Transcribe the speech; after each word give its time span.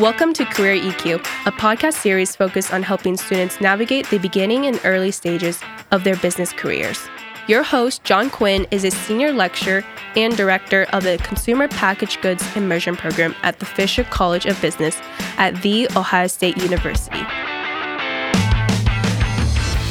Welcome 0.00 0.32
to 0.32 0.46
Career 0.46 0.80
EQ, 0.80 1.16
a 1.44 1.52
podcast 1.52 1.92
series 1.92 2.34
focused 2.34 2.72
on 2.72 2.82
helping 2.82 3.18
students 3.18 3.60
navigate 3.60 4.08
the 4.08 4.16
beginning 4.16 4.64
and 4.64 4.80
early 4.82 5.10
stages 5.10 5.60
of 5.90 6.04
their 6.04 6.16
business 6.16 6.54
careers. 6.54 7.06
Your 7.46 7.62
host, 7.62 8.02
John 8.02 8.30
Quinn, 8.30 8.66
is 8.70 8.84
a 8.84 8.90
senior 8.90 9.30
lecturer 9.30 9.84
and 10.16 10.34
director 10.34 10.84
of 10.94 11.02
the 11.02 11.18
Consumer 11.18 11.68
Packaged 11.68 12.22
Goods 12.22 12.42
Immersion 12.56 12.96
Program 12.96 13.36
at 13.42 13.58
the 13.58 13.66
Fisher 13.66 14.04
College 14.04 14.46
of 14.46 14.58
Business 14.62 14.96
at 15.36 15.60
The 15.60 15.86
Ohio 15.94 16.28
State 16.28 16.56
University. 16.56 17.20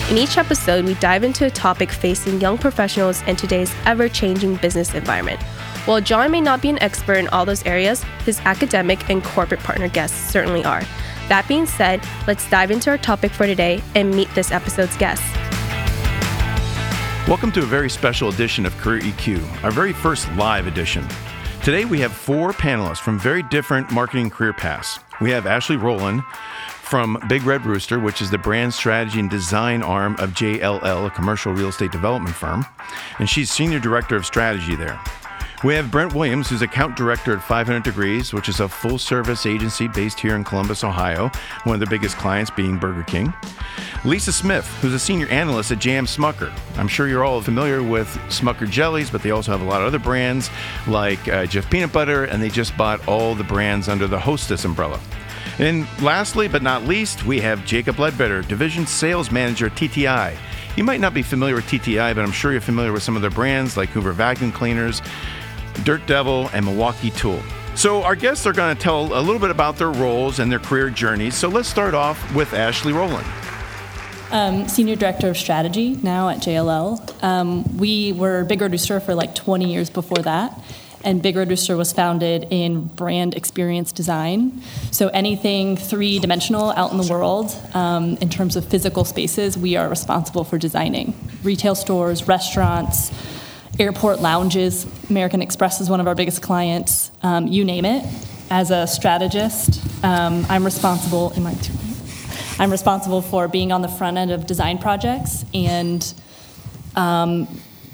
In 0.10 0.18
each 0.18 0.40
episode, 0.40 0.86
we 0.86 0.96
dive 0.96 1.24
into 1.24 1.46
a 1.46 1.52
topic 1.52 1.92
facing 1.92 2.42
young 2.42 2.58
professionals 2.58 3.22
in 3.28 3.36
today's 3.36 3.72
ever 3.86 4.10
changing 4.10 4.56
business 4.56 4.96
environment. 4.96 5.40
While 5.90 6.02
John 6.02 6.30
may 6.30 6.40
not 6.40 6.62
be 6.62 6.70
an 6.70 6.80
expert 6.84 7.18
in 7.18 7.28
all 7.30 7.48
those 7.48 7.66
areas, 7.66 8.04
his 8.24 8.40
academic 8.42 9.10
and 9.10 9.24
corporate 9.24 9.60
partner 9.62 9.90
guests 9.90 10.30
certainly 10.30 10.64
are. 10.64 10.84
That 11.30 11.48
being 11.48 11.66
said, 11.66 12.08
let's 12.28 12.48
dive 12.48 12.70
into 12.70 12.92
our 12.92 13.00
topic 13.00 13.32
for 13.32 13.48
today 13.48 13.82
and 13.96 14.14
meet 14.14 14.32
this 14.36 14.52
episode's 14.52 14.96
guests. 14.98 15.26
Welcome 17.28 17.52
to 17.54 17.64
a 17.64 17.66
very 17.66 17.90
special 17.90 18.30
edition 18.30 18.68
of 18.68 18.78
Career 18.78 19.02
EQ, 19.02 19.64
our 19.64 19.72
very 19.72 19.92
first 19.92 20.32
live 20.34 20.68
edition. 20.68 21.04
Today 21.64 21.86
we 21.86 22.00
have 22.02 22.14
four 22.14 22.54
panelists 22.54 23.00
from 23.00 23.18
very 23.18 23.42
different 23.42 23.92
marketing 23.92 24.30
career 24.30 24.54
paths. 24.54 25.00
We 25.20 25.32
have 25.32 25.48
Ashley 25.48 25.78
Roland, 25.78 26.22
from 26.90 27.20
Big 27.28 27.44
Red 27.44 27.66
Rooster, 27.66 28.00
which 28.00 28.20
is 28.20 28.30
the 28.32 28.38
brand 28.40 28.76
strategy 28.76 29.20
and 29.20 29.30
design 29.30 29.84
arm 29.84 30.16
of 30.20 30.32
JLL, 30.32 31.06
a 31.06 31.10
commercial 31.12 31.54
real 31.54 31.70
estate 31.70 31.92
development 31.92 32.36
firm, 32.36 32.66
and 33.20 33.30
she's 33.30 33.52
senior 33.52 33.80
director 33.80 34.16
of 34.16 34.26
strategy 34.26 34.76
there. 34.76 35.00
We 35.62 35.74
have 35.74 35.92
Brent 35.92 36.14
Williams, 36.14 36.48
who's 36.48 36.62
account 36.62 36.96
director 36.96 37.36
at 37.36 37.44
500 37.44 37.84
Degrees, 37.84 38.32
which 38.32 38.48
is 38.48 38.62
a 38.62 38.70
full 38.70 38.98
service 38.98 39.46
agency 39.46 39.90
based 39.90 40.18
here 40.18 40.38
in 40.38 40.46
Columbus, 40.46 40.86
Ohio, 40.86 41.30
one 41.66 41.74
of 41.74 41.82
the 41.82 41.86
biggest 41.88 42.16
clients 42.16 42.50
being 42.50 42.78
Burger 42.78 43.04
King. 43.04 43.34
Lisa 44.06 44.32
Smith, 44.32 44.66
who's 44.82 44.94
a 44.94 45.00
senior 45.00 45.28
analyst 45.28 45.74
at 45.74 45.80
JM 45.80 46.08
Smucker. 46.08 46.50
I'm 46.78 46.88
sure 46.88 47.10
you're 47.10 47.26
all 47.26 47.42
familiar 47.42 47.84
with 47.84 48.08
Smucker 48.30 48.70
jellies, 48.70 49.10
but 49.10 49.22
they 49.22 49.32
also 49.32 49.52
have 49.52 49.60
a 49.60 49.66
lot 49.66 49.82
of 49.82 49.88
other 49.88 50.00
brands 50.00 50.50
like 50.88 51.20
uh, 51.28 51.46
Jif 51.46 51.70
Peanut 51.70 51.92
Butter, 51.92 52.24
and 52.24 52.42
they 52.42 52.50
just 52.50 52.78
bought 52.78 53.06
all 53.06 53.36
the 53.36 53.44
brands 53.44 53.90
under 53.90 54.08
the 54.08 54.20
Hostess 54.20 54.64
umbrella. 54.64 54.98
And 55.58 55.86
lastly, 56.02 56.48
but 56.48 56.64
not 56.64 56.84
least, 56.84 57.26
we 57.26 57.42
have 57.42 57.66
Jacob 57.66 58.00
Ledbetter, 58.00 58.44
Division 58.44 58.88
Sales 58.88 59.30
Manager 59.30 59.66
at 59.66 59.74
TTI. 59.74 60.38
You 60.78 60.86
might 60.86 61.02
not 61.02 61.14
be 61.14 61.22
familiar 61.22 61.56
with 61.56 61.66
TTI, 61.66 62.16
but 62.16 62.24
I'm 62.24 62.32
sure 62.32 62.54
you're 62.54 62.62
familiar 62.62 62.94
with 62.94 63.04
some 63.04 63.18
of 63.18 63.22
their 63.22 63.32
brands 63.32 63.76
like 63.76 63.90
Hoover 63.90 64.14
Vacuum 64.14 64.54
Cleaners, 64.54 65.02
Dirt 65.84 66.06
Devil, 66.08 66.50
and 66.54 66.66
Milwaukee 66.66 67.12
Tool. 67.12 67.42
So, 67.76 68.04
our 68.04 68.16
guests 68.16 68.46
are 68.46 68.54
going 68.54 68.76
to 68.76 68.82
tell 68.82 69.18
a 69.18 69.22
little 69.22 69.40
bit 69.40 69.52
about 69.52 69.78
their 69.78 69.92
roles 69.92 70.40
and 70.40 70.52
their 70.52 70.60
career 70.60 70.90
journeys. 70.90 71.36
So, 71.36 71.48
let's 71.48 71.70
start 71.70 71.94
off 71.94 72.34
with 72.36 72.54
Ashley 72.54 72.94
Roland. 72.94 73.28
Um, 74.32 74.68
Senior 74.68 74.96
Director 74.96 75.30
of 75.30 75.38
Strategy 75.38 75.98
now 76.04 76.30
at 76.30 76.38
JLL. 76.38 77.24
Um, 77.24 77.78
we 77.78 78.12
were 78.12 78.44
Big 78.44 78.62
Red 78.62 78.72
Rooster 78.72 79.00
for 79.00 79.16
like 79.16 79.34
20 79.34 79.72
years 79.72 79.90
before 79.90 80.22
that 80.24 80.60
and 81.04 81.22
Big 81.22 81.36
Red 81.36 81.50
Rooster 81.50 81.78
was 81.78 81.94
founded 81.94 82.48
in 82.50 82.86
brand 82.86 83.36
experience 83.36 83.92
design. 83.92 84.62
So 84.92 85.08
anything 85.10 85.78
three 85.78 86.20
dimensional 86.20 86.72
out 86.72 86.92
in 86.92 86.98
the 86.98 87.08
world, 87.12 87.56
um, 87.74 88.18
in 88.18 88.30
terms 88.30 88.56
of 88.56 88.66
physical 88.66 89.06
spaces, 89.06 89.58
we 89.58 89.76
are 89.76 89.88
responsible 89.88 90.44
for 90.44 90.58
designing. 90.58 91.14
Retail 91.44 91.76
stores, 91.76 92.28
restaurants, 92.28 93.12
airport 93.80 94.20
lounges. 94.20 94.86
American 95.10 95.42
Express 95.42 95.80
is 95.80 95.90
one 95.90 96.00
of 96.00 96.08
our 96.08 96.16
biggest 96.16 96.42
clients. 96.42 97.12
Um, 97.24 97.48
you 97.48 97.64
name 97.64 97.86
it. 97.86 98.06
As 98.52 98.72
a 98.72 98.86
strategist, 98.88 99.82
um, 100.04 100.46
I'm 100.50 100.66
responsible. 100.66 101.32
In 101.32 101.44
my 101.44 101.56
I'm 102.60 102.72
responsible 102.72 103.22
for 103.22 103.48
being 103.48 103.72
on 103.72 103.82
the 103.82 103.88
front 103.88 104.18
end 104.18 104.32
of 104.32 104.46
design 104.46 104.80
projects 104.80 105.46
and 105.54 106.14
um, 106.96 107.48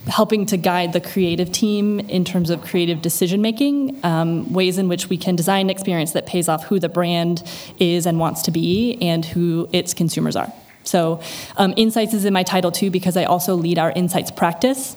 helping 0.08 0.48
to 0.48 0.58
guide 0.58 0.92
the 0.94 1.02
creative 1.02 1.52
team 1.52 2.00
in 2.00 2.26
terms 2.26 2.50
of 2.50 2.62
creative 2.64 3.02
decision 3.02 3.42
making, 3.42 4.00
um, 4.04 4.52
ways 4.54 4.80
in 4.80 4.88
which 4.88 5.08
we 5.08 5.18
can 5.18 5.36
design 5.36 5.68
an 5.68 5.70
experience 5.70 6.14
that 6.14 6.26
pays 6.26 6.50
off 6.50 6.64
who 6.66 6.80
the 6.80 6.90
brand 6.90 7.44
is 7.80 8.08
and 8.08 8.20
wants 8.20 8.42
to 8.44 8.52
be 8.52 8.98
and 9.02 9.26
who 9.26 9.70
its 9.72 9.94
consumers 9.94 10.36
are. 10.36 10.52
So, 10.84 11.20
um, 11.58 11.74
insights 11.78 12.14
is 12.14 12.26
in 12.26 12.34
my 12.34 12.44
title 12.44 12.72
too 12.72 12.90
because 12.90 13.18
I 13.18 13.26
also 13.26 13.56
lead 13.56 13.78
our 13.78 13.92
insights 13.92 14.32
practice. 14.32 14.96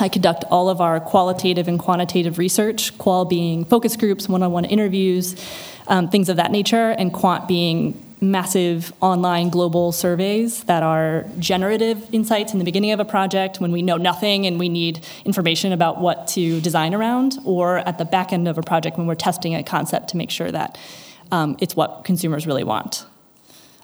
I 0.00 0.08
conduct 0.08 0.44
all 0.50 0.68
of 0.68 0.80
our 0.80 1.00
qualitative 1.00 1.68
and 1.68 1.78
quantitative 1.78 2.38
research, 2.38 2.96
qual 2.98 3.24
being 3.24 3.64
focus 3.64 3.96
groups, 3.96 4.28
one 4.28 4.42
on 4.42 4.52
one 4.52 4.64
interviews, 4.64 5.36
um, 5.88 6.08
things 6.08 6.28
of 6.28 6.36
that 6.36 6.50
nature, 6.50 6.90
and 6.90 7.12
quant 7.12 7.48
being 7.48 8.02
massive 8.22 8.92
online 9.00 9.48
global 9.48 9.92
surveys 9.92 10.64
that 10.64 10.82
are 10.82 11.24
generative 11.38 12.06
insights 12.12 12.52
in 12.52 12.58
the 12.58 12.64
beginning 12.64 12.92
of 12.92 13.00
a 13.00 13.04
project 13.04 13.60
when 13.60 13.72
we 13.72 13.80
know 13.80 13.96
nothing 13.96 14.46
and 14.46 14.58
we 14.58 14.68
need 14.68 15.04
information 15.24 15.72
about 15.72 16.00
what 16.00 16.28
to 16.28 16.60
design 16.60 16.94
around, 16.94 17.38
or 17.44 17.78
at 17.78 17.98
the 17.98 18.04
back 18.04 18.32
end 18.32 18.46
of 18.46 18.58
a 18.58 18.62
project 18.62 18.98
when 18.98 19.06
we're 19.06 19.14
testing 19.14 19.54
a 19.54 19.62
concept 19.62 20.08
to 20.08 20.16
make 20.16 20.30
sure 20.30 20.50
that 20.50 20.78
um, 21.32 21.56
it's 21.60 21.74
what 21.74 22.04
consumers 22.04 22.46
really 22.46 22.64
want. 22.64 23.06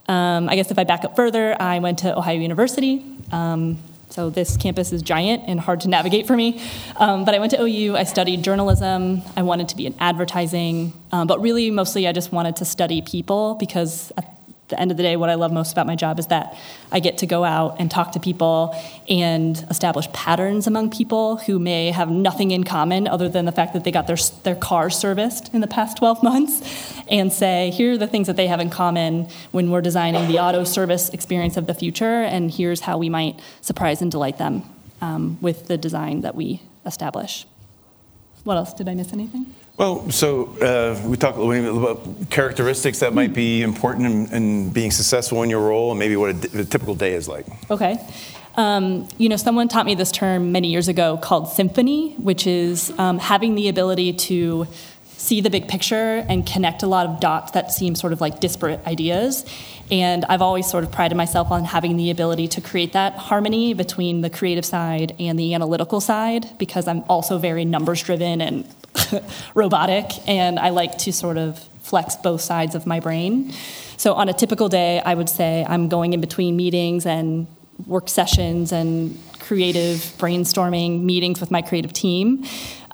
Um, 0.09 0.49
I 0.49 0.55
guess 0.55 0.71
if 0.71 0.78
I 0.78 0.84
back 0.84 1.05
up 1.05 1.16
further, 1.16 1.60
I 1.60 1.78
went 1.78 1.99
to 2.00 2.16
Ohio 2.16 2.38
University. 2.38 3.05
Um, 3.32 3.78
so 4.11 4.31
this 4.31 4.56
campus 4.56 4.93
is 4.93 5.03
giant 5.03 5.44
and 5.47 5.61
hard 5.61 5.81
to 5.81 5.89
navigate 5.89 6.27
for 6.27 6.37
me. 6.37 6.61
Um, 6.97 7.25
but 7.25 7.34
I 7.34 7.39
went 7.39 7.53
to 7.53 7.62
OU, 7.62 7.97
I 7.97 8.05
studied 8.05 8.43
journalism, 8.43 9.22
I 9.37 9.43
wanted 9.43 9.69
to 9.71 9.77
be 9.77 9.87
in 9.87 9.94
advertising, 9.99 10.93
um, 11.12 11.27
but 11.27 11.41
really 11.41 11.71
mostly 11.71 12.06
I 12.06 12.12
just 12.12 12.33
wanted 12.33 12.56
to 12.56 12.65
study 12.65 13.03
people 13.03 13.55
because 13.55 14.12
at 14.17 14.36
the 14.69 14.81
end 14.81 14.91
of 14.91 14.97
the 14.97 15.03
day, 15.03 15.16
what 15.16 15.31
I 15.31 15.34
love 15.34 15.53
most 15.53 15.72
about 15.72 15.87
my 15.87 15.94
job 15.94 16.19
is 16.19 16.27
that 16.28 16.56
I 16.91 17.00
get 17.00 17.19
to 17.19 17.27
go 17.27 17.44
out 17.44 17.77
and 17.78 17.91
talk 17.91 18.12
to 18.12 18.21
people 18.21 18.75
and 19.09 19.56
establish 19.71 20.10
patterns 20.12 20.66
among 20.66 20.91
people 20.91 21.37
who 21.37 21.59
may 21.59 21.91
have 21.91 22.10
nothing 22.10 22.50
in 22.50 22.65
common 22.65 23.06
other 23.06 23.28
than 23.28 23.44
the 23.44 23.53
fact 23.53 23.75
that 23.75 23.84
they 23.84 23.93
got 23.93 24.06
their, 24.06 24.16
their 24.43 24.56
car 24.56 24.91
serviced 24.91 25.53
in 25.55 25.60
the 25.60 25.66
past 25.66 25.99
12 25.99 26.22
months 26.22 27.00
and 27.09 27.32
say, 27.32 27.71
here 27.71 27.93
are 27.93 27.99
the 27.99 28.06
things 28.06 28.26
that 28.26 28.37
they 28.37 28.49
have 28.49 28.60
in 28.60 28.71
common 28.71 29.28
when 29.53 29.71
we're 29.71 29.81
designing 29.81 30.26
the 30.28 30.38
auto 30.38 30.65
service 30.65 31.09
experience 31.10 31.56
of 31.56 31.66
the 31.66 31.75
future, 31.75 32.22
and 32.22 32.50
here's 32.50 32.81
how 32.81 32.99
we 32.99 33.09
might 33.09 33.38
surprise 33.60 34.03
and 34.03 34.10
delight 34.10 34.38
them 34.38 34.62
um, 35.00 35.38
with 35.41 35.69
the 35.69 35.78
design 35.78 36.22
that 36.22 36.34
we 36.34 36.60
establish. 36.84 37.47
What 38.44 38.56
else? 38.56 38.72
Did 38.75 38.88
I 38.88 38.94
miss 38.94 39.12
anything? 39.12 39.55
Well, 39.76 40.10
so 40.10 40.56
uh, 40.62 40.98
we 41.06 41.19
talked 41.19 41.37
a 41.37 41.42
little 41.42 41.75
bit 41.75 41.82
about 41.82 42.31
characteristics 42.31 43.00
that 43.00 43.12
might 43.12 43.34
be 43.34 43.60
important 43.60 44.06
in, 44.06 44.34
in 44.34 44.70
being 44.70 44.91
successful 44.91 45.42
in 45.42 45.50
your 45.50 45.60
role, 45.60 45.91
and 45.91 45.98
maybe 45.98 46.16
what 46.16 46.31
a, 46.31 46.60
a 46.60 46.64
typical 46.64 46.94
day 46.94 47.12
is 47.12 47.28
like. 47.28 47.47
Okay. 47.70 47.98
Um, 48.56 49.06
you 49.19 49.28
know, 49.28 49.37
someone 49.37 49.69
taught 49.69 49.84
me 49.84 49.94
this 49.94 50.10
term 50.10 50.50
many 50.50 50.69
years 50.69 50.88
ago 50.88 51.19
called 51.19 51.50
symphony, 51.50 52.14
which 52.14 52.47
is 52.47 52.91
um, 52.98 53.19
having 53.19 53.54
the 53.54 53.69
ability 53.69 54.14
to 54.14 54.66
see 55.04 55.42
the 55.42 55.50
big 55.50 55.69
picture 55.69 56.25
and 56.28 56.47
connect 56.47 56.82
a 56.82 56.87
lot 56.87 57.06
of 57.06 57.20
dots 57.20 57.50
that 57.53 57.72
seem 57.72 57.94
sort 57.94 58.14
of 58.14 58.20
like 58.22 58.41
disparate 58.41 58.81
ideas. 58.87 59.44
And 59.91 60.25
I've 60.26 60.41
always 60.41 60.70
sort 60.70 60.84
of 60.84 60.93
prided 60.93 61.16
myself 61.16 61.50
on 61.50 61.64
having 61.64 61.97
the 61.97 62.10
ability 62.10 62.48
to 62.48 62.60
create 62.60 62.93
that 62.93 63.14
harmony 63.14 63.75
between 63.75 64.22
the 64.22 64.31
creative 64.31 64.64
side 64.64 65.14
and 65.19 65.38
the 65.38 65.53
analytical 65.53 66.00
side 66.00 66.47
because 66.58 66.88
I'm 66.88 67.03
also 67.08 67.38
very 67.38 67.64
numbers 67.64 68.03
driven 68.03 68.41
and 68.41 68.66
robotic, 69.55 70.07
and 70.29 70.59
I 70.59 70.71
like 70.71 70.99
to 70.99 71.12
sort 71.12 71.37
of 71.39 71.59
flex 71.81 72.17
both 72.17 72.41
sides 72.41 72.75
of 72.75 72.87
my 72.87 73.01
brain. 73.01 73.53
So 73.97 74.15
on 74.15 74.29
a 74.29 74.33
typical 74.33 74.69
day, 74.69 75.01
I 75.01 75.15
would 75.15 75.29
say 75.29 75.65
I'm 75.69 75.89
going 75.89 76.12
in 76.12 76.21
between 76.21 76.57
meetings 76.57 77.06
and 77.06 77.47
work 77.87 78.09
sessions 78.09 78.73
and 78.73 79.19
creative 79.39 79.99
brainstorming 80.19 81.03
meetings 81.03 81.41
with 81.41 81.51
my 81.51 81.62
creative 81.62 81.93
team, 81.93 82.45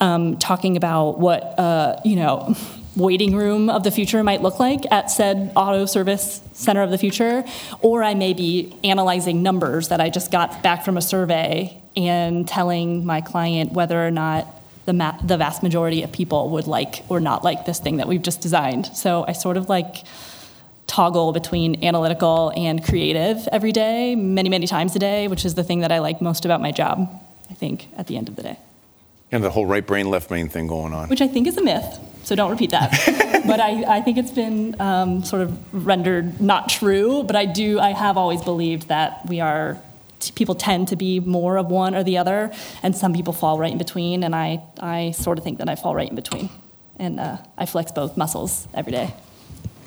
um, 0.00 0.36
talking 0.38 0.76
about 0.76 1.18
what 1.18 1.58
uh, 1.58 2.00
you 2.04 2.16
know 2.16 2.54
waiting 2.94 3.34
room 3.34 3.70
of 3.70 3.84
the 3.84 3.90
future 3.90 4.22
might 4.22 4.42
look 4.42 4.58
like 4.58 4.80
at 4.92 5.10
said 5.10 5.50
auto 5.56 5.86
service 5.86 6.42
center 6.52 6.82
of 6.82 6.90
the 6.90 6.98
future, 6.98 7.44
or 7.80 8.02
I 8.02 8.14
may 8.14 8.34
be 8.34 8.76
analyzing 8.84 9.42
numbers 9.42 9.88
that 9.88 10.00
I 10.00 10.10
just 10.10 10.30
got 10.30 10.62
back 10.62 10.84
from 10.84 10.96
a 10.96 11.02
survey 11.02 11.80
and 11.96 12.46
telling 12.46 13.04
my 13.04 13.20
client 13.20 13.72
whether 13.72 14.06
or 14.06 14.10
not 14.10 14.61
the, 14.84 14.92
ma- 14.92 15.18
the 15.22 15.36
vast 15.36 15.62
majority 15.62 16.02
of 16.02 16.12
people 16.12 16.50
would 16.50 16.66
like 16.66 17.04
or 17.08 17.20
not 17.20 17.44
like 17.44 17.66
this 17.66 17.78
thing 17.78 17.98
that 17.98 18.08
we've 18.08 18.22
just 18.22 18.40
designed. 18.40 18.86
So 18.96 19.24
I 19.26 19.32
sort 19.32 19.56
of 19.56 19.68
like 19.68 20.04
toggle 20.86 21.32
between 21.32 21.84
analytical 21.84 22.52
and 22.56 22.84
creative 22.84 23.48
every 23.50 23.72
day, 23.72 24.14
many, 24.14 24.48
many 24.48 24.66
times 24.66 24.94
a 24.96 24.98
day, 24.98 25.28
which 25.28 25.44
is 25.44 25.54
the 25.54 25.64
thing 25.64 25.80
that 25.80 25.92
I 25.92 26.00
like 26.00 26.20
most 26.20 26.44
about 26.44 26.60
my 26.60 26.72
job, 26.72 27.08
I 27.50 27.54
think, 27.54 27.88
at 27.96 28.08
the 28.08 28.16
end 28.16 28.28
of 28.28 28.36
the 28.36 28.42
day. 28.42 28.58
And 29.30 29.42
the 29.42 29.50
whole 29.50 29.64
right 29.64 29.86
brain, 29.86 30.10
left 30.10 30.28
brain 30.28 30.48
thing 30.48 30.66
going 30.66 30.92
on. 30.92 31.08
Which 31.08 31.22
I 31.22 31.28
think 31.28 31.46
is 31.46 31.56
a 31.56 31.62
myth, 31.62 31.98
so 32.24 32.34
don't 32.34 32.50
repeat 32.50 32.70
that. 32.70 32.90
but 33.46 33.60
I, 33.60 33.96
I 33.96 34.00
think 34.02 34.18
it's 34.18 34.30
been 34.30 34.78
um, 34.80 35.24
sort 35.24 35.42
of 35.42 35.86
rendered 35.86 36.40
not 36.40 36.68
true, 36.68 37.22
but 37.22 37.36
I 37.36 37.46
do, 37.46 37.80
I 37.80 37.92
have 37.92 38.18
always 38.18 38.42
believed 38.42 38.88
that 38.88 39.26
we 39.26 39.40
are 39.40 39.78
people 40.30 40.54
tend 40.54 40.88
to 40.88 40.96
be 40.96 41.20
more 41.20 41.56
of 41.56 41.66
one 41.66 41.94
or 41.94 42.02
the 42.02 42.18
other, 42.18 42.52
and 42.82 42.96
some 42.96 43.12
people 43.12 43.32
fall 43.32 43.58
right 43.58 43.72
in 43.72 43.78
between. 43.78 44.22
And 44.24 44.34
I, 44.34 44.62
I 44.80 45.10
sort 45.12 45.38
of 45.38 45.44
think 45.44 45.58
that 45.58 45.68
I 45.68 45.74
fall 45.74 45.94
right 45.94 46.08
in 46.08 46.16
between, 46.16 46.48
and 46.98 47.20
uh, 47.20 47.38
I 47.58 47.66
flex 47.66 47.92
both 47.92 48.16
muscles 48.16 48.68
every 48.74 48.92
day. 48.92 49.14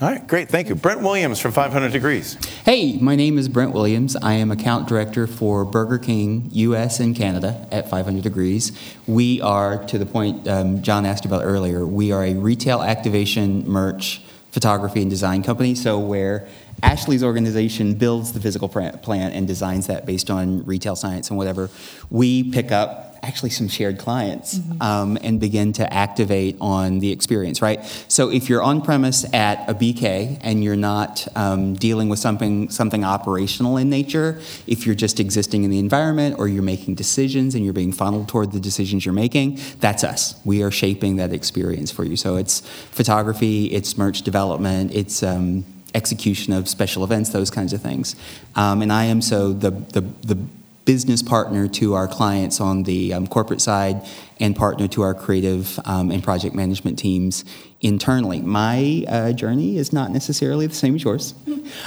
All 0.02 0.10
right, 0.10 0.28
great. 0.28 0.50
Thank 0.50 0.68
you. 0.68 0.76
Brent 0.76 1.00
Williams 1.00 1.40
from 1.40 1.54
500 1.54 1.94
Degrees. 1.94 2.38
Hey, 2.66 2.98
my 2.98 3.16
name 3.16 3.38
is 3.38 3.48
Brent 3.48 3.72
Williams. 3.72 4.18
I 4.18 4.34
am 4.34 4.52
account 4.52 4.90
director 4.90 5.26
for 5.26 5.64
Burger 5.64 5.98
King 5.98 6.50
US 6.52 7.00
and 7.00 7.16
Canada 7.16 7.66
at 7.72 7.90
500 7.90 8.22
Degrees. 8.22 8.78
We 9.08 9.40
are, 9.40 9.86
to 9.86 9.98
the 9.98 10.06
point 10.06 10.50
um, 10.50 10.82
John 10.82 11.06
asked 11.06 11.24
about 11.24 11.46
earlier, 11.46 11.86
we 11.86 12.12
are 12.12 12.26
a 12.26 12.34
retail 12.34 12.82
activation 12.82 13.66
merch 13.70 14.22
photography 14.52 15.02
and 15.02 15.10
design 15.10 15.44
company. 15.44 15.76
So, 15.76 15.98
where 15.98 16.48
Ashley's 16.86 17.24
organization 17.24 17.96
builds 17.96 18.32
the 18.32 18.40
physical 18.40 18.70
plan 18.70 19.32
and 19.32 19.48
designs 19.48 19.88
that 19.88 20.06
based 20.06 20.30
on 20.30 20.64
retail 20.66 20.96
science 20.96 21.30
and 21.30 21.38
whatever, 21.38 21.70
we 22.12 22.52
pick 22.52 22.72
up 22.72 23.18
actually 23.24 23.50
some 23.50 23.68
shared 23.68 23.98
clients 23.98 24.60
mm-hmm. 24.60 24.82
um, 24.84 25.18
and 25.24 25.40
begin 25.40 25.74
to 25.74 25.92
activate 25.92 26.56
on 26.62 27.00
the 27.00 27.12
experience, 27.12 27.60
right? 27.60 27.84
So 28.08 28.30
if 28.30 28.50
you're 28.50 28.62
on 28.62 28.82
premise 28.82 29.26
at 29.34 29.68
a 29.68 29.74
BK 29.74 30.40
and 30.42 30.64
you're 30.64 30.76
not 30.76 31.28
um, 31.36 31.74
dealing 31.74 32.08
with 32.08 32.20
something 32.20 32.70
something 32.70 33.04
operational 33.04 33.78
in 33.78 33.90
nature, 33.90 34.40
if 34.68 34.86
you're 34.86 34.96
just 34.96 35.20
existing 35.20 35.64
in 35.64 35.72
the 35.72 35.80
environment 35.80 36.36
or 36.38 36.48
you're 36.48 36.62
making 36.62 36.96
decisions 36.96 37.56
and 37.56 37.64
you're 37.64 37.74
being 37.74 37.92
funneled 37.92 38.28
toward 38.28 38.52
the 38.52 38.60
decisions 38.60 39.06
you're 39.06 39.14
making, 39.14 39.60
that's 39.80 40.04
us. 40.04 40.40
We 40.46 40.62
are 40.62 40.72
shaping 40.72 41.16
that 41.16 41.34
experience 41.34 41.92
for 41.92 42.04
you. 42.06 42.16
So 42.16 42.36
it's 42.36 42.60
photography, 42.92 43.66
it's 43.74 43.98
merch 43.98 44.22
development, 44.22 44.94
it's 44.94 45.24
um, 45.24 45.66
execution 45.96 46.54
of 46.54 46.68
special 46.70 47.04
events, 47.04 47.30
those 47.32 47.50
kinds 47.50 47.74
of 47.74 47.82
things. 47.82 48.16
Um, 48.56 48.82
and 48.82 48.92
I 48.92 49.06
am 49.06 49.22
so 49.22 49.54
the 49.54 49.72
the 49.72 50.02
the 50.02 50.38
business 50.86 51.24
partner 51.24 51.68
to 51.68 51.96
our 51.96 52.08
clients 52.08 52.62
on 52.62 52.84
the 52.84 53.14
um, 53.14 53.26
corporate 53.26 53.60
side 53.60 54.06
and 54.40 54.56
partner 54.56 54.88
to 54.88 55.02
our 55.02 55.14
creative 55.14 55.80
um, 55.86 56.12
and 56.12 56.24
project 56.24 56.56
management 56.56 57.00
teams 57.00 57.44
internally. 57.82 58.40
My 58.42 59.04
uh, 59.08 59.32
journey 59.34 59.78
is 59.78 59.92
not 59.92 60.12
necessarily 60.12 60.68
the 60.68 60.76
same 60.76 60.96
as 60.96 61.04
yours. 61.04 61.34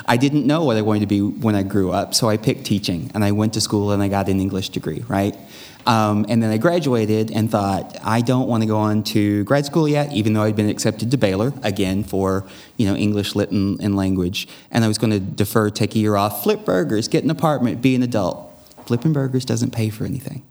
I 0.06 0.16
didn't 0.16 0.46
know 0.46 0.64
what 0.64 0.76
I 0.76 0.82
wanted 0.82 1.00
to 1.00 1.06
be 1.06 1.22
when 1.22 1.54
I 1.54 1.62
grew 1.62 1.92
up, 1.92 2.14
so 2.14 2.28
I 2.28 2.36
picked 2.36 2.64
teaching 2.64 3.10
and 3.14 3.24
I 3.24 3.32
went 3.32 3.54
to 3.54 3.60
school 3.60 3.92
and 3.92 4.02
I 4.02 4.08
got 4.08 4.28
an 4.28 4.40
English 4.40 4.70
degree, 4.70 5.04
right? 5.06 5.36
Um, 5.88 6.26
and 6.28 6.42
then 6.42 6.50
I 6.50 6.58
graduated 6.58 7.32
and 7.32 7.50
thought, 7.50 7.96
I 8.04 8.20
don't 8.20 8.46
want 8.46 8.62
to 8.62 8.66
go 8.66 8.76
on 8.76 9.02
to 9.04 9.42
grad 9.44 9.64
school 9.64 9.88
yet, 9.88 10.12
even 10.12 10.34
though 10.34 10.42
I'd 10.42 10.54
been 10.54 10.68
accepted 10.68 11.10
to 11.10 11.16
Baylor, 11.16 11.52
again, 11.62 12.04
for 12.04 12.44
you 12.76 12.86
know 12.86 12.94
English, 12.94 13.34
lit, 13.34 13.50
and, 13.50 13.80
and 13.80 13.96
language. 13.96 14.46
And 14.70 14.84
I 14.84 14.88
was 14.88 14.98
going 14.98 15.12
to 15.12 15.20
defer, 15.20 15.70
take 15.70 15.96
a 15.96 15.98
year 15.98 16.14
off, 16.14 16.42
flip 16.42 16.64
burgers, 16.64 17.08
get 17.08 17.24
an 17.24 17.30
apartment, 17.30 17.80
be 17.82 17.94
an 17.94 18.02
adult 18.02 18.48
flipping 18.88 19.12
burgers 19.12 19.44
doesn't 19.44 19.70
pay 19.70 19.90
for 19.90 20.04
anything. 20.06 20.42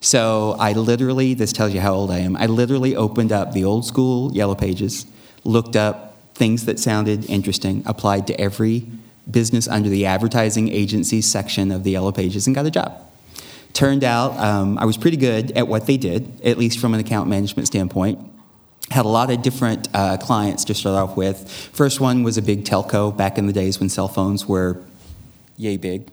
So 0.00 0.56
I 0.60 0.72
literally, 0.72 1.34
this 1.34 1.52
tells 1.52 1.74
you 1.74 1.80
how 1.80 1.92
old 1.92 2.10
I 2.10 2.20
am, 2.20 2.36
I 2.36 2.46
literally 2.46 2.94
opened 2.94 3.32
up 3.32 3.52
the 3.52 3.64
old 3.64 3.84
school 3.84 4.32
Yellow 4.32 4.54
Pages, 4.54 5.06
looked 5.42 5.74
up 5.74 6.16
things 6.34 6.64
that 6.66 6.78
sounded 6.78 7.28
interesting, 7.28 7.82
applied 7.84 8.28
to 8.28 8.40
every 8.40 8.86
business 9.28 9.66
under 9.66 9.88
the 9.88 10.06
advertising 10.06 10.68
agency 10.68 11.20
section 11.20 11.72
of 11.72 11.82
the 11.82 11.90
Yellow 11.90 12.12
Pages, 12.12 12.46
and 12.46 12.54
got 12.54 12.64
a 12.64 12.70
job. 12.70 12.96
Turned 13.72 14.04
out 14.04 14.36
um, 14.38 14.78
I 14.78 14.84
was 14.84 14.96
pretty 14.96 15.16
good 15.16 15.52
at 15.52 15.68
what 15.68 15.86
they 15.86 15.96
did, 15.96 16.40
at 16.44 16.58
least 16.58 16.78
from 16.78 16.94
an 16.94 17.00
account 17.00 17.28
management 17.28 17.66
standpoint. 17.66 18.18
Had 18.90 19.04
a 19.04 19.08
lot 19.08 19.30
of 19.30 19.42
different 19.42 19.88
uh, 19.94 20.16
clients 20.16 20.64
to 20.64 20.74
start 20.74 20.96
off 20.96 21.16
with. 21.16 21.50
First 21.72 22.00
one 22.00 22.24
was 22.24 22.36
a 22.36 22.42
big 22.42 22.64
telco 22.64 23.16
back 23.16 23.38
in 23.38 23.46
the 23.46 23.52
days 23.52 23.78
when 23.78 23.88
cell 23.88 24.08
phones 24.08 24.46
were 24.46 24.82
yay 25.56 25.76
big. 25.76 26.08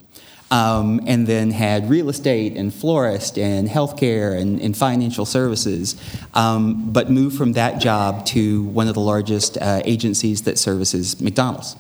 Um, 0.49 1.01
and 1.05 1.27
then 1.27 1.51
had 1.51 1.89
real 1.89 2.07
estate 2.07 2.55
and 2.55 2.73
florist 2.73 3.37
and 3.37 3.67
healthcare 3.67 4.39
and, 4.39 4.61
and 4.61 4.77
financial 4.77 5.25
services, 5.25 6.01
um, 6.35 6.93
but 6.93 7.09
moved 7.09 7.37
from 7.37 7.53
that 7.53 7.81
job 7.81 8.25
to 8.27 8.63
one 8.63 8.87
of 8.87 8.93
the 8.93 9.01
largest 9.01 9.57
uh, 9.57 9.81
agencies 9.83 10.43
that 10.43 10.57
services 10.57 11.19
McDonald's. 11.19 11.75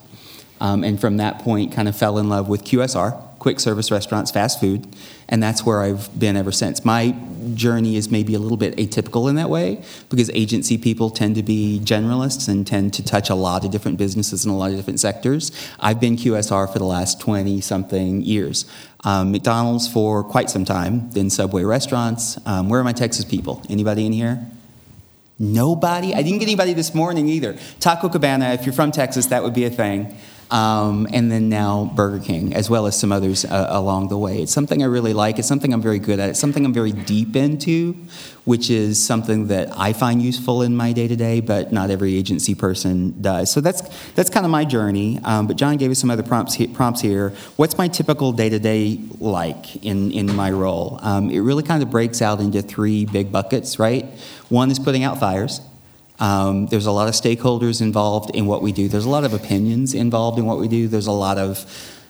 Um, 0.59 0.83
and 0.83 0.99
from 0.99 1.17
that 1.17 1.39
point, 1.39 1.71
kind 1.71 1.87
of 1.87 1.95
fell 1.95 2.17
in 2.17 2.27
love 2.27 2.49
with 2.49 2.63
QSR, 2.63 3.39
quick 3.39 3.59
service 3.59 3.89
restaurants, 3.89 4.31
fast 4.31 4.59
food, 4.59 4.87
and 5.29 5.43
that's 5.43 5.65
where 5.65 5.81
I've 5.81 6.17
been 6.17 6.37
ever 6.37 6.51
since. 6.51 6.85
My 6.85 7.15
journey 7.53 7.95
is 7.95 8.09
maybe 8.09 8.33
a 8.33 8.39
little 8.39 8.57
bit 8.57 8.75
atypical 8.77 9.29
in 9.29 9.35
that 9.35 9.49
way 9.49 9.83
because 10.09 10.29
agency 10.31 10.77
people 10.77 11.09
tend 11.09 11.35
to 11.35 11.43
be 11.43 11.79
generalists 11.83 12.47
and 12.47 12.65
tend 12.65 12.93
to 12.93 13.03
touch 13.03 13.29
a 13.29 13.35
lot 13.35 13.65
of 13.65 13.71
different 13.71 13.97
businesses 13.97 14.45
in 14.45 14.51
a 14.51 14.57
lot 14.57 14.71
of 14.71 14.77
different 14.77 14.99
sectors. 14.99 15.51
I've 15.79 15.99
been 15.99 16.15
QSR 16.15 16.71
for 16.71 16.79
the 16.79 16.85
last 16.85 17.19
20 17.19 17.61
something 17.61 18.21
years. 18.21 18.65
Um, 19.03 19.31
McDonald's 19.31 19.87
for 19.87 20.23
quite 20.23 20.49
some 20.49 20.65
time, 20.65 21.09
then 21.11 21.29
Subway 21.29 21.63
restaurants. 21.63 22.37
Um, 22.45 22.69
where 22.69 22.79
are 22.79 22.83
my 22.83 22.93
Texas 22.93 23.25
people? 23.25 23.61
Anybody 23.69 24.05
in 24.05 24.13
here? 24.13 24.45
Nobody? 25.39 26.15
I 26.15 26.23
didn't 26.23 26.39
get 26.39 26.45
anybody 26.45 26.73
this 26.73 26.95
morning 26.95 27.27
either. 27.27 27.57
Taco 27.79 28.09
Cabana, 28.09 28.53
if 28.53 28.65
you're 28.65 28.73
from 28.73 28.91
Texas, 28.91 29.27
that 29.27 29.43
would 29.43 29.53
be 29.53 29.65
a 29.65 29.69
thing 29.69 30.17
um, 30.49 31.07
and 31.11 31.31
then 31.31 31.49
now 31.49 31.91
Burger 31.95 32.23
King, 32.23 32.53
as 32.53 32.69
well 32.69 32.85
as 32.87 32.99
some 32.99 33.11
others 33.11 33.43
uh, 33.45 33.67
along 33.69 34.07
the 34.07 34.17
way. 34.17 34.41
It's 34.41 34.51
something 34.51 34.81
I 34.81 34.85
really 34.85 35.13
like. 35.13 35.39
It's 35.39 35.47
something 35.47 35.73
I'm 35.73 35.81
very 35.81 35.99
good 35.99 36.19
at. 36.19 36.29
It's 36.29 36.39
something 36.39 36.65
I'm 36.65 36.73
very 36.73 36.91
deep 36.91 37.35
into, 37.35 37.93
which 38.45 38.69
is 38.69 39.03
something 39.03 39.47
that 39.47 39.77
I 39.77 39.93
find 39.93 40.21
useful 40.21 40.61
in 40.61 40.75
my 40.75 40.93
day 40.93 41.07
to 41.07 41.15
day, 41.15 41.41
but 41.41 41.71
not 41.71 41.89
every 41.89 42.15
agency 42.15 42.55
person 42.55 43.21
does. 43.21 43.51
So 43.51 43.59
that's 43.59 43.81
that's 44.13 44.29
kind 44.29 44.45
of 44.45 44.51
my 44.51 44.63
journey. 44.63 45.19
Um, 45.23 45.47
but 45.47 45.57
John 45.57 45.77
gave 45.77 45.91
us 45.91 45.99
some 45.99 46.09
other 46.09 46.23
prompts 46.23 46.53
he, 46.53 46.67
prompts 46.67 47.01
here. 47.01 47.31
What's 47.57 47.77
my 47.77 47.87
typical 47.87 48.31
day 48.31 48.49
to 48.49 48.59
day 48.59 48.99
like 49.19 49.83
in 49.83 50.11
in 50.11 50.33
my 50.33 50.51
role? 50.51 50.99
Um, 51.01 51.29
it 51.29 51.39
really 51.39 51.63
kind 51.63 51.83
of 51.83 51.89
breaks 51.89 52.21
out 52.21 52.39
into 52.39 52.61
three 52.61 53.05
big 53.05 53.31
buckets, 53.31 53.79
right? 53.79 54.05
One 54.49 54.71
is 54.71 54.79
putting 54.79 55.03
out 55.03 55.19
fires. 55.19 55.59
Um, 56.19 56.67
there's 56.67 56.85
a 56.85 56.91
lot 56.91 57.07
of 57.07 57.13
stakeholders 57.13 57.81
involved 57.81 58.31
in 58.35 58.45
what 58.45 58.61
we 58.61 58.71
do. 58.71 58.87
There's 58.87 59.05
a 59.05 59.09
lot 59.09 59.23
of 59.23 59.33
opinions 59.33 59.93
involved 59.93 60.39
in 60.39 60.45
what 60.45 60.57
we 60.57 60.67
do. 60.67 60.87
There's 60.87 61.07
a 61.07 61.11
lot 61.11 61.37
of, 61.37 61.65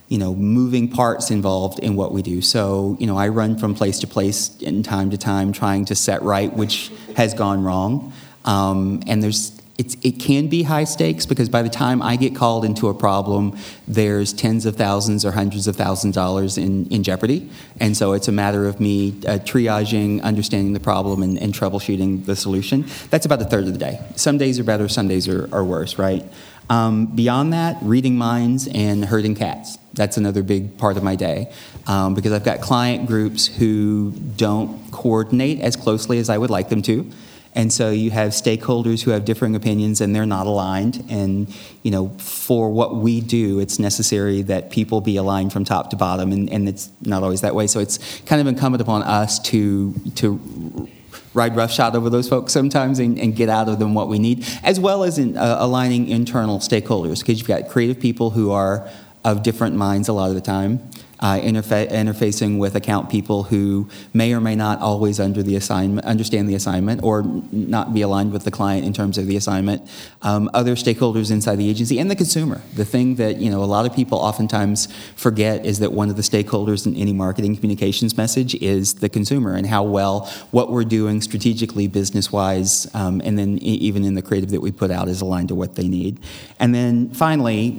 you 0.07 0.17
know, 0.17 0.33
moving 0.33 0.87
parts 0.87 1.29
involved 1.29 1.79
in 1.79 1.95
what 1.95 2.13
we 2.13 2.21
do. 2.21 2.41
So, 2.41 2.95
you 2.99 3.07
know, 3.07 3.17
I 3.17 3.27
run 3.27 3.57
from 3.57 3.75
place 3.75 3.99
to 3.99 4.07
place 4.07 4.55
in 4.61 4.83
time 4.83 5.09
to 5.11 5.17
time 5.17 5.51
trying 5.51 5.85
to 5.85 5.95
set 5.95 6.21
right 6.21 6.51
which 6.53 6.91
has 7.15 7.33
gone 7.33 7.63
wrong. 7.63 8.13
Um, 8.45 9.03
and 9.07 9.21
there's 9.21 9.56
it's, 9.77 9.95
it 10.01 10.13
can 10.13 10.47
be 10.47 10.63
high 10.63 10.85
stakes 10.85 11.25
because 11.25 11.49
by 11.49 11.61
the 11.61 11.69
time 11.69 12.01
I 12.01 12.15
get 12.15 12.35
called 12.35 12.65
into 12.65 12.87
a 12.89 12.93
problem, 12.95 13.55
there's 13.87 14.33
tens 14.33 14.65
of 14.65 14.75
thousands 14.75 15.23
or 15.23 15.31
hundreds 15.31 15.67
of 15.67 15.75
thousands 15.75 16.17
of 16.17 16.21
dollars 16.21 16.57
in, 16.57 16.87
in 16.87 17.03
jeopardy. 17.03 17.49
And 17.79 17.95
so 17.95 18.13
it's 18.13 18.27
a 18.27 18.31
matter 18.31 18.67
of 18.67 18.79
me 18.79 19.09
uh, 19.27 19.37
triaging, 19.39 20.21
understanding 20.23 20.73
the 20.73 20.79
problem, 20.79 21.21
and, 21.21 21.37
and, 21.37 21.53
troubleshooting 21.53 22.25
the 22.25 22.35
solution. 22.35 22.85
That's 23.11 23.25
about 23.25 23.41
a 23.41 23.45
third 23.45 23.67
of 23.67 23.73
the 23.73 23.79
day. 23.79 23.99
Some 24.15 24.37
days 24.37 24.59
are 24.59 24.63
better, 24.63 24.89
some 24.89 25.07
days 25.07 25.27
are, 25.27 25.47
are 25.53 25.63
worse, 25.63 25.99
right? 25.99 26.23
Um, 26.69 27.05
beyond 27.15 27.53
that, 27.53 27.77
reading 27.81 28.17
minds 28.17 28.67
and 28.67 29.05
herding 29.05 29.35
cats. 29.35 29.77
That's 29.93 30.17
another 30.17 30.43
big 30.43 30.77
part 30.77 30.97
of 30.97 31.03
my 31.03 31.15
day 31.15 31.51
um, 31.85 32.13
because 32.13 32.33
I've 32.33 32.43
got 32.43 32.61
client 32.61 33.07
groups 33.07 33.47
who 33.47 34.11
don't 34.11 34.91
coordinate 34.91 35.61
as 35.61 35.75
closely 35.75 36.17
as 36.19 36.29
I 36.29 36.37
would 36.37 36.49
like 36.49 36.69
them 36.69 36.81
to. 36.83 37.09
And 37.57 37.73
so 37.73 37.89
you 37.89 38.11
have 38.11 38.33
stakeholders 38.33 39.01
who 39.01 39.09
have 39.09 39.25
differing 39.25 39.55
opinions 39.55 39.99
and 39.99 40.15
they're 40.15 40.27
not 40.27 40.45
aligned. 40.45 41.03
And, 41.09 41.51
you 41.81 41.89
know, 41.89 42.09
for 42.19 42.69
what 42.69 42.97
we 42.97 43.19
do, 43.19 43.59
it's 43.59 43.79
necessary 43.79 44.43
that 44.43 44.69
people 44.69 45.01
be 45.01 45.17
aligned 45.17 45.51
from 45.51 45.65
top 45.65 45.89
to 45.89 45.95
bottom, 45.95 46.31
and, 46.31 46.51
and 46.51 46.69
it's 46.69 46.91
not 47.01 47.23
always 47.23 47.41
that 47.41 47.55
way. 47.55 47.65
So 47.65 47.79
it's 47.79 48.21
kind 48.27 48.39
of 48.39 48.45
incumbent 48.45 48.79
upon 48.79 49.01
us 49.01 49.39
to, 49.39 49.91
to 50.17 50.87
ride 51.33 51.55
roughshod 51.55 51.95
over 51.95 52.11
those 52.11 52.29
folks 52.29 52.53
sometimes 52.53 52.99
and, 52.99 53.17
and, 53.17 53.35
get 53.35 53.49
out 53.49 53.67
of 53.67 53.79
them 53.79 53.95
what 53.95 54.07
we 54.07 54.19
need, 54.19 54.47
as 54.63 54.79
well 54.79 55.03
as 55.03 55.17
in 55.17 55.35
uh, 55.35 55.57
aligning 55.59 56.07
internal 56.09 56.59
stakeholders, 56.59 57.21
because 57.21 57.39
you've 57.39 57.47
got 57.47 57.69
creative 57.69 57.99
people 57.99 58.29
who 58.29 58.51
are 58.51 58.87
of 59.25 59.41
different 59.41 59.75
minds 59.75 60.07
a 60.07 60.13
lot 60.13 60.29
of 60.29 60.35
the 60.35 60.41
time 60.41 60.79
uh, 61.19 61.39
interfa- 61.39 61.89
interfacing 61.89 62.57
with 62.59 62.75
account 62.75 63.09
people 63.09 63.43
who 63.43 63.89
may 64.13 64.33
or 64.33 64.39
may 64.39 64.55
not 64.55 64.79
always 64.79 65.19
under 65.19 65.41
the 65.43 65.55
assignment, 65.55 66.05
understand 66.05 66.49
the 66.49 66.55
assignment 66.55 67.03
or 67.03 67.23
not 67.51 67.93
be 67.93 68.01
aligned 68.01 68.31
with 68.31 68.43
the 68.43 68.51
client 68.51 68.85
in 68.85 68.93
terms 68.93 69.17
of 69.17 69.27
the 69.27 69.35
assignment, 69.35 69.81
um, 70.21 70.49
other 70.53 70.75
stakeholders 70.75 71.31
inside 71.31 71.55
the 71.55 71.69
agency, 71.69 71.99
and 71.99 72.09
the 72.09 72.15
consumer. 72.15 72.61
The 72.75 72.85
thing 72.85 73.15
that 73.15 73.37
you 73.37 73.49
know 73.49 73.63
a 73.63 73.65
lot 73.65 73.85
of 73.85 73.95
people 73.95 74.17
oftentimes 74.17 74.87
forget 75.15 75.65
is 75.65 75.79
that 75.79 75.91
one 75.91 76.09
of 76.09 76.15
the 76.15 76.21
stakeholders 76.21 76.85
in 76.85 76.95
any 76.95 77.13
marketing 77.13 77.55
communications 77.55 78.17
message 78.17 78.55
is 78.55 78.95
the 78.95 79.09
consumer 79.09 79.53
and 79.55 79.65
how 79.65 79.83
well 79.83 80.21
what 80.51 80.71
we're 80.71 80.83
doing 80.83 81.21
strategically, 81.21 81.87
business-wise, 81.87 82.93
um, 82.93 83.21
and 83.23 83.37
then 83.37 83.57
even 83.59 84.03
in 84.03 84.13
the 84.13 84.21
creative 84.21 84.49
that 84.51 84.61
we 84.61 84.71
put 84.71 84.91
out 84.91 85.07
is 85.07 85.21
aligned 85.21 85.47
to 85.49 85.55
what 85.55 85.75
they 85.75 85.87
need. 85.87 86.19
And 86.59 86.73
then 86.73 87.09
finally, 87.09 87.75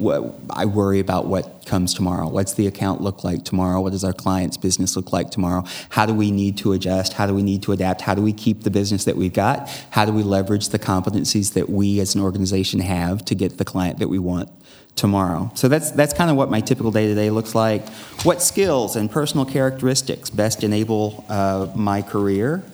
I 0.51 0.65
worry 0.65 1.01
about 1.01 1.27
what 1.27 1.58
comes 1.69 1.95
tomorrow? 1.95 2.29
What's 2.29 2.55
the 2.55 2.67
account 2.67 3.01
look 3.01 3.23
like 3.23 3.45
tomorrow? 3.45 3.81
What 3.81 3.93
does 3.93 4.03
our 4.03 4.13
client's 4.13 4.57
business 4.57 4.97
look 4.97 5.13
like 5.13 5.31
tomorrow? 5.31 5.65
How 5.91 6.07
do 6.07 6.15
we 6.15 6.31
need 6.31 6.57
to 6.59 6.73
adjust? 6.73 7.13
How 7.13 7.27
do 7.27 7.35
we 7.35 7.43
need 7.43 7.63
to 7.65 7.73
adapt? 7.73 8.01
How 8.01 8.15
do 8.15 8.23
we 8.23 8.33
keep 8.33 8.63
the 8.65 8.71
business 8.71 9.05
that 9.05 9.17
we've 9.17 9.33
got? 9.33 9.69
How 9.91 10.05
do 10.05 10.13
we 10.13 10.23
leverage 10.23 10.71
the 10.71 10.79
competencies 10.79 11.53
that 11.55 11.69
we 11.69 12.01
as 12.01 12.15
an 12.15 12.21
organization 12.23 12.81
have 12.81 13.25
to 13.27 13.35
get 13.35 13.59
the 13.59 13.65
client 13.65 13.99
that 13.99 14.09
we 14.09 14.19
want 14.19 14.51
tomorrow? 14.97 15.51
So 15.55 15.69
that's 15.69 15.91
that's 15.93 16.15
kind 16.15 16.31
of 16.31 16.37
what 16.37 16.51
my 16.51 16.61
typical 16.61 16.91
day 16.91 17.07
to 17.07 17.15
day 17.15 17.31
looks 17.31 17.55
like. 17.55 17.89
What 18.25 18.43
skills 18.43 18.97
and 18.97 19.11
personal 19.11 19.45
characteristics 19.45 20.31
best 20.31 20.65
enable 20.65 21.25
uh, 21.29 21.69
my 21.75 22.03
career? 22.03 22.65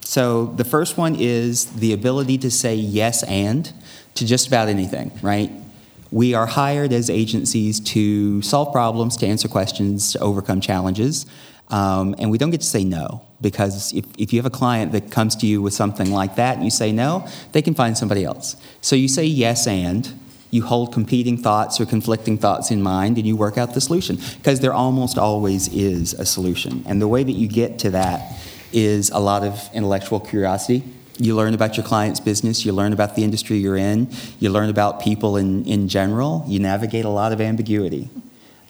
So 0.00 0.46
the 0.46 0.64
first 0.64 0.96
one 0.96 1.16
is 1.18 1.66
the 1.66 1.92
ability 1.92 2.38
to 2.38 2.50
say 2.50 2.76
yes 2.76 3.24
and 3.24 3.72
to 4.14 4.24
just 4.24 4.46
about 4.46 4.68
anything, 4.68 5.10
right? 5.20 5.50
We 6.16 6.32
are 6.32 6.46
hired 6.46 6.94
as 6.94 7.10
agencies 7.10 7.78
to 7.92 8.40
solve 8.40 8.72
problems, 8.72 9.18
to 9.18 9.26
answer 9.26 9.48
questions, 9.48 10.12
to 10.12 10.18
overcome 10.20 10.62
challenges. 10.62 11.26
Um, 11.68 12.14
and 12.18 12.30
we 12.30 12.38
don't 12.38 12.48
get 12.48 12.62
to 12.62 12.66
say 12.66 12.84
no 12.84 13.26
because 13.42 13.92
if, 13.92 14.06
if 14.16 14.32
you 14.32 14.38
have 14.38 14.46
a 14.46 14.56
client 14.56 14.92
that 14.92 15.10
comes 15.10 15.36
to 15.36 15.46
you 15.46 15.60
with 15.60 15.74
something 15.74 16.10
like 16.10 16.36
that 16.36 16.54
and 16.54 16.64
you 16.64 16.70
say 16.70 16.90
no, 16.90 17.28
they 17.52 17.60
can 17.60 17.74
find 17.74 17.98
somebody 17.98 18.24
else. 18.24 18.56
So 18.80 18.96
you 18.96 19.08
say 19.08 19.26
yes 19.26 19.66
and 19.66 20.10
you 20.50 20.62
hold 20.62 20.90
competing 20.90 21.36
thoughts 21.36 21.82
or 21.82 21.84
conflicting 21.84 22.38
thoughts 22.38 22.70
in 22.70 22.80
mind 22.80 23.18
and 23.18 23.26
you 23.26 23.36
work 23.36 23.58
out 23.58 23.74
the 23.74 23.82
solution 23.82 24.16
because 24.38 24.60
there 24.60 24.72
almost 24.72 25.18
always 25.18 25.68
is 25.68 26.14
a 26.14 26.24
solution. 26.24 26.82
And 26.86 27.02
the 27.02 27.08
way 27.08 27.24
that 27.24 27.32
you 27.32 27.46
get 27.46 27.78
to 27.80 27.90
that 27.90 28.40
is 28.72 29.10
a 29.10 29.18
lot 29.18 29.42
of 29.42 29.60
intellectual 29.74 30.20
curiosity. 30.20 30.82
You 31.18 31.34
learn 31.34 31.54
about 31.54 31.76
your 31.76 31.86
client's 31.86 32.20
business, 32.20 32.64
you 32.64 32.72
learn 32.72 32.92
about 32.92 33.16
the 33.16 33.24
industry 33.24 33.56
you're 33.56 33.76
in, 33.76 34.08
you 34.38 34.50
learn 34.50 34.68
about 34.68 35.00
people 35.00 35.36
in, 35.36 35.64
in 35.64 35.88
general, 35.88 36.44
you 36.46 36.58
navigate 36.58 37.04
a 37.04 37.10
lot 37.10 37.32
of 37.32 37.40
ambiguity. 37.40 38.10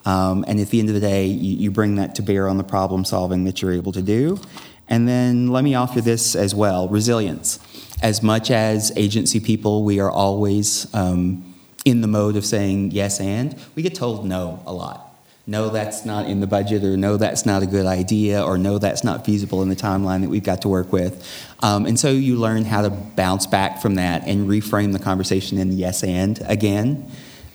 Um, 0.05 0.45
and 0.47 0.61
at 0.61 0.71
the 0.71 0.79
end 0.79 0.89
of 0.89 0.95
the 0.95 1.01
day, 1.01 1.27
you, 1.27 1.57
you 1.57 1.71
bring 1.73 1.97
that 1.97 2.15
to 2.15 2.23
bear 2.23 2.49
on 2.49 2.57
the 2.57 2.65
problem 2.65 3.05
solving 3.05 3.45
that 3.45 3.61
you're 3.61 3.73
able 3.73 3.93
to 3.93 4.03
do. 4.03 4.41
And 4.89 5.09
then 5.09 5.49
let 5.49 5.65
me 5.65 5.75
offer 5.75 6.01
this 6.01 6.37
as 6.37 6.55
well 6.55 6.89
resilience. 6.89 7.59
As 8.03 8.23
much 8.23 8.51
as 8.51 8.93
agency 8.97 9.41
people, 9.41 9.83
we 9.83 9.99
are 9.99 10.11
always 10.11 10.93
um, 10.95 11.55
in 11.85 12.03
the 12.03 12.07
mode 12.07 12.37
of 12.37 12.45
saying 12.45 12.93
yes 12.93 13.21
and, 13.21 13.57
we 13.75 13.83
get 13.83 13.95
told 13.95 14.25
no 14.25 14.63
a 14.67 14.73
lot. 14.73 15.06
No, 15.49 15.69
that's 15.69 16.05
not 16.05 16.27
in 16.27 16.41
the 16.41 16.47
budget, 16.49 16.83
or 16.83 16.97
no, 16.97 17.17
that's 17.17 17.47
not 17.47 17.63
a 17.63 17.67
good 17.67 17.87
idea, 17.87 18.43
or 18.43 18.59
no, 18.59 18.79
that's 18.79 19.05
not 19.05 19.25
feasible 19.25 19.63
in 19.63 19.69
the 19.69 19.77
timeline 19.77 20.23
that 20.23 20.29
we've 20.29 20.43
got 20.43 20.63
to 20.63 20.69
work 20.69 20.93
with. 20.93 21.25
Um, 21.61 21.87
and 21.87 21.99
so 21.99 22.11
you 22.11 22.37
learn 22.37 22.65
how 22.65 22.83
to 22.83 22.91
bounce 22.91 23.47
back 23.47 23.81
from 23.81 23.95
that 23.95 24.27
and 24.27 24.49
reframe 24.49 24.93
the 24.93 24.99
conversation 24.99 25.59
in 25.59 25.71
the 25.71 25.77
yes 25.77 26.03
and 26.03 26.41
again. 26.47 27.11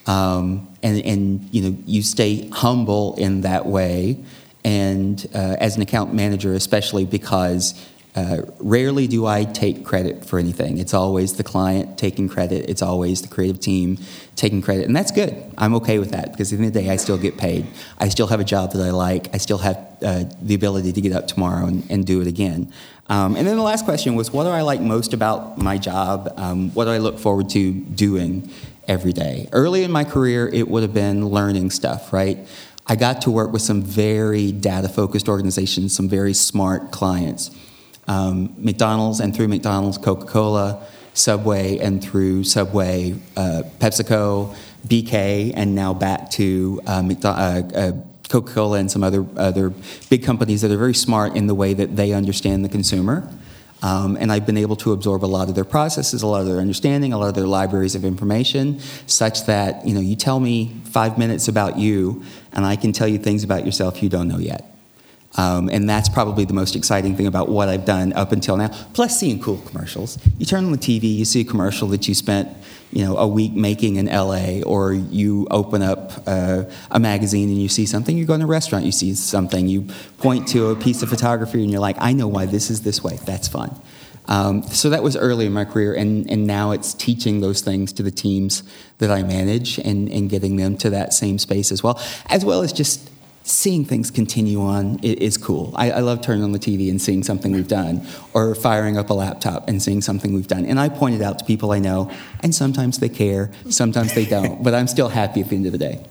Um, 0.06 0.68
and, 0.82 1.04
and 1.04 1.48
you 1.52 1.62
know 1.62 1.76
you 1.86 2.02
stay 2.02 2.48
humble 2.48 3.14
in 3.16 3.42
that 3.42 3.66
way 3.66 4.18
and 4.64 5.24
uh, 5.34 5.56
as 5.58 5.76
an 5.76 5.82
account 5.82 6.12
manager 6.12 6.54
especially 6.54 7.04
because 7.04 7.74
uh, 8.14 8.42
rarely 8.58 9.06
do 9.06 9.26
I 9.26 9.44
take 9.44 9.84
credit 9.84 10.24
for 10.24 10.38
anything. 10.38 10.78
It's 10.78 10.92
always 10.92 11.34
the 11.34 11.44
client 11.44 11.96
taking 11.96 12.28
credit. 12.28 12.68
It's 12.68 12.82
always 12.82 13.22
the 13.22 13.28
creative 13.28 13.58
team 13.58 13.98
taking 14.36 14.60
credit, 14.60 14.86
and 14.86 14.94
that's 14.94 15.10
good. 15.10 15.34
I'm 15.56 15.74
okay 15.76 15.98
with 15.98 16.10
that 16.10 16.32
because 16.32 16.52
at 16.52 16.58
the 16.58 16.64
end 16.64 16.68
of 16.68 16.74
the 16.74 16.82
day, 16.82 16.90
I 16.90 16.96
still 16.96 17.18
get 17.18 17.38
paid. 17.38 17.66
I 17.98 18.08
still 18.08 18.26
have 18.26 18.40
a 18.40 18.44
job 18.44 18.72
that 18.72 18.82
I 18.82 18.90
like. 18.90 19.34
I 19.34 19.38
still 19.38 19.58
have 19.58 19.78
uh, 20.02 20.24
the 20.42 20.54
ability 20.54 20.92
to 20.92 21.00
get 21.00 21.12
up 21.12 21.26
tomorrow 21.26 21.66
and, 21.66 21.90
and 21.90 22.06
do 22.06 22.20
it 22.20 22.26
again. 22.26 22.72
Um, 23.08 23.36
and 23.36 23.46
then 23.46 23.56
the 23.56 23.62
last 23.62 23.84
question 23.84 24.14
was, 24.14 24.30
what 24.30 24.44
do 24.44 24.50
I 24.50 24.62
like 24.62 24.80
most 24.80 25.12
about 25.12 25.58
my 25.58 25.78
job? 25.78 26.32
Um, 26.36 26.70
what 26.70 26.84
do 26.84 26.90
I 26.90 26.98
look 26.98 27.18
forward 27.18 27.50
to 27.50 27.72
doing? 27.72 28.50
every 28.88 29.12
day. 29.12 29.48
Early 29.52 29.84
in 29.84 29.92
my 29.92 30.04
career, 30.04 30.48
it 30.48 30.68
would 30.68 30.82
have 30.82 30.94
been 30.94 31.28
learning 31.28 31.70
stuff, 31.70 32.12
right? 32.12 32.38
I 32.86 32.96
got 32.96 33.22
to 33.22 33.30
work 33.30 33.52
with 33.52 33.62
some 33.62 33.82
very 33.82 34.50
data 34.50 34.88
focused 34.88 35.28
organizations, 35.28 35.94
some 35.94 36.08
very 36.08 36.34
smart 36.34 36.90
clients. 36.90 37.50
Um, 38.08 38.54
McDonald's 38.56 39.20
and 39.20 39.34
through 39.34 39.48
McDonald's, 39.48 39.98
Coca 39.98 40.26
Cola, 40.26 40.86
Subway 41.14 41.78
and 41.78 42.02
through 42.02 42.44
Subway, 42.44 43.14
uh, 43.36 43.62
PepsiCo, 43.78 44.54
BK, 44.86 45.52
and 45.54 45.74
now 45.74 45.94
back 45.94 46.30
to 46.32 46.80
uh, 46.86 47.02
uh, 47.24 47.28
uh 47.28 47.92
Coca 48.28 48.52
Cola 48.52 48.78
and 48.78 48.90
some 48.90 49.04
other, 49.04 49.26
other 49.36 49.74
big 50.08 50.24
companies 50.24 50.62
that 50.62 50.70
are 50.70 50.78
very 50.78 50.94
smart 50.94 51.36
in 51.36 51.46
the 51.46 51.54
way 51.54 51.74
that 51.74 51.96
they 51.96 52.12
understand 52.12 52.64
the 52.64 52.68
consumer. 52.68 53.28
Um, 53.82 54.16
and 54.18 54.32
I've 54.32 54.46
been 54.46 54.56
able 54.56 54.76
to 54.76 54.92
absorb 54.92 55.24
a 55.24 55.26
lot 55.26 55.48
of 55.48 55.54
their 55.54 55.64
processes, 55.64 56.22
a 56.22 56.26
lot 56.26 56.40
of 56.40 56.46
their 56.46 56.58
understanding, 56.58 57.12
a 57.12 57.18
lot 57.18 57.28
of 57.28 57.34
their 57.34 57.46
libraries 57.46 57.94
of 57.94 58.04
information, 58.04 58.78
such 59.06 59.46
that 59.46 59.86
you 59.86 59.92
know 59.92 60.00
you 60.00 60.16
tell 60.16 60.38
me 60.40 60.74
five 60.84 61.18
minutes 61.18 61.48
about 61.48 61.78
you, 61.78 62.22
and 62.52 62.64
I 62.64 62.76
can 62.76 62.92
tell 62.92 63.08
you 63.08 63.18
things 63.18 63.42
about 63.44 63.66
yourself 63.66 64.02
you 64.02 64.08
don't 64.08 64.28
know 64.28 64.38
yet. 64.38 64.71
Um, 65.36 65.68
and 65.70 65.88
that's 65.88 66.08
probably 66.08 66.44
the 66.44 66.52
most 66.52 66.76
exciting 66.76 67.16
thing 67.16 67.26
about 67.26 67.48
what 67.48 67.68
I've 67.68 67.84
done 67.84 68.12
up 68.12 68.32
until 68.32 68.56
now. 68.56 68.68
Plus, 68.92 69.18
seeing 69.18 69.40
cool 69.40 69.58
commercials. 69.58 70.18
You 70.38 70.46
turn 70.46 70.64
on 70.64 70.72
the 70.72 70.78
TV, 70.78 71.14
you 71.14 71.24
see 71.24 71.40
a 71.40 71.44
commercial 71.44 71.88
that 71.88 72.06
you 72.06 72.14
spent, 72.14 72.48
you 72.90 73.04
know, 73.04 73.16
a 73.16 73.26
week 73.26 73.52
making 73.52 73.96
in 73.96 74.06
LA, 74.06 74.60
or 74.60 74.92
you 74.92 75.46
open 75.50 75.80
up 75.80 76.22
uh, 76.26 76.64
a 76.90 77.00
magazine 77.00 77.48
and 77.48 77.60
you 77.60 77.68
see 77.68 77.86
something. 77.86 78.16
You 78.16 78.26
go 78.26 78.34
in 78.34 78.42
a 78.42 78.46
restaurant, 78.46 78.84
you 78.84 78.92
see 78.92 79.14
something. 79.14 79.68
You 79.68 79.88
point 80.18 80.48
to 80.48 80.68
a 80.68 80.76
piece 80.76 81.02
of 81.02 81.08
photography 81.08 81.62
and 81.62 81.70
you're 81.70 81.80
like, 81.80 81.96
I 81.98 82.12
know 82.12 82.28
why 82.28 82.46
this 82.46 82.70
is 82.70 82.82
this 82.82 83.02
way. 83.02 83.18
That's 83.24 83.48
fun. 83.48 83.80
Um, 84.26 84.62
so 84.62 84.90
that 84.90 85.02
was 85.02 85.16
early 85.16 85.46
in 85.46 85.52
my 85.52 85.64
career, 85.64 85.94
and, 85.94 86.30
and 86.30 86.46
now 86.46 86.70
it's 86.70 86.94
teaching 86.94 87.40
those 87.40 87.60
things 87.60 87.92
to 87.94 88.04
the 88.04 88.10
teams 88.12 88.62
that 88.98 89.10
I 89.10 89.24
manage 89.24 89.78
and, 89.78 90.08
and 90.08 90.30
getting 90.30 90.56
them 90.56 90.76
to 90.78 90.90
that 90.90 91.12
same 91.12 91.40
space 91.40 91.72
as 91.72 91.82
well, 91.82 92.00
as 92.26 92.44
well 92.44 92.62
as 92.62 92.72
just 92.72 93.10
seeing 93.44 93.84
things 93.84 94.10
continue 94.10 94.60
on 94.60 94.98
is 95.02 95.36
cool. 95.36 95.72
I, 95.76 95.90
I, 95.92 96.00
love 96.00 96.22
turning 96.22 96.44
on 96.44 96.52
the 96.52 96.58
TV 96.58 96.90
and 96.90 97.00
seeing 97.00 97.22
something 97.22 97.52
we've 97.52 97.68
done, 97.68 98.06
or 98.34 98.54
firing 98.54 98.96
up 98.96 99.10
a 99.10 99.14
laptop 99.14 99.68
and 99.68 99.82
seeing 99.82 100.00
something 100.00 100.32
we've 100.32 100.48
done. 100.48 100.64
And 100.64 100.78
I 100.78 100.88
point 100.88 101.16
it 101.16 101.22
out 101.22 101.38
to 101.40 101.44
people 101.44 101.72
I 101.72 101.78
know, 101.78 102.10
and 102.40 102.54
sometimes 102.54 102.98
they 102.98 103.08
care, 103.08 103.50
sometimes 103.68 104.14
they 104.14 104.24
don't, 104.24 104.62
but 104.62 104.74
I'm 104.74 104.86
still 104.86 105.08
happy 105.08 105.40
at 105.40 105.48
the 105.48 105.56
end 105.56 105.66
of 105.66 105.72
the 105.72 105.78
day. 105.78 106.04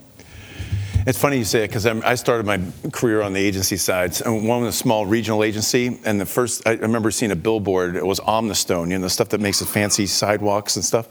It's 1.08 1.18
funny 1.18 1.38
you 1.38 1.46
say 1.46 1.64
it 1.64 1.70
because 1.70 1.86
I 1.86 2.16
started 2.16 2.46
my 2.46 2.60
career 2.92 3.22
on 3.22 3.34
the 3.34 3.40
agency 3.40 3.78
side. 3.78 4.16
One 4.26 4.62
was 4.62 4.76
a 4.76 4.78
small 4.78 5.06
regional 5.06 5.44
agency, 5.44 6.00
and 6.06 6.22
the 6.22 6.26
first 6.26 6.68
I 6.68 6.74
remember 6.74 7.10
seeing 7.12 7.32
a 7.32 7.36
billboard. 7.36 7.96
It 7.96 8.06
was 8.06 8.20
Omnistone, 8.20 8.92
you 8.92 8.98
know, 8.98 9.02
the 9.02 9.10
stuff 9.10 9.30
that 9.30 9.42
makes 9.42 9.60
the 9.60 9.66
fancy 9.66 10.06
sidewalks 10.06 10.76
and 10.76 10.86
stuff. 10.86 11.08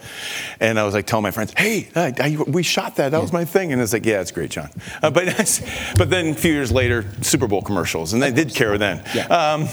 And 0.61 0.79
I 0.79 0.85
was 0.85 0.95
like 0.95 1.07
telling 1.07 1.25
my 1.25 1.31
friends, 1.31 1.53
"Hey, 1.57 1.89
I, 1.97 2.15
I, 2.19 2.37
we 2.47 2.63
shot 2.63 2.97
that. 2.97 3.11
That 3.11 3.21
was 3.21 3.33
my 3.33 3.45
thing." 3.45 3.73
And 3.73 3.83
it's 3.83 3.93
like, 3.93 4.07
"Yeah, 4.07 4.21
it's 4.21 4.31
great, 4.31 4.51
John." 4.51 4.71
Uh, 5.03 5.11
but 5.11 5.25
but 5.97 6.11
then 6.11 6.29
a 6.29 6.35
few 6.35 6.53
years 6.53 6.71
later, 6.71 7.05
Super 7.23 7.49
Bowl 7.49 7.63
commercials, 7.63 8.13
and 8.13 8.23
they 8.23 8.31
did 8.31 8.55
care 8.55 8.79
then. 8.79 9.03
Yeah. 9.15 9.27
Um, 9.27 9.67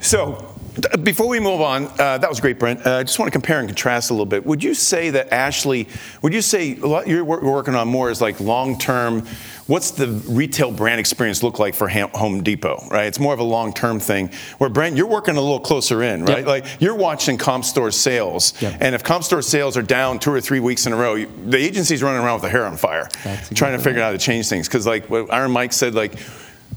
so 0.00 0.56
before 1.02 1.28
we 1.28 1.40
move 1.40 1.60
on, 1.60 1.86
uh, 1.98 2.18
that 2.18 2.28
was 2.28 2.40
great, 2.40 2.58
Brent. 2.58 2.86
Uh, 2.86 2.96
I 2.96 3.02
just 3.02 3.18
want 3.18 3.28
to 3.28 3.32
compare 3.32 3.60
and 3.60 3.68
contrast 3.68 4.10
a 4.10 4.12
little 4.12 4.26
bit. 4.26 4.44
Would 4.44 4.62
you 4.62 4.74
say 4.74 5.10
that 5.10 5.32
Ashley, 5.32 5.88
would 6.22 6.34
you 6.34 6.42
say 6.42 6.74
you're 7.06 7.24
working 7.24 7.74
on 7.74 7.88
more 7.88 8.10
as 8.10 8.20
like 8.20 8.40
long 8.40 8.78
term? 8.78 9.26
What's 9.66 9.90
the 9.90 10.06
retail 10.28 10.70
brand 10.70 11.00
experience 11.00 11.42
look 11.42 11.58
like 11.58 11.74
for 11.74 11.88
Home 11.88 12.42
Depot, 12.44 12.86
right? 12.88 13.06
It's 13.06 13.18
more 13.18 13.34
of 13.34 13.40
a 13.40 13.44
long 13.44 13.72
term 13.72 13.98
thing. 13.98 14.30
Where 14.58 14.70
Brent, 14.70 14.96
you're 14.96 15.08
working 15.08 15.36
a 15.36 15.40
little 15.40 15.58
closer 15.58 16.04
in, 16.04 16.24
right? 16.24 16.38
Yep. 16.38 16.46
Like 16.46 16.66
you're 16.80 16.94
watching 16.94 17.36
comp 17.36 17.64
store 17.64 17.90
sales, 17.90 18.60
yep. 18.62 18.76
and 18.80 18.94
if 18.94 19.02
comp 19.02 19.24
store 19.24 19.42
sales 19.42 19.76
are 19.76 19.82
down 19.82 20.20
two 20.20 20.32
or 20.32 20.40
three 20.40 20.60
weeks 20.60 20.86
in 20.86 20.92
a 20.92 20.96
row, 20.96 21.24
the 21.24 21.58
agency's 21.58 22.02
running 22.02 22.22
around 22.22 22.34
with 22.34 22.42
their 22.42 22.52
hair 22.52 22.64
on 22.64 22.76
fire, 22.76 23.08
trying 23.54 23.76
to 23.76 23.82
figure 23.82 24.00
out 24.00 24.06
how 24.06 24.12
to 24.12 24.18
change 24.18 24.48
things. 24.48 24.68
Because 24.68 24.86
like 24.86 25.10
what 25.10 25.32
Iron 25.32 25.50
Mike 25.50 25.72
said, 25.72 25.94
like 25.94 26.16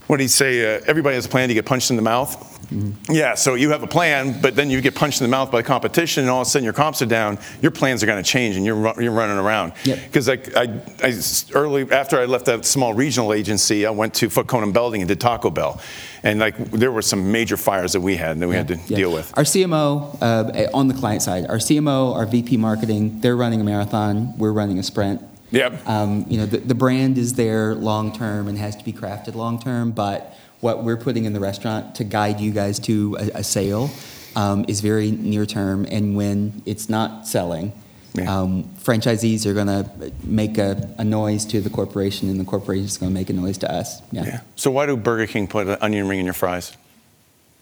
what 0.10 0.18
did 0.18 0.24
he 0.24 0.28
say? 0.28 0.78
Uh, 0.78 0.82
everybody 0.88 1.14
has 1.14 1.28
a 1.28 1.30
plan 1.30 1.50
to 1.50 1.54
get 1.54 1.68
punched 1.68 1.92
in 1.92 1.96
the 1.96 2.02
mouth. 2.02 2.36
Mm-hmm. 2.72 3.14
Yeah, 3.14 3.36
so 3.36 3.54
you 3.54 3.70
have 3.70 3.84
a 3.84 3.88
plan, 3.88 4.42
but 4.42 4.56
then 4.56 4.72
you 4.72 4.82
get 4.82 4.96
punched 4.96 5.22
in 5.22 5.26
the 5.26 5.30
mouth 5.30 5.52
by 5.52 5.62
competition, 5.62 6.22
and 6.24 6.32
all 6.32 6.42
of 6.42 6.48
a 6.48 6.50
sudden 6.50 6.64
your 6.64 6.74
comps 6.74 7.04
are 7.04 7.06
down. 7.06 7.38
Your 7.62 7.70
plans 7.70 8.02
are 8.02 8.08
going 8.08 8.22
to 8.22 8.28
change, 8.28 8.56
and 8.56 8.66
you're 8.66 8.76
you're 9.00 9.12
running 9.12 9.38
around. 9.38 9.74
Because 9.84 10.28
yep. 10.28 10.48
I, 10.58 10.62
I, 10.62 10.82
I, 11.04 11.14
early 11.54 11.92
after 11.92 12.20
I 12.20 12.26
left 12.26 12.48
that 12.48 12.66
small 12.66 12.96
regional 12.96 13.34
agency, 13.34 13.86
I 13.86 13.92
went 13.92 14.16
to 14.16 14.32
Foote 14.32 14.48
Cone 14.48 14.64
and 14.64 14.74
Belding 14.74 15.02
and 15.02 15.08
did 15.08 15.22
Taco 15.22 15.52
Bell, 15.52 15.80
and 16.24 16.40
like 16.40 16.58
there 16.72 16.92
were 16.92 17.04
some 17.04 17.32
major 17.32 17.56
fires 17.56 17.94
that 17.94 18.02
we 18.02 18.16
had 18.16 18.40
that 18.40 18.48
we 18.48 18.56
yeah, 18.56 18.58
had 18.58 18.68
to 18.70 18.80
yeah. 18.88 18.98
deal 18.98 19.14
with. 19.14 19.32
Our 19.38 19.44
CMO 19.44 20.18
uh, 20.24 20.76
on 20.76 20.88
the 20.88 20.96
client 20.96 21.22
side, 21.22 21.46
our 21.46 21.58
CMO, 21.58 22.16
our 22.16 22.26
VP 22.26 22.58
marketing, 22.58 23.22
they're 23.22 23.38
running 23.38 23.62
a 23.62 23.64
marathon. 23.64 24.36
We're 24.40 24.54
running 24.54 24.80
a 24.80 24.84
sprint. 24.84 25.22
Yep. 25.52 25.88
Um, 25.88 26.26
you 26.30 26.38
know, 26.38 26.46
the, 26.46 26.58
the 26.58 26.76
brand 26.76 27.18
is 27.18 27.34
there 27.34 27.76
long 27.76 28.12
term 28.12 28.48
and 28.48 28.58
has 28.58 28.76
to 28.76 28.84
be 28.84 28.94
crafted 28.94 29.36
long 29.36 29.60
term, 29.60 29.92
but 29.92 30.38
what 30.60 30.84
we're 30.84 30.98
putting 30.98 31.26
in 31.26 31.34
the 31.34 31.40
restaurant 31.40 31.96
to 31.96 32.04
guide 32.04 32.40
you 32.40 32.52
guys 32.52 32.80
to 32.80 33.18
a, 33.20 33.40
a 33.40 33.44
sale 33.44 33.90
um, 34.36 34.66
is 34.68 34.82
very 34.82 35.12
near 35.12 35.46
term. 35.46 35.86
And 35.90 36.16
when 36.16 36.62
it's 36.66 36.90
not 36.90 37.28
selling, 37.28 37.74
yeah. 38.14 38.42
um, 38.42 38.64
franchisees 38.80 39.46
are 39.46 39.54
going 39.54 39.68
to 39.68 40.12
make 40.24 40.58
a, 40.58 40.94
a, 40.98 41.04
noise 41.04 41.46
to 41.46 41.62
the 41.62 41.70
corporation, 41.70 42.30
and 42.30 42.40
the 42.40 42.46
corporation 42.46 42.86
is 42.86 42.98
going 42.98 43.12
to 43.12 43.14
make 43.14 43.30
a 43.30 43.34
noise 43.34 43.58
to 43.60 43.72
us. 43.72 44.02
Yeah. 44.12 44.26
yeah. 44.26 44.42
So 44.56 44.72
why 44.72 44.86
do 44.86 44.98
Burger 44.98 45.28
King 45.28 45.48
put 45.48 45.68
an 45.68 45.78
onion 45.82 46.08
ring 46.08 46.20
in 46.20 46.26
your 46.26 46.34
fries? 46.34 46.76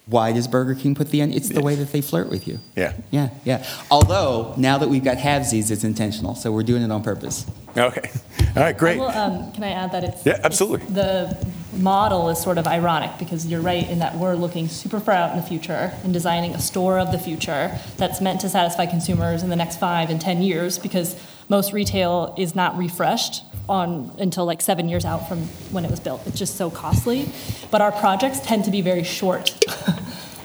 Why 0.07 0.31
does 0.31 0.47
Burger 0.47 0.73
King 0.73 0.95
put 0.95 1.11
the 1.11 1.21
onion? 1.21 1.37
It's 1.37 1.49
the 1.49 1.61
way 1.61 1.75
that 1.75 1.91
they 1.91 2.01
flirt 2.01 2.29
with 2.29 2.47
you. 2.47 2.59
Yeah. 2.77 2.93
Yeah, 3.11 3.29
yeah. 3.43 3.65
Although 3.91 4.53
now 4.57 4.77
that 4.77 4.87
we've 4.87 5.03
got 5.03 5.17
halvesies, 5.17 5.69
it's 5.69 5.83
intentional, 5.83 6.33
so 6.35 6.51
we're 6.51 6.63
doing 6.63 6.81
it 6.81 6.91
on 6.91 7.03
purpose. 7.03 7.45
Okay. 7.77 8.09
All 8.55 8.63
right, 8.63 8.77
great. 8.77 8.99
Well, 8.99 9.09
um, 9.09 9.51
can 9.51 9.63
I 9.63 9.71
add 9.71 9.91
that 9.91 10.03
it's 10.05 10.25
yeah, 10.25 10.39
absolutely. 10.43 10.81
It's 10.81 10.93
the 10.93 11.47
model 11.73 12.29
is 12.29 12.41
sort 12.41 12.57
of 12.57 12.65
ironic 12.65 13.11
because 13.19 13.45
you're 13.45 13.61
right 13.61 13.87
in 13.87 13.99
that 13.99 14.15
we're 14.15 14.35
looking 14.35 14.67
super 14.67 14.99
far 14.99 15.13
out 15.13 15.31
in 15.31 15.37
the 15.37 15.45
future 15.45 15.93
and 16.03 16.11
designing 16.13 16.55
a 16.55 16.59
store 16.59 16.97
of 16.97 17.11
the 17.11 17.19
future 17.19 17.77
that's 17.97 18.19
meant 18.21 18.41
to 18.41 18.49
satisfy 18.49 18.85
consumers 18.85 19.43
in 19.43 19.49
the 19.49 19.55
next 19.55 19.77
five 19.79 20.09
and 20.09 20.19
ten 20.19 20.41
years 20.41 20.79
because 20.79 21.21
most 21.49 21.73
retail 21.73 22.33
is 22.37 22.55
not 22.55 22.77
refreshed 22.77 23.43
on 23.69 24.11
until 24.17 24.45
like 24.45 24.61
seven 24.61 24.87
years 24.89 25.05
out 25.05 25.27
from 25.27 25.39
when 25.71 25.83
it 25.85 25.91
was 25.91 25.99
built. 25.99 26.25
It's 26.25 26.39
just 26.39 26.55
so 26.55 26.69
costly. 26.69 27.29
But 27.69 27.81
our 27.81 27.91
projects 27.91 28.39
tend 28.39 28.65
to 28.65 28.71
be 28.71 28.81
very 28.81 29.03
short. 29.03 29.57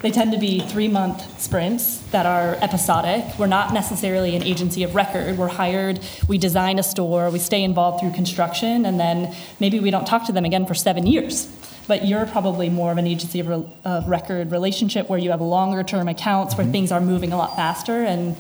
They 0.02 0.11
tend 0.11 0.32
to 0.32 0.38
be 0.38 0.61
three 0.61 0.88
month 0.88 1.40
sprints 1.40 1.99
that 2.11 2.26
are 2.26 2.56
episodic. 2.61 3.25
We're 3.38 3.47
not 3.47 3.73
necessarily 3.73 4.37
an 4.37 4.42
agency 4.42 4.82
of 4.82 4.94
record. 4.94 5.38
We're 5.38 5.49
hired, 5.49 6.00
we 6.28 6.38
design 6.38 6.78
a 6.78 6.82
store, 6.82 7.30
we 7.30 7.38
stay 7.38 7.62
involved 7.62 8.00
through 8.00 8.12
construction, 8.12 8.85
and 8.85 8.99
then 8.99 9.35
maybe 9.61 9.78
we 9.80 9.90
don't 9.90 10.06
talk 10.06 10.26
to 10.26 10.32
them 10.32 10.44
again 10.44 10.66
for 10.66 10.75
seven 10.75 11.06
years. 11.06 11.49
But 11.87 12.04
you're 12.04 12.26
probably 12.26 12.68
more 12.68 12.92
of 12.92 12.99
an 12.99 13.06
agency 13.06 13.40
of, 13.40 13.49
re- 13.49 13.64
of 13.85 14.09
record 14.09 14.50
relationship 14.50 15.09
where 15.09 15.18
you 15.18 15.30
have 15.30 15.40
longer 15.40 15.82
term 15.82 16.09
accounts 16.09 16.56
where 16.56 16.66
things 16.66 16.92
are 16.92 17.00
moving 17.00 17.32
a 17.32 17.37
lot 17.37 17.56
faster. 17.56 18.04
And 18.04 18.37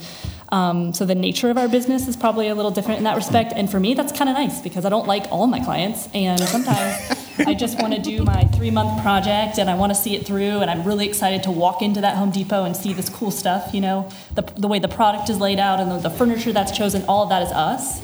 um, 0.50 0.92
so 0.92 1.04
the 1.04 1.14
nature 1.14 1.50
of 1.50 1.58
our 1.58 1.68
business 1.68 2.06
is 2.06 2.16
probably 2.16 2.48
a 2.48 2.54
little 2.54 2.70
different 2.70 2.98
in 2.98 3.04
that 3.04 3.16
respect. 3.16 3.52
And 3.54 3.70
for 3.70 3.80
me, 3.80 3.94
that's 3.94 4.12
kind 4.12 4.30
of 4.30 4.34
nice 4.36 4.60
because 4.60 4.84
I 4.84 4.90
don't 4.90 5.06
like 5.06 5.24
all 5.30 5.46
my 5.46 5.60
clients. 5.60 6.08
And 6.14 6.40
sometimes 6.40 7.18
I 7.38 7.54
just 7.54 7.80
want 7.80 7.94
to 7.94 8.00
do 8.00 8.24
my 8.24 8.44
three 8.44 8.70
month 8.70 9.02
project 9.02 9.58
and 9.58 9.70
I 9.70 9.74
want 9.74 9.90
to 9.90 9.94
see 9.94 10.14
it 10.14 10.26
through. 10.26 10.60
And 10.60 10.70
I'm 10.70 10.84
really 10.84 11.06
excited 11.06 11.42
to 11.44 11.50
walk 11.50 11.82
into 11.82 12.00
that 12.00 12.16
Home 12.16 12.30
Depot 12.30 12.64
and 12.64 12.76
see 12.76 12.92
this 12.92 13.08
cool 13.08 13.30
stuff. 13.30 13.74
You 13.74 13.80
know, 13.80 14.10
the, 14.34 14.42
the 14.56 14.68
way 14.68 14.78
the 14.78 14.88
product 14.88 15.30
is 15.30 15.38
laid 15.38 15.58
out 15.58 15.80
and 15.80 15.90
the, 15.90 15.98
the 15.98 16.10
furniture 16.10 16.52
that's 16.52 16.76
chosen, 16.76 17.04
all 17.06 17.24
of 17.24 17.28
that 17.30 17.42
is 17.42 17.52
us. 17.52 18.02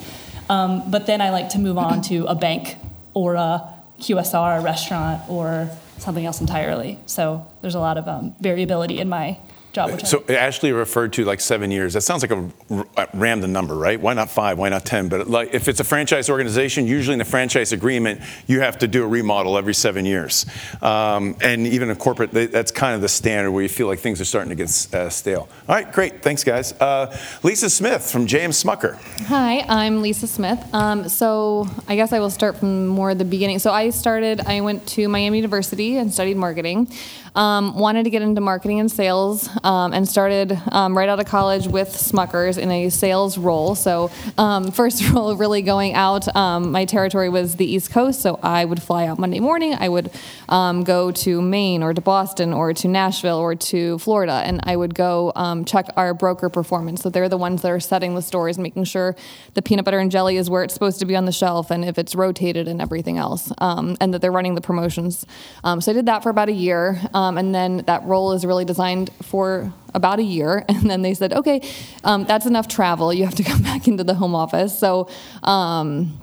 Um, 0.49 0.89
but 0.89 1.05
then 1.05 1.21
I 1.21 1.29
like 1.29 1.49
to 1.49 1.59
move 1.59 1.77
on 1.77 2.01
to 2.03 2.25
a 2.25 2.35
bank 2.35 2.75
or 3.13 3.35
a 3.35 3.73
QSR, 3.99 4.59
a 4.59 4.61
restaurant, 4.63 5.29
or 5.29 5.69
something 5.97 6.25
else 6.25 6.41
entirely. 6.41 6.99
So 7.05 7.45
there's 7.61 7.75
a 7.75 7.79
lot 7.79 7.97
of 7.97 8.07
um, 8.07 8.35
variability 8.39 8.99
in 8.99 9.09
my 9.09 9.37
job. 9.73 9.91
Which 9.91 10.05
so 10.05 10.23
Ashley 10.29 10.71
referred 10.71 11.13
to 11.13 11.25
like 11.25 11.39
seven 11.39 11.71
years. 11.71 11.93
That 11.93 12.01
sounds 12.01 12.21
like 12.21 12.31
a, 12.31 12.85
a 12.97 13.07
random 13.13 13.51
number, 13.51 13.75
right? 13.75 13.99
Why 13.99 14.13
not 14.13 14.29
five? 14.29 14.57
Why 14.57 14.69
not 14.69 14.85
ten? 14.85 15.09
But 15.09 15.29
like, 15.29 15.53
if 15.53 15.67
it's 15.67 15.79
a 15.79 15.83
franchise 15.83 16.29
organization, 16.29 16.87
usually 16.87 17.13
in 17.13 17.19
the 17.19 17.25
franchise 17.25 17.71
agreement, 17.71 18.21
you 18.47 18.61
have 18.61 18.77
to 18.79 18.87
do 18.87 19.03
a 19.03 19.07
remodel 19.07 19.57
every 19.57 19.73
seven 19.73 20.05
years. 20.05 20.45
Um, 20.81 21.35
and 21.41 21.67
even 21.67 21.89
in 21.89 21.95
corporate, 21.95 22.31
that's 22.31 22.71
kind 22.71 22.95
of 22.95 23.01
the 23.01 23.09
standard 23.09 23.51
where 23.51 23.63
you 23.63 23.69
feel 23.69 23.87
like 23.87 23.99
things 23.99 24.19
are 24.21 24.25
starting 24.25 24.49
to 24.49 24.55
get 24.55 24.69
uh, 24.93 25.09
stale. 25.09 25.49
All 25.67 25.75
right, 25.75 25.91
great. 25.91 26.21
Thanks, 26.21 26.43
guys. 26.43 26.73
Uh, 26.73 27.15
Lisa 27.43 27.69
Smith 27.69 28.09
from 28.09 28.27
JM 28.27 28.49
Smucker. 28.49 28.97
Hi, 29.27 29.65
I'm 29.67 30.01
Lisa 30.01 30.27
Smith. 30.27 30.59
Um, 30.73 31.07
so 31.09 31.67
I 31.87 31.95
guess 31.95 32.13
I 32.13 32.19
will 32.19 32.29
start 32.29 32.57
from 32.57 32.87
more 32.87 33.13
the 33.15 33.25
beginning. 33.25 33.59
So 33.59 33.71
I 33.71 33.89
started. 33.89 34.41
I 34.41 34.61
went 34.61 34.87
to 34.89 35.07
Miami 35.07 35.37
University 35.37 35.97
and 35.97 36.13
studied 36.13 36.37
marketing. 36.37 36.87
Um, 37.35 37.77
wanted 37.77 38.03
to 38.03 38.09
get 38.09 38.21
into 38.21 38.41
marketing 38.41 38.79
and 38.79 38.91
sales 38.91 39.49
um, 39.63 39.93
and 39.93 40.07
started 40.07 40.59
um, 40.71 40.97
right 40.97 41.07
out 41.07 41.19
of 41.19 41.25
college 41.27 41.67
with 41.67 41.89
Smuckers 41.89 42.57
in 42.57 42.71
a 42.71 42.89
sales 42.89 43.37
role. 43.37 43.75
So, 43.75 44.11
um, 44.37 44.71
first 44.79 45.09
role 45.11 45.35
really 45.35 45.61
going 45.61 45.93
out, 45.93 46.33
um, 46.35 46.71
my 46.71 46.85
territory 46.85 47.29
was 47.29 47.55
the 47.55 47.65
East 47.65 47.91
Coast, 47.91 48.21
so 48.21 48.39
I 48.41 48.65
would 48.65 48.81
fly 48.81 49.05
out 49.05 49.19
Monday 49.19 49.39
morning. 49.39 49.75
I 49.79 49.89
would 49.89 50.11
um, 50.47 50.83
go 50.83 51.11
to 51.11 51.41
Maine 51.41 51.83
or 51.83 51.93
to 51.93 52.01
Boston 52.01 52.53
or 52.53 52.73
to 52.73 52.87
Nashville 52.87 53.37
or 53.37 53.55
to 53.55 53.99
Florida, 53.99 54.41
and 54.45 54.61
I 54.63 54.75
would 54.75 54.95
go 54.95 55.31
check 55.65 55.87
our 55.95 56.13
broker 56.13 56.49
performance. 56.49 57.01
So, 57.01 57.09
they're 57.09 57.29
the 57.29 57.37
ones 57.37 57.61
that 57.61 57.71
are 57.71 57.79
setting 57.79 58.15
the 58.15 58.21
stores, 58.21 58.57
making 58.57 58.85
sure 58.85 59.15
the 59.53 59.61
peanut 59.61 59.85
butter 59.85 59.99
and 59.99 60.09
jelly 60.09 60.37
is 60.37 60.49
where 60.49 60.63
it's 60.63 60.73
supposed 60.73 60.99
to 60.99 61.05
be 61.05 61.15
on 61.15 61.25
the 61.25 61.31
shelf 61.31 61.69
and 61.71 61.85
if 61.85 61.97
it's 61.97 62.15
rotated 62.15 62.67
and 62.67 62.81
everything 62.81 63.17
else, 63.17 63.51
and 63.59 64.13
that 64.13 64.21
they're 64.21 64.31
running 64.31 64.55
the 64.55 64.61
promotions. 64.61 65.25
so, 65.63 65.91
I 65.91 65.93
did 65.93 66.07
that 66.07 66.23
for 66.23 66.29
about 66.29 66.49
a 66.49 66.53
year. 66.53 66.99
Um, 67.19 67.37
and 67.37 67.53
then 67.53 67.83
that 67.87 68.03
role 68.05 68.31
is 68.31 68.45
really 68.45 68.63
designed 68.63 69.11
for 69.21 69.73
about 69.93 70.19
a 70.19 70.23
year. 70.23 70.63
And 70.79 70.89
then 70.89 71.01
they 71.01 71.13
said, 71.13 71.33
okay, 71.33 71.61
um, 72.05 72.23
that's 72.23 72.45
enough 72.45 72.69
travel. 72.69 73.13
You 73.13 73.25
have 73.25 73.35
to 73.35 73.43
come 73.51 73.61
back 73.61 73.87
into 73.87 74.05
the 74.05 74.13
home 74.13 74.33
office. 74.33 74.79
So, 74.79 75.09
um, 75.43 76.17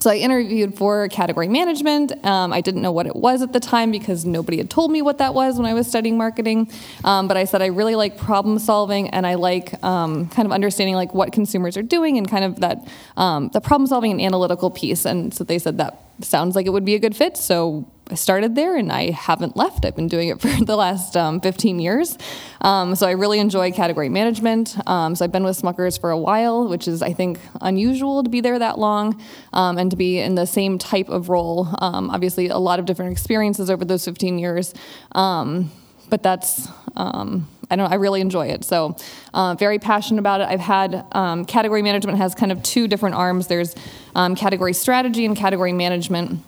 so 0.00 0.10
I 0.10 0.16
interviewed 0.16 0.76
for 0.76 1.06
category 1.08 1.46
management. 1.46 2.24
Um, 2.24 2.52
I 2.52 2.62
didn't 2.62 2.82
know 2.82 2.90
what 2.90 3.06
it 3.06 3.14
was 3.14 3.42
at 3.42 3.52
the 3.52 3.60
time 3.60 3.92
because 3.92 4.24
nobody 4.24 4.56
had 4.56 4.70
told 4.70 4.90
me 4.90 5.02
what 5.02 5.18
that 5.18 5.34
was 5.34 5.56
when 5.58 5.66
I 5.66 5.74
was 5.74 5.86
studying 5.86 6.16
marketing. 6.16 6.68
Um, 7.04 7.28
but 7.28 7.36
I 7.36 7.44
said 7.44 7.62
I 7.62 7.66
really 7.66 7.94
like 7.94 8.16
problem 8.16 8.58
solving 8.58 9.10
and 9.10 9.26
I 9.26 9.34
like 9.34 9.66
um, 9.84 10.28
kind 10.30 10.46
of 10.46 10.52
understanding 10.52 10.96
like 10.96 11.14
what 11.14 11.32
consumers 11.32 11.76
are 11.76 11.82
doing 11.82 12.18
and 12.18 12.28
kind 12.28 12.44
of 12.44 12.60
that 12.60 12.88
um, 13.16 13.50
the 13.52 13.60
problem 13.60 13.86
solving 13.86 14.10
and 14.10 14.20
analytical 14.20 14.70
piece. 14.70 15.04
And 15.04 15.32
so 15.32 15.44
they 15.44 15.58
said 15.60 15.76
that 15.78 16.00
sounds 16.20 16.56
like 16.56 16.66
it 16.66 16.70
would 16.70 16.86
be 16.86 16.96
a 16.96 16.98
good 16.98 17.14
fit. 17.14 17.36
So 17.36 17.86
I 18.10 18.14
started 18.14 18.56
there 18.56 18.76
and 18.76 18.90
I 18.90 19.12
haven't 19.12 19.56
left. 19.56 19.84
I've 19.84 19.94
been 19.94 20.08
doing 20.08 20.28
it 20.28 20.40
for 20.40 20.48
the 20.48 20.76
last 20.76 21.16
um, 21.16 21.40
15 21.40 21.78
years. 21.78 22.18
Um, 22.60 22.96
so 22.96 23.06
I 23.06 23.12
really 23.12 23.38
enjoy 23.38 23.70
category 23.70 24.08
management. 24.08 24.76
Um, 24.88 25.14
so 25.14 25.24
I've 25.24 25.32
been 25.32 25.44
with 25.44 25.60
Smuckers 25.60 26.00
for 26.00 26.10
a 26.10 26.18
while, 26.18 26.68
which 26.68 26.88
is, 26.88 27.02
I 27.02 27.12
think, 27.12 27.38
unusual 27.60 28.24
to 28.24 28.28
be 28.28 28.40
there 28.40 28.58
that 28.58 28.78
long 28.78 29.22
um, 29.52 29.78
and 29.78 29.90
to 29.92 29.96
be 29.96 30.18
in 30.18 30.34
the 30.34 30.46
same 30.46 30.76
type 30.76 31.08
of 31.08 31.28
role. 31.28 31.68
Um, 31.78 32.10
obviously, 32.10 32.48
a 32.48 32.58
lot 32.58 32.80
of 32.80 32.84
different 32.84 33.12
experiences 33.12 33.70
over 33.70 33.84
those 33.84 34.04
15 34.04 34.38
years. 34.38 34.74
Um, 35.12 35.70
but 36.08 36.24
that's, 36.24 36.68
I 36.96 37.76
don't. 37.76 37.92
I 37.92 37.94
really 37.94 38.20
enjoy 38.20 38.48
it. 38.48 38.64
So, 38.64 38.96
uh, 39.32 39.54
very 39.54 39.78
passionate 39.78 40.18
about 40.18 40.40
it. 40.40 40.48
I've 40.48 40.58
had 40.58 41.04
category 41.46 41.82
management 41.82 42.18
has 42.18 42.34
kind 42.34 42.50
of 42.50 42.60
two 42.64 42.88
different 42.88 43.14
arms. 43.14 43.46
There's 43.46 43.76
category 44.12 44.72
strategy 44.72 45.24
and 45.24 45.36
category 45.36 45.72
management. 45.72 46.40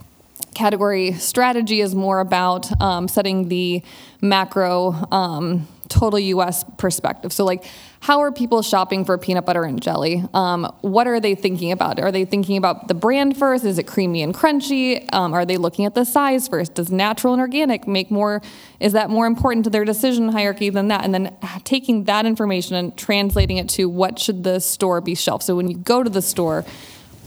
Category 0.55 1.13
strategy 1.13 1.81
is 1.81 1.95
more 1.95 2.21
about 2.21 2.81
um, 2.81 3.09
setting 3.09 3.49
the 3.49 3.83
macro 4.21 4.93
um, 5.11 5.67
total 5.93 6.19
US 6.19 6.65
perspective. 6.79 7.33
So, 7.33 7.45
like, 7.45 7.65
how 8.01 8.21
are 8.21 8.33
people 8.33 8.63
shopping 8.63 9.05
for 9.05 9.17
peanut 9.19 9.45
butter 9.45 9.65
and 9.65 9.81
jelly? 9.81 10.25
Um, 10.35 10.65
what 10.81 11.07
are 11.07 11.21
they 11.21 11.35
thinking 11.35 11.71
about? 11.71 12.01
Are 12.01 12.11
they 12.11 12.25
thinking 12.25 12.57
about 12.57 12.89
the 12.89 12.95
brand 12.95 13.37
first? 13.37 13.65
Is 13.65 13.79
it 13.79 13.87
creamy 13.87 14.23
and 14.23 14.35
crunchy? 14.35 15.13
Um, 15.13 15.35
are 15.35 15.45
they 15.45 15.57
looking 15.57 15.85
at 15.85 15.95
the 15.95 16.05
size 16.05 16.49
first? 16.49 16.75
Does 16.75 16.91
natural 16.91 17.35
and 17.35 17.41
organic 17.41 17.87
make 17.87 18.11
more? 18.11 18.43
Is 18.81 18.93
that 18.95 19.11
more 19.11 19.27
important 19.27 19.65
to 19.65 19.71
their 19.71 19.85
decision 19.85 20.31
hierarchy 20.31 20.71
than 20.71 20.89
that? 20.89 21.05
And 21.05 21.15
then 21.15 21.37
taking 21.65 22.05
that 22.05 22.27
information 22.27 22.75
and 22.75 22.97
translating 22.97 23.59
it 23.59 23.69
to 23.71 23.89
what 23.89 24.19
should 24.19 24.43
the 24.45 24.61
store 24.61 25.01
be 25.01 25.15
shelved. 25.15 25.45
So, 25.45 25.55
when 25.55 25.69
you 25.69 25.77
go 25.77 26.03
to 26.03 26.11
the 26.11 26.23
store, 26.23 26.65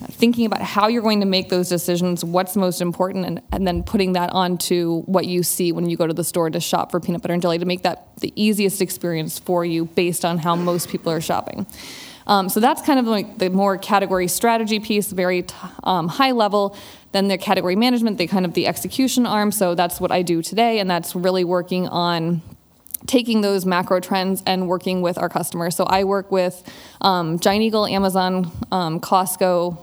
thinking 0.07 0.45
about 0.45 0.61
how 0.61 0.87
you're 0.87 1.01
going 1.01 1.19
to 1.19 1.25
make 1.25 1.49
those 1.49 1.69
decisions, 1.69 2.23
what's 2.23 2.55
most 2.55 2.81
important, 2.81 3.25
and, 3.25 3.41
and 3.51 3.67
then 3.67 3.83
putting 3.83 4.13
that 4.13 4.31
onto 4.31 5.01
what 5.03 5.25
you 5.25 5.43
see 5.43 5.71
when 5.71 5.89
you 5.89 5.97
go 5.97 6.07
to 6.07 6.13
the 6.13 6.23
store 6.23 6.49
to 6.49 6.59
shop 6.59 6.91
for 6.91 6.99
peanut 6.99 7.21
butter 7.21 7.33
and 7.33 7.41
jelly 7.41 7.57
to 7.57 7.65
make 7.65 7.83
that 7.83 8.15
the 8.17 8.31
easiest 8.35 8.81
experience 8.81 9.39
for 9.39 9.65
you 9.65 9.85
based 9.85 10.23
on 10.23 10.37
how 10.37 10.55
most 10.55 10.89
people 10.89 11.11
are 11.11 11.21
shopping. 11.21 11.65
Um, 12.27 12.49
so 12.49 12.59
that's 12.59 12.81
kind 12.81 12.99
of 12.99 13.05
like 13.05 13.37
the 13.37 13.49
more 13.49 13.77
category 13.77 14.27
strategy 14.27 14.79
piece, 14.79 15.11
very 15.11 15.43
t- 15.43 15.55
um, 15.83 16.07
high 16.07 16.31
level. 16.31 16.75
Then 17.11 17.27
the 17.27 17.37
category 17.37 17.75
management, 17.75 18.17
they 18.17 18.27
kind 18.27 18.45
of 18.45 18.53
the 18.53 18.67
execution 18.67 19.25
arm. 19.25 19.51
So 19.51 19.75
that's 19.75 20.01
what 20.01 20.11
I 20.11 20.21
do 20.21 20.41
today, 20.41 20.79
and 20.79 20.89
that's 20.89 21.15
really 21.15 21.43
working 21.43 21.87
on 21.87 22.41
taking 23.05 23.41
those 23.41 23.65
macro 23.65 23.99
trends 23.99 24.41
and 24.47 24.67
working 24.67 25.01
with 25.01 25.17
our 25.17 25.29
customers. 25.29 25.75
So 25.75 25.83
I 25.83 26.03
work 26.03 26.31
with 26.31 26.63
um, 27.01 27.37
Giant 27.39 27.61
Eagle, 27.61 27.85
Amazon, 27.85 28.51
um, 28.71 28.99
Costco, 28.99 29.77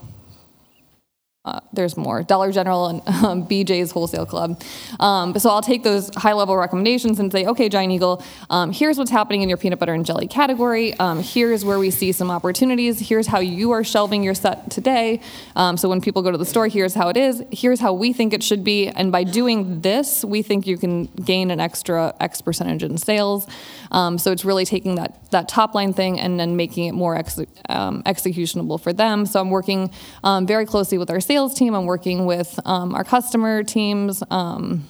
uh, 1.45 1.59
there's 1.73 1.97
more 1.97 2.23
Dollar 2.23 2.53
General 2.53 2.87
and 2.87 3.03
um, 3.25 3.47
BJ's 3.49 3.91
Wholesale 3.91 4.27
Club. 4.27 4.63
Um, 5.01 5.37
so 5.39 5.51
I'll 5.51 5.63
take 5.63 5.83
those 5.83 6.09
high 6.15 6.35
level 6.35 6.57
recommendations 6.57 7.19
and 7.19 7.33
say, 7.33 7.47
okay, 7.47 7.69
Giant 7.69 7.93
Eagle, 7.93 8.23
um, 8.49 8.73
here's 8.73 8.97
what's 8.97 9.11
happening 9.11 9.43
in 9.43 9.49
your 9.49 9.59
peanut 9.59 9.81
butter 9.81 9.93
and 9.93 10.07
jelly 10.07 10.29
category. 10.29 10.95
Um, 10.95 11.21
here's 11.21 11.65
where 11.65 11.81
we 11.81 11.91
see 11.91 12.13
some 12.13 12.31
opportunities. 12.31 13.01
Here's 13.01 13.27
how 13.27 13.41
you 13.41 13.73
are 13.73 13.83
shelving 13.83 14.23
your 14.23 14.35
set 14.35 14.71
today. 14.71 15.21
Um, 15.57 15.77
so 15.77 15.89
when 15.89 16.01
people 16.01 16.23
go 16.23 16.31
to 16.31 16.39
the 16.39 16.47
store, 16.47 16.69
here's 16.69 16.95
how 16.95 17.09
it 17.09 17.17
is. 17.17 17.43
Here's 17.51 17.81
how 17.81 17.93
we 17.93 18.13
think 18.13 18.33
it 18.33 18.45
should 18.45 18.63
be. 18.63 18.87
And 18.87 19.11
by 19.11 19.25
doing 19.25 19.81
this, 19.81 20.25
we 20.25 20.43
think 20.43 20.69
you 20.69 20.79
can 20.79 21.07
gain 21.07 21.51
an 21.51 21.59
extra 21.59 22.15
X 22.21 22.41
percentage 22.41 22.85
in 22.85 22.99
sales. 22.99 23.49
Um, 23.91 24.17
so 24.17 24.31
it's 24.31 24.45
really 24.45 24.65
taking 24.65 24.95
that, 24.95 25.31
that 25.33 25.49
top 25.49 25.75
line 25.75 25.93
thing 25.93 26.21
and 26.21 26.39
then 26.39 26.57
making 26.57 26.85
it 26.85 26.93
more 26.93 27.17
ex- 27.17 27.41
executionable 27.69 28.79
for 28.79 28.93
them. 28.93 29.27
So 29.27 29.41
I'm 29.41 29.51
working 29.51 29.91
very 30.23 30.67
closely 30.67 30.99
with 30.99 31.11
our 31.11 31.21
sales 31.33 31.55
team, 31.55 31.75
I'm 31.75 31.87
working 31.87 32.27
with 32.27 32.61
um, 32.67 32.95
our 32.95 33.05
customer 33.05 33.63
teams, 33.65 34.23
um, 34.31 34.87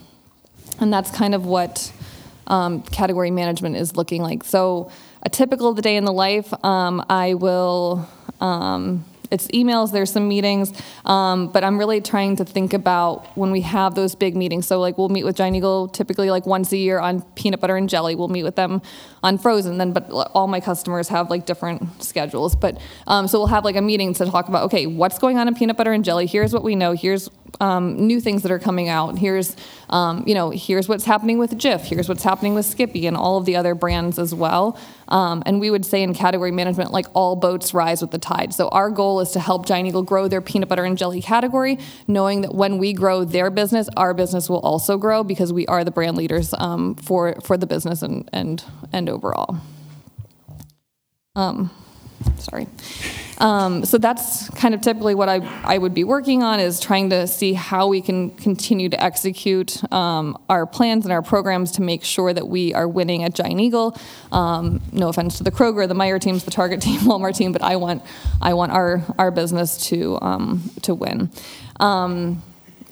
and 0.81 0.93
that's 0.93 1.09
kind 1.13 1.37
of 1.37 1.47
what 1.47 1.93
um, 2.49 2.83
category 2.83 3.31
management 3.31 3.77
is 3.77 3.95
looking 3.95 4.23
like. 4.23 4.43
So, 4.43 4.91
a 5.23 5.31
typical 5.31 5.73
day 5.73 5.95
in 5.97 6.05
the 6.05 6.13
life, 6.13 6.53
um, 6.65 7.05
I 7.09 7.35
will 7.35 8.09
um, 8.41 9.05
it's 9.33 9.49
emails, 9.49 9.93
there's 9.93 10.13
some 10.13 10.29
meetings, 10.29 10.73
um, 11.07 11.49
but 11.49 11.65
I'm 11.65 11.79
really 11.79 12.01
trying 12.01 12.37
to 12.37 12.45
think 12.45 12.75
about 12.75 13.27
when 13.37 13.51
we 13.51 13.63
have 13.63 13.95
those 13.95 14.15
big 14.15 14.37
meetings. 14.37 14.67
So 14.67 14.79
like 14.79 14.99
we'll 14.99 15.09
meet 15.09 15.25
with 15.25 15.37
Giant 15.37 15.57
Eagle 15.57 15.89
typically 15.89 16.31
like 16.31 16.47
once 16.47 16.71
a 16.73 16.77
year 16.77 16.99
on 16.99 17.23
peanut 17.33 17.61
butter 17.61 17.77
and 17.77 17.89
jelly. 17.89 18.15
We'll 18.15 18.29
meet 18.29 18.43
with 18.43 18.57
them 18.57 18.83
on 19.23 19.39
frozen. 19.39 19.79
Then, 19.79 19.93
but 19.93 20.11
all 20.11 20.47
my 20.47 20.61
customers 20.61 21.09
have 21.09 21.31
like 21.31 21.47
different 21.47 22.03
schedules. 22.03 22.55
But 22.55 22.79
um, 23.07 23.27
so 23.27 23.39
we'll 23.39 23.49
have 23.49 23.65
like 23.65 23.77
a 23.77 23.83
meeting 23.83 24.13
to 24.15 24.27
talk 24.27 24.49
about 24.49 24.65
okay, 24.65 24.87
what's 24.87 25.19
going 25.19 25.39
on 25.39 25.49
in 25.49 25.55
peanut 25.55 25.77
butter 25.77 25.93
and 25.93 26.05
jelly? 26.05 26.27
Here's 26.27 26.53
what 26.53 26.63
we 26.63 26.77
know. 26.77 26.93
Here's 26.93 27.31
um, 27.61 28.07
new 28.07 28.21
things 28.21 28.43
that 28.43 28.51
are 28.51 28.59
coming 28.59 28.89
out. 28.89 29.19
Here's, 29.19 29.57
um, 29.91 30.25
you 30.27 30.35
know, 30.35 30.51
here's 30.51 30.89
what's 30.89 31.05
happening 31.05 31.39
with 31.39 31.53
Jif. 31.53 31.83
Here's 31.83 32.09
what's 32.09 32.23
happening 32.23 32.55
with 32.55 32.67
Skippy 32.67 33.07
and 33.07 33.17
all 33.17 33.39
of 33.39 33.45
the 33.45 33.57
other 33.57 33.75
brands 33.75 34.19
as 34.19 34.35
well. 34.35 34.79
Um, 35.09 35.43
and 35.45 35.61
we 35.61 35.71
would 35.71 35.85
say 35.85 36.03
in 36.03 36.15
category 36.15 36.51
management, 36.51 36.91
like 36.91 37.07
all 37.15 37.37
boats 37.37 37.75
rise 37.75 38.01
with 38.01 38.11
the 38.11 38.19
tide. 38.19 38.55
So 38.55 38.69
our 38.69 38.91
goal 38.91 39.21
is 39.21 39.31
to 39.33 39.41
help 39.41 39.67
Giant 39.67 39.89
Eagle 39.89 40.03
grow 40.03 40.29
their 40.29 40.41
peanut 40.41 40.69
butter 40.69 40.85
and 40.85 40.97
jelly 40.97 41.21
category, 41.21 41.79
knowing 42.09 42.41
that 42.41 42.55
when 42.55 42.79
we 42.79 42.93
grow 42.93 43.25
their 43.25 43.51
business, 43.51 43.89
our 43.97 44.15
business 44.15 44.49
will 44.49 44.61
also 44.61 44.97
grow 44.97 45.23
because 45.23 45.53
we 45.53 45.67
are 45.67 45.85
the 45.85 45.91
brand 45.91 46.17
leaders 46.17 46.55
um, 46.59 46.95
for 46.95 47.37
for 47.43 47.57
the 47.57 47.67
business 47.67 48.03
and 48.03 48.29
and 48.33 48.65
and 48.93 49.09
overall. 49.09 49.59
Um, 51.35 51.71
sorry. 52.39 52.67
Um, 53.43 53.85
so 53.85 53.99
that's 53.99 54.49
kind 54.51 54.73
of 54.73 54.81
typically 54.81 55.17
what 55.17 55.29
I, 55.29 55.39
I 55.65 55.77
would 55.77 55.95
be 55.95 56.05
working 56.05 56.45
on 56.45 56.61
is 56.61 56.79
trying 56.79 57.11
to 57.11 57.27
see 57.27 57.55
how 57.55 57.89
we 57.89 58.01
can 58.01 58.31
continue 58.31 58.89
to 58.89 59.03
execute 59.03 59.83
um, 59.93 60.39
our 60.49 60.65
plans 60.65 61.05
and 61.05 61.13
our 61.13 61.23
programs 61.23 61.73
to 61.73 61.83
make 61.83 62.05
sure 62.05 62.33
that 62.33 62.47
we 62.47 62.73
are 62.73 62.87
winning 62.87 63.25
at 63.25 63.35
Giant 63.35 63.61
Eagle. 63.61 63.99
Um, 64.31 64.81
no 64.93 65.09
offense 65.09 65.39
to 65.39 65.45
the 65.45 65.51
Kroger, 65.51 65.89
the 65.89 65.95
Meijer 65.95 66.21
teams, 66.21 66.45
the 66.45 66.53
Target 66.53 66.81
team, 66.83 67.01
Walmart 67.01 67.37
team, 67.37 67.51
but 67.51 67.63
I 67.63 67.75
want 67.77 68.05
I 68.41 68.55
want 68.55 68.71
our 68.71 69.03
our 69.19 69.33
business 69.33 69.89
to 69.89 70.21
um, 70.23 70.71
to 70.83 70.95
win. 70.95 71.29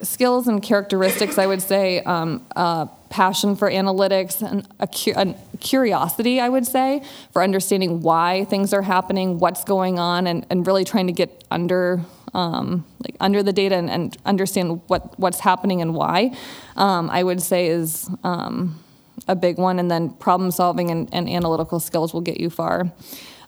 Skills 0.02 0.48
and 0.48 0.62
characteristics, 0.62 1.38
I 1.38 1.46
would 1.46 1.62
say. 1.62 2.00
Um, 2.00 2.46
uh, 2.56 2.86
passion 3.10 3.56
for 3.56 3.70
analytics 3.70 4.40
and 4.40 4.66
a, 4.78 4.86
cu- 4.86 5.12
a, 5.16 5.34
curiosity, 5.58 6.40
I 6.40 6.48
would 6.48 6.66
say, 6.66 7.02
for 7.32 7.42
understanding 7.42 8.00
why 8.00 8.44
things 8.44 8.72
are 8.72 8.82
happening, 8.82 9.38
what's 9.38 9.64
going 9.64 9.98
on, 9.98 10.26
and, 10.26 10.46
and 10.48 10.66
really 10.66 10.84
trying 10.84 11.08
to 11.08 11.12
get 11.12 11.44
under 11.50 12.00
um, 12.32 12.84
like 13.04 13.16
under 13.18 13.42
the 13.42 13.52
data 13.52 13.74
and, 13.74 13.90
and, 13.90 14.16
understand 14.24 14.80
what, 14.86 15.18
what's 15.18 15.40
happening 15.40 15.82
and 15.82 15.96
why. 15.96 16.32
Um, 16.76 17.10
I 17.10 17.24
would 17.24 17.42
say 17.42 17.66
is 17.66 18.08
um, 18.22 18.78
a 19.26 19.34
big 19.34 19.58
one, 19.58 19.80
and 19.80 19.90
then 19.90 20.10
problem 20.10 20.52
solving 20.52 20.92
and, 20.92 21.08
and 21.12 21.28
analytical 21.28 21.80
skills 21.80 22.14
will 22.14 22.20
get 22.20 22.38
you 22.38 22.48
far. 22.48 22.92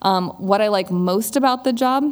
Um, 0.02 0.30
what 0.30 0.60
I 0.60 0.66
like 0.66 0.90
most 0.90 1.36
about 1.36 1.62
the 1.62 1.72
job 1.72 2.02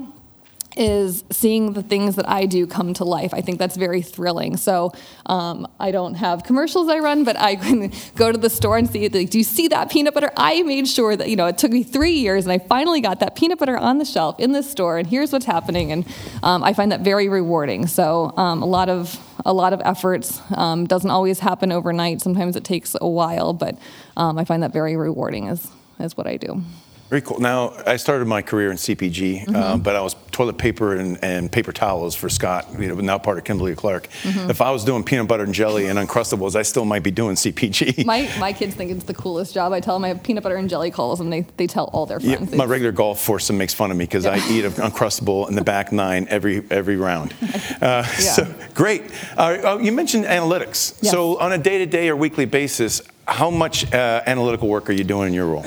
is 0.81 1.25
seeing 1.31 1.75
the 1.75 1.83
things 1.83 2.17
that 2.17 2.27
I 2.27 2.47
do 2.47 2.67
come 2.67 2.95
to 2.95 3.05
life. 3.05 3.35
I 3.35 3.43
think 3.43 3.59
that's 3.59 3.77
very 3.77 4.01
thrilling. 4.01 4.57
So 4.57 4.95
um, 5.27 5.69
I 5.79 5.91
don't 5.91 6.15
have 6.15 6.43
commercials 6.43 6.89
I 6.89 7.01
run, 7.01 7.23
but 7.23 7.39
I 7.39 7.57
can 7.57 7.93
go 8.15 8.33
to 8.33 8.39
the 8.39 8.49
store 8.49 8.79
and 8.79 8.89
see, 8.89 9.07
like, 9.11 9.29
do 9.29 9.37
you 9.37 9.45
see 9.45 9.69
that 9.69 9.91
peanut 9.91 10.15
butter? 10.15 10.33
I 10.39 10.63
made 10.63 10.89
sure 10.89 11.15
that, 11.15 11.29
you 11.29 11.37
know, 11.37 11.47
it 11.47 11.59
took 11.59 11.71
me 11.71 11.83
three 11.83 12.15
years 12.15 12.47
and 12.47 12.53
I 12.53 12.59
finally 12.59 13.03
got 13.03 13.21
that 13.21 13.37
peanut 13.37 13.59
butter 13.59 13.77
on 13.77 13.99
the 13.99 14.07
shelf 14.07 14.41
in 14.41 14.53
this 14.53 14.71
store 14.71 14.97
and 14.97 15.07
here's 15.07 15.33
what's 15.33 15.45
happening. 15.45 15.93
And 15.93 16.07
um, 16.43 16.65
I 16.65 16.73
find 16.73 16.91
that 16.93 17.03
very 17.03 17.29
rewarding. 17.29 17.87
So 17.87 18.33
um, 18.39 18.63
a 18.63 18.67
lot 18.67 18.89
of, 18.89 19.19
a 19.45 19.53
lot 19.53 19.75
of 19.75 19.83
efforts 19.85 20.41
um, 20.57 20.87
doesn't 20.87 21.11
always 21.11 21.41
happen 21.41 21.73
overnight. 21.73 22.23
Sometimes 22.23 22.57
it 22.57 22.65
takes 22.65 22.97
a 22.99 23.09
while, 23.09 23.53
but 23.53 23.79
um, 24.17 24.39
I 24.39 24.47
find 24.47 24.63
that 24.63 24.73
very 24.73 24.97
rewarding 24.97 25.49
is, 25.49 25.71
is 25.99 26.17
what 26.17 26.27
I 26.27 26.39
do. 26.39 26.63
Very 27.11 27.23
cool. 27.23 27.41
Now, 27.41 27.75
I 27.87 27.97
started 27.97 28.29
my 28.29 28.41
career 28.41 28.71
in 28.71 28.77
CPG, 28.77 29.45
mm-hmm. 29.45 29.57
uh, 29.57 29.77
but 29.79 29.97
I 29.97 30.01
was 30.01 30.15
toilet 30.31 30.59
paper 30.59 30.95
and, 30.95 31.19
and, 31.25 31.51
paper 31.51 31.73
towels 31.73 32.15
for 32.15 32.29
Scott, 32.29 32.69
you 32.79 32.87
know, 32.87 32.95
now 32.95 33.19
part 33.19 33.37
of 33.37 33.43
Kimberly 33.43 33.75
Clark. 33.75 34.07
Mm-hmm. 34.23 34.49
If 34.49 34.61
I 34.61 34.71
was 34.71 34.85
doing 34.85 35.03
peanut 35.03 35.27
butter 35.27 35.43
and 35.43 35.53
jelly 35.53 35.87
and 35.87 35.99
Uncrustables, 35.99 36.55
I 36.55 36.63
still 36.63 36.85
might 36.85 37.03
be 37.03 37.11
doing 37.11 37.35
CPG. 37.35 38.07
My, 38.07 38.31
my 38.39 38.53
kids 38.53 38.77
think 38.77 38.93
it's 38.93 39.03
the 39.05 39.15
coolest 39.15 39.53
job. 39.53 39.73
I 39.73 39.81
tell 39.81 39.97
them 39.97 40.05
I 40.05 40.09
have 40.09 40.23
peanut 40.23 40.45
butter 40.45 40.55
and 40.55 40.71
jelly 40.71 40.93
calls, 40.93 41.21
and 41.21 41.33
they, 41.33 41.41
they 41.57 41.67
tell 41.67 41.87
all 41.87 42.07
their 42.07 42.21
friends. 42.21 42.53
Yeah, 42.53 42.57
my 42.57 42.65
regular 42.65 42.93
golf 42.93 43.21
foursome 43.21 43.59
makes 43.59 43.75
fun 43.75 43.91
of 43.91 43.97
me 43.97 44.05
because 44.05 44.25
yeah. 44.25 44.41
I 44.41 44.51
eat 44.53 44.65
an 44.65 44.73
Uncrustable 44.73 45.49
in 45.49 45.57
the 45.57 45.65
back 45.65 45.91
nine 46.05 46.29
every 46.31 46.65
every 46.71 46.97
round. 46.97 47.35
Uh, 47.81 48.05
yeah. 48.05 48.05
So, 48.07 48.55
great. 48.75 49.05
Uh, 49.37 49.79
you 49.81 49.91
mentioned 49.91 50.25
analytics. 50.25 50.99
Yes. 51.01 51.13
So, 51.13 51.39
on 51.39 51.53
a 51.53 51.59
day 51.59 51.79
to 51.79 51.87
day 51.87 52.11
or 52.11 52.17
weekly 52.17 52.45
basis, 52.45 53.01
how 53.27 53.51
much 53.51 53.91
uh, 53.93 54.23
analytical 54.27 54.69
work 54.69 54.91
are 54.91 54.93
you 54.93 55.05
doing 55.05 55.29
in 55.29 55.35
your 55.35 55.47
role? 55.47 55.65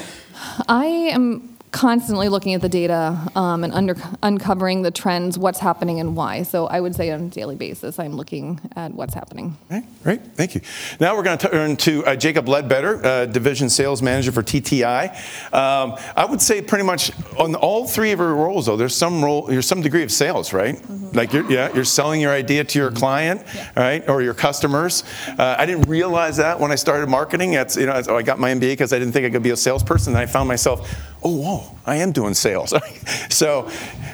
I 0.68 0.86
am 1.14 1.50
constantly 1.74 2.30
looking 2.30 2.54
at 2.54 2.62
the 2.62 2.70
data 2.70 3.20
um, 3.36 3.64
and 3.64 3.74
under, 3.74 3.96
uncovering 4.22 4.84
the 4.84 4.92
trends, 4.92 5.38
what's 5.38 5.60
happening 5.60 6.00
and 6.00 6.16
why. 6.16 6.44
So 6.44 6.68
I 6.68 6.80
would 6.80 6.96
say 6.96 7.10
on 7.10 7.22
a 7.22 7.30
daily 7.30 7.56
basis, 7.56 8.00
I'm 8.00 8.14
looking 8.14 8.62
at 8.76 8.94
what's 8.94 9.16
happening. 9.16 9.58
Right, 9.70 9.84
great, 10.04 10.22
thank 10.36 10.54
you. 10.54 10.62
Now 11.00 11.18
we're 11.18 11.24
going 11.24 11.38
to 11.38 11.50
turn 11.50 11.76
to 11.78 12.06
uh, 12.06 12.16
Jacob 12.16 12.48
Ledbetter, 12.48 13.04
uh, 13.04 13.26
Division 13.26 13.70
Sales 13.70 14.04
Manager 14.04 14.32
for 14.32 14.44
TTI. 14.44 15.16
Um, 15.52 15.98
I 16.16 16.26
would 16.26 16.42
say 16.42 16.62
pretty 16.62 16.86
much 16.86 17.12
on 17.38 17.56
all 17.56 17.88
three 17.88 18.12
of 18.12 18.20
your 18.20 18.36
roles, 18.36 18.68
though, 18.68 18.78
there's 18.78 18.96
some 18.96 19.24
role, 19.24 19.48
there's 19.48 19.68
some 19.68 19.82
degree 19.82 20.04
of 20.04 20.12
sales, 20.12 20.54
right? 20.54 20.76
Mm-hmm. 20.76 21.18
Like 21.18 21.34
you're, 21.34 21.50
yeah, 21.52 21.74
you're 21.74 21.86
selling 21.86 22.22
your 22.22 22.32
idea 22.32 22.64
to 22.64 22.80
your 22.80 22.90
mm-hmm. 22.90 22.98
client, 22.98 23.44
yeah. 23.56 23.72
right, 23.76 24.08
or 24.08 24.22
your 24.22 24.36
customers. 24.36 25.04
Uh, 25.28 25.56
I 25.58 25.66
didn't 25.66 25.90
realize 25.90 26.38
that 26.38 26.60
when 26.60 26.72
I 26.72 26.76
started 26.76 27.10
marketing. 27.10 27.52
That's 27.52 27.76
you 27.76 27.88
know, 27.88 27.94
I 27.94 28.22
got 28.22 28.40
my 28.40 28.54
MBA 28.54 28.74
because 28.74 28.94
I 28.94 29.00
didn't 29.00 29.14
think 29.14 29.26
I 29.26 29.32
could 29.32 29.44
be 29.44 29.50
a 29.50 29.58
salesperson. 29.58 30.14
And 30.14 30.22
I 30.22 30.28
found 30.28 30.48
myself, 30.48 30.90
oh, 31.24 31.36
whoa 31.36 31.78
I 31.86 31.98
am 31.98 32.12
doing 32.12 32.34
sales. 32.34 32.74
so, 33.30 33.70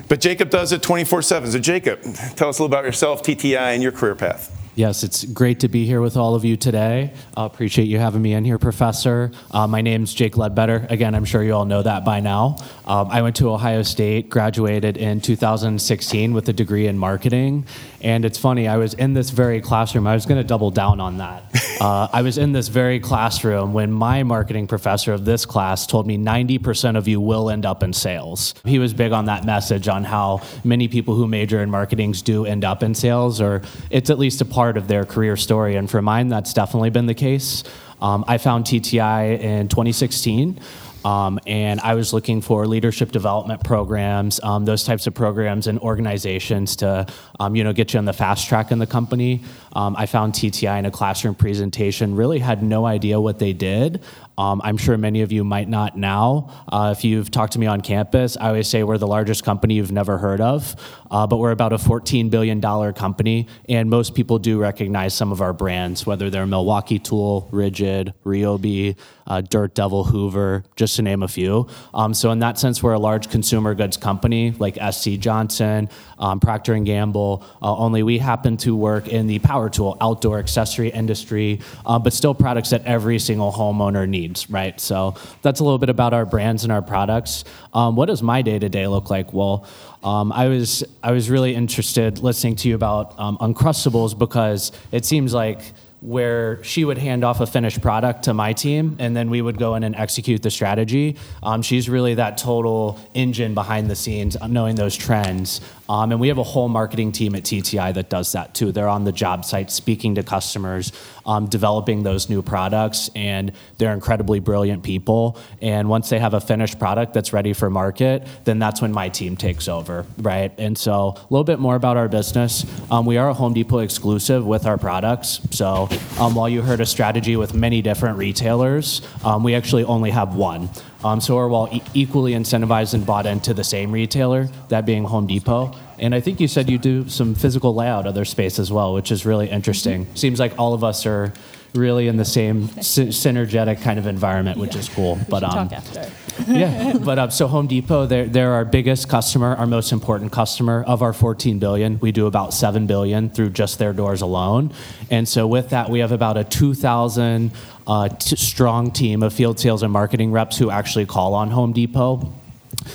but 0.08 0.20
Jacob 0.20 0.50
does 0.50 0.72
it 0.72 0.82
24 0.82 1.22
7. 1.22 1.52
So, 1.52 1.60
Jacob, 1.60 2.02
tell 2.36 2.50
us 2.50 2.60
a 2.60 2.64
little 2.64 2.66
about 2.66 2.86
yourself, 2.86 3.24
TTI, 3.24 3.74
and 3.74 3.84
your 3.84 3.92
career 3.92 4.16
path. 4.16 4.56
Yes, 4.80 5.04
it's 5.04 5.26
great 5.26 5.60
to 5.60 5.68
be 5.68 5.86
here 5.86 6.00
with 6.00 6.16
all 6.16 6.36
of 6.36 6.46
you 6.46 6.56
today. 6.56 7.12
I 7.36 7.46
appreciate 7.46 7.90
you 7.90 8.00
having 8.00 8.22
me 8.22 8.34
in 8.34 8.46
here, 8.46 8.58
Professor. 8.58 9.30
Uh, 9.52 9.68
my 9.68 9.82
name's 9.82 10.14
Jake 10.14 10.38
Ledbetter. 10.38 10.88
Again, 10.90 11.16
I'm 11.16 11.26
sure 11.26 11.44
you 11.44 11.54
all 11.54 11.66
know 11.66 11.82
that 11.82 12.06
by 12.06 12.22
now. 12.22 12.56
Um, 12.86 13.10
I 13.10 13.22
went 13.22 13.36
to 13.38 13.50
Ohio 13.50 13.84
State, 13.84 14.30
graduated 14.30 14.96
in 14.96 15.20
2016 15.20 16.34
with 16.34 16.48
a 16.48 16.54
degree 16.54 16.88
in 16.88 16.98
marketing. 16.98 17.66
And 18.02 18.24
it's 18.24 18.38
funny, 18.38 18.68
I 18.68 18.78
was 18.78 18.94
in 18.94 19.14
this 19.14 19.30
very 19.30 19.62
classroom. 19.62 20.08
I 20.08 20.14
was 20.14 20.26
going 20.26 20.42
to 20.42 20.48
double 20.48 20.72
down 20.72 21.00
on 21.00 21.18
that. 21.18 21.44
Uh, 21.80 22.10
I 22.12 22.24
was 22.24 22.38
in 22.38 22.52
this 22.52 22.68
very 22.68 23.00
classroom 23.00 23.72
when 23.72 23.90
my 23.90 24.24
marketing 24.24 24.68
professor 24.68 25.14
of 25.14 25.24
this 25.24 25.46
class 25.46 25.88
told 25.88 26.06
me 26.08 26.18
90% 26.18 26.98
of 26.98 27.08
you 27.08 27.22
will 27.22 27.50
end 27.50 27.66
up 27.66 27.84
in 27.84 27.94
sales. 27.94 28.54
He 28.66 28.80
was 28.80 28.94
big 28.94 29.14
on 29.14 29.28
that 29.28 29.46
message 29.46 29.88
on 29.88 30.04
how 30.04 30.42
many 30.66 30.90
people 30.90 31.16
who 31.16 31.26
major 31.26 31.64
in 31.64 31.70
marketings 31.70 32.22
do 32.22 32.46
end 32.46 32.66
up 32.66 32.84
in 32.84 32.96
sales, 32.96 33.40
or 33.40 33.62
it's 33.90 34.10
at 34.10 34.20
least 34.20 34.42
a 34.42 34.46
part 34.46 34.70
part 34.70 34.76
of 34.76 34.90
their 34.90 35.06
career 35.06 35.38
story. 35.38 35.78
And 35.78 35.90
for 35.90 36.02
mine, 36.02 36.28
that's 36.28 36.54
definitely 36.54 36.90
been 36.90 37.06
the 37.06 37.14
case. 37.14 37.64
Um, 38.02 38.26
I 38.28 38.38
found 38.38 38.66
TTI 38.66 39.40
in 39.40 39.70
2016. 39.70 40.60
Um, 41.06 41.40
and 41.48 41.80
I 41.80 41.96
was 41.96 42.14
looking 42.14 42.42
for 42.42 42.68
leadership 42.68 43.12
development 43.12 43.64
programs, 43.64 44.40
um, 44.44 44.66
those 44.66 44.84
types 44.84 45.08
of 45.08 45.14
programs 45.14 45.68
and 45.68 45.80
organizations 45.80 46.76
to, 46.78 47.08
um, 47.40 47.56
you 47.56 47.64
know, 47.64 47.74
get 47.74 47.94
you 47.94 48.00
on 48.00 48.06
the 48.06 48.14
fast 48.14 48.48
track 48.48 48.72
in 48.72 48.80
the 48.80 48.88
company. 48.88 49.44
Um, 49.74 49.96
I 49.98 50.06
found 50.06 50.34
TTI 50.34 50.80
in 50.80 50.86
a 50.86 50.92
classroom 50.92 51.36
presentation. 51.36 52.16
Really 52.16 52.40
had 52.40 52.64
no 52.64 52.86
idea 52.86 53.20
what 53.20 53.40
they 53.40 53.54
did. 53.54 54.02
Um, 54.40 54.62
I'm 54.64 54.78
sure 54.78 54.98
many 54.98 55.22
of 55.22 55.34
you 55.34 55.44
might 55.44 55.68
not 55.68 55.98
now. 55.98 56.50
Uh, 56.72 56.96
if 56.96 57.04
you've 57.04 57.30
talked 57.30 57.54
to 57.54 57.60
me 57.60 57.68
on 57.68 57.82
campus, 57.82 58.38
I 58.38 58.48
always 58.48 58.70
say 58.70 58.84
we're 58.84 58.98
the 58.98 59.06
largest 59.06 59.44
company 59.44 59.74
you've 59.74 59.92
never 59.92 60.18
heard 60.18 60.40
of, 60.40 60.78
uh, 61.12 61.28
but 61.28 61.38
we're 61.38 61.52
about 61.52 61.74
a 61.74 61.78
$14 61.78 62.30
billion 62.30 62.62
company, 62.94 63.48
and 63.68 63.90
most 63.90 64.16
people 64.16 64.40
do 64.40 64.58
recognize 64.58 65.14
some 65.14 65.34
of 65.34 65.42
our 65.42 65.52
brands, 65.52 66.06
whether 66.06 66.30
they're 66.30 66.48
Milwaukee 66.48 67.00
Tool, 67.00 67.50
Ridgid, 67.52 68.14
Ryobi, 68.26 68.96
uh, 69.28 69.42
Dirt 69.42 69.76
Devil, 69.76 70.06
Hoover, 70.06 70.64
just 70.78 70.96
to 70.96 71.02
name 71.02 71.22
a 71.22 71.28
few. 71.28 71.68
Um, 71.94 72.14
so 72.14 72.32
in 72.32 72.40
that 72.40 72.58
sense, 72.58 72.82
we're 72.82 72.94
a 72.94 73.00
large 73.00 73.30
consumer 73.30 73.76
goods 73.76 73.98
company 73.98 74.52
like 74.52 74.78
SC 74.94 75.12
Johnson, 75.20 75.90
um, 76.20 76.40
Procter 76.40 76.74
and 76.74 76.86
Gamble. 76.86 77.44
Uh, 77.62 77.76
only 77.76 78.04
we 78.04 78.18
happen 78.18 78.58
to 78.58 78.76
work 78.76 79.08
in 79.08 79.28
the 79.28 79.40
power 79.40 79.70
tool, 79.70 79.98
outdoor 80.02 80.40
accessory 80.40 80.90
industry, 80.90 81.62
uh, 81.86 81.98
but 81.98 82.14
still 82.14 82.34
products 82.34 82.70
that 82.72 82.84
every 82.86 83.20
single 83.20 83.52
homeowner 83.52 84.08
needs, 84.08 84.50
right? 84.50 84.80
So 84.80 85.16
that's 85.42 85.60
a 85.60 85.64
little 85.64 85.80
bit 85.80 85.90
about 85.90 86.14
our 86.14 86.26
brands 86.26 86.64
and 86.64 86.72
our 86.72 86.82
products. 86.82 87.44
Um, 87.74 87.96
what 87.96 88.08
does 88.08 88.22
my 88.22 88.42
day 88.42 88.60
to 88.60 88.70
day 88.70 88.88
look 88.88 89.10
like? 89.10 89.34
Well, 89.34 89.66
um, 90.04 90.32
I 90.32 90.48
was 90.48 90.84
I 91.04 91.12
was 91.12 91.30
really 91.30 91.56
interested 91.56 92.20
listening 92.20 92.56
to 92.58 92.70
you 92.70 92.76
about 92.76 93.20
um, 93.20 93.38
Uncrustables 93.38 94.18
because 94.18 94.72
it 94.92 95.06
seems 95.06 95.34
like 95.34 95.62
where 96.02 96.64
she 96.64 96.86
would 96.86 96.98
hand 96.98 97.24
off 97.24 97.42
a 97.42 97.46
finished 97.46 97.82
product 97.82 98.24
to 98.24 98.34
my 98.34 98.54
team 98.54 98.96
and 99.00 99.16
then 99.16 99.30
we 99.30 99.42
would 99.42 99.58
go 99.58 99.76
in 99.76 99.84
and 99.84 99.96
execute 99.96 100.42
the 100.42 100.50
strategy. 100.50 101.18
Um, 101.44 101.62
she's 101.62 101.90
really 101.90 102.16
that 102.16 102.38
total 102.38 102.98
engine 103.14 103.54
behind 103.54 103.90
the 103.90 103.96
scenes, 103.96 104.38
knowing 104.48 104.76
those 104.76 104.96
trends. 104.96 105.60
Um, 105.90 106.12
and 106.12 106.22
we 106.22 106.28
have 106.28 106.38
a 106.38 106.44
whole 106.44 106.70
marketing 106.70 107.12
team 107.12 107.34
at 107.34 107.44
TTI 107.44 107.96
that 107.96 108.10
does 108.10 108.32
that 108.34 108.54
too. 108.54 108.72
They're 108.72 108.88
on 108.88 109.06
the 109.06 109.12
job 109.12 109.44
site 109.44 109.72
speaking 109.72 110.16
to 110.16 110.24
customers, 110.24 110.92
um, 111.26 111.48
developing 111.48 112.04
those 112.04 112.30
new 112.30 112.44
products, 112.44 113.10
and 113.16 113.52
they're 113.80 113.94
incredibly 113.94 114.40
brilliant 114.40 114.84
people. 114.84 115.38
And 115.62 115.90
once 115.90 116.10
they 116.10 116.20
have 116.20 116.36
a 116.36 116.40
finished 116.40 116.78
product 116.78 117.16
that's 117.16 117.34
ready 117.34 117.54
for 117.54 117.72
market, 117.72 118.28
then 118.46 118.60
that's 118.60 118.82
when 118.82 118.92
my 118.92 119.10
team 119.10 119.36
takes 119.36 119.68
over, 119.68 120.06
right? 120.20 120.54
And 120.60 120.78
so 120.78 121.16
a 121.18 121.28
little 121.32 121.44
bit 121.44 121.60
more 121.60 121.76
about 121.76 121.98
our 121.98 122.08
business. 122.08 122.66
Um, 122.92 123.08
we 123.08 123.18
are 123.18 123.30
a 123.30 123.34
Home 123.34 123.54
Depot 123.54 123.80
exclusive 123.80 124.46
with 124.46 124.68
our 124.68 124.78
products. 124.78 125.42
So 125.50 125.90
um, 126.20 126.36
while 126.36 126.48
you 126.48 126.62
heard 126.62 126.82
a 126.82 126.86
strategy 126.86 127.36
with 127.36 127.56
many 127.56 127.82
different 127.82 128.20
retailers, 128.20 129.02
um, 129.24 129.44
we 129.44 129.56
actually 129.56 129.86
only 129.86 130.12
have 130.12 130.36
one. 130.36 130.70
Um, 131.04 131.22
so 131.22 131.36
we're 131.36 131.52
all 131.52 131.70
e- 131.72 131.82
equally 131.94 132.34
incentivized 132.34 132.94
and 132.94 133.06
bought 133.06 133.26
into 133.26 133.54
the 133.54 133.64
same 133.64 133.92
retailer, 133.92 134.50
that 134.68 134.86
being 134.86 135.06
Home 135.06 135.28
Depot. 135.28 135.74
And 135.98 136.14
I 136.14 136.20
think 136.20 136.40
you 136.40 136.48
said 136.48 136.70
you 136.70 136.78
do 136.78 137.08
some 137.10 137.36
physical 137.36 137.74
layout 137.74 138.06
of 138.06 138.16
their 138.16 138.26
space 138.26 138.60
as 138.60 138.72
well, 138.72 138.94
which 138.94 139.12
is 139.12 139.26
really 139.26 139.50
interesting. 139.50 140.08
Seems 140.16 140.40
like 140.40 140.58
all 140.58 140.74
of 140.74 140.84
us 140.84 141.06
are 141.06 141.34
really 141.76 142.08
in 142.08 142.18
the 142.18 142.26
same 142.26 142.68
sy- 142.82 143.08
synergetic 143.08 143.82
kind 143.82 144.00
of 144.00 144.08
environment, 144.08 144.58
which 144.58 144.76
is 144.76 144.90
cool. 144.90 145.16
We 145.16 145.24
But 145.30 145.44
um, 145.44 145.70
talk 145.70 145.74
after. 145.74 146.12
yeah, 146.48 146.98
but 146.98 147.20
uh, 147.20 147.30
so 147.30 147.48
Home 147.48 147.68
Depot, 147.68 148.06
they're, 148.06 148.26
they're 148.26 148.54
our 148.54 148.66
biggest 148.66 149.10
customer, 149.10 149.56
our 149.56 149.68
most 149.68 149.92
important 149.92 150.32
customer 150.32 150.84
of 150.88 151.02
our 151.02 151.14
14 151.14 151.60
billion. 151.60 152.00
We 152.00 152.12
do 152.12 152.28
about 152.28 152.54
7 152.54 152.88
billion 152.88 153.30
through 153.30 153.52
just 153.52 153.78
their 153.78 153.94
doors 153.94 154.22
alone. 154.22 154.74
And 155.12 155.28
so 155.28 155.48
with 155.48 155.70
that, 155.70 155.90
we 155.90 156.00
have 156.00 156.12
about 156.12 156.38
a 156.38 156.44
2,000 156.44 157.52
uh, 157.90 158.08
strong 158.20 158.92
team 158.92 159.24
of 159.24 159.34
field 159.34 159.60
sales 159.60 159.82
and 159.82 159.92
marketing 159.92 160.32
reps 160.32 160.58
who 160.58 160.70
actually 160.70 161.08
call 161.08 161.34
on 161.34 161.50
Home 161.50 161.74
Depot. 161.74 162.32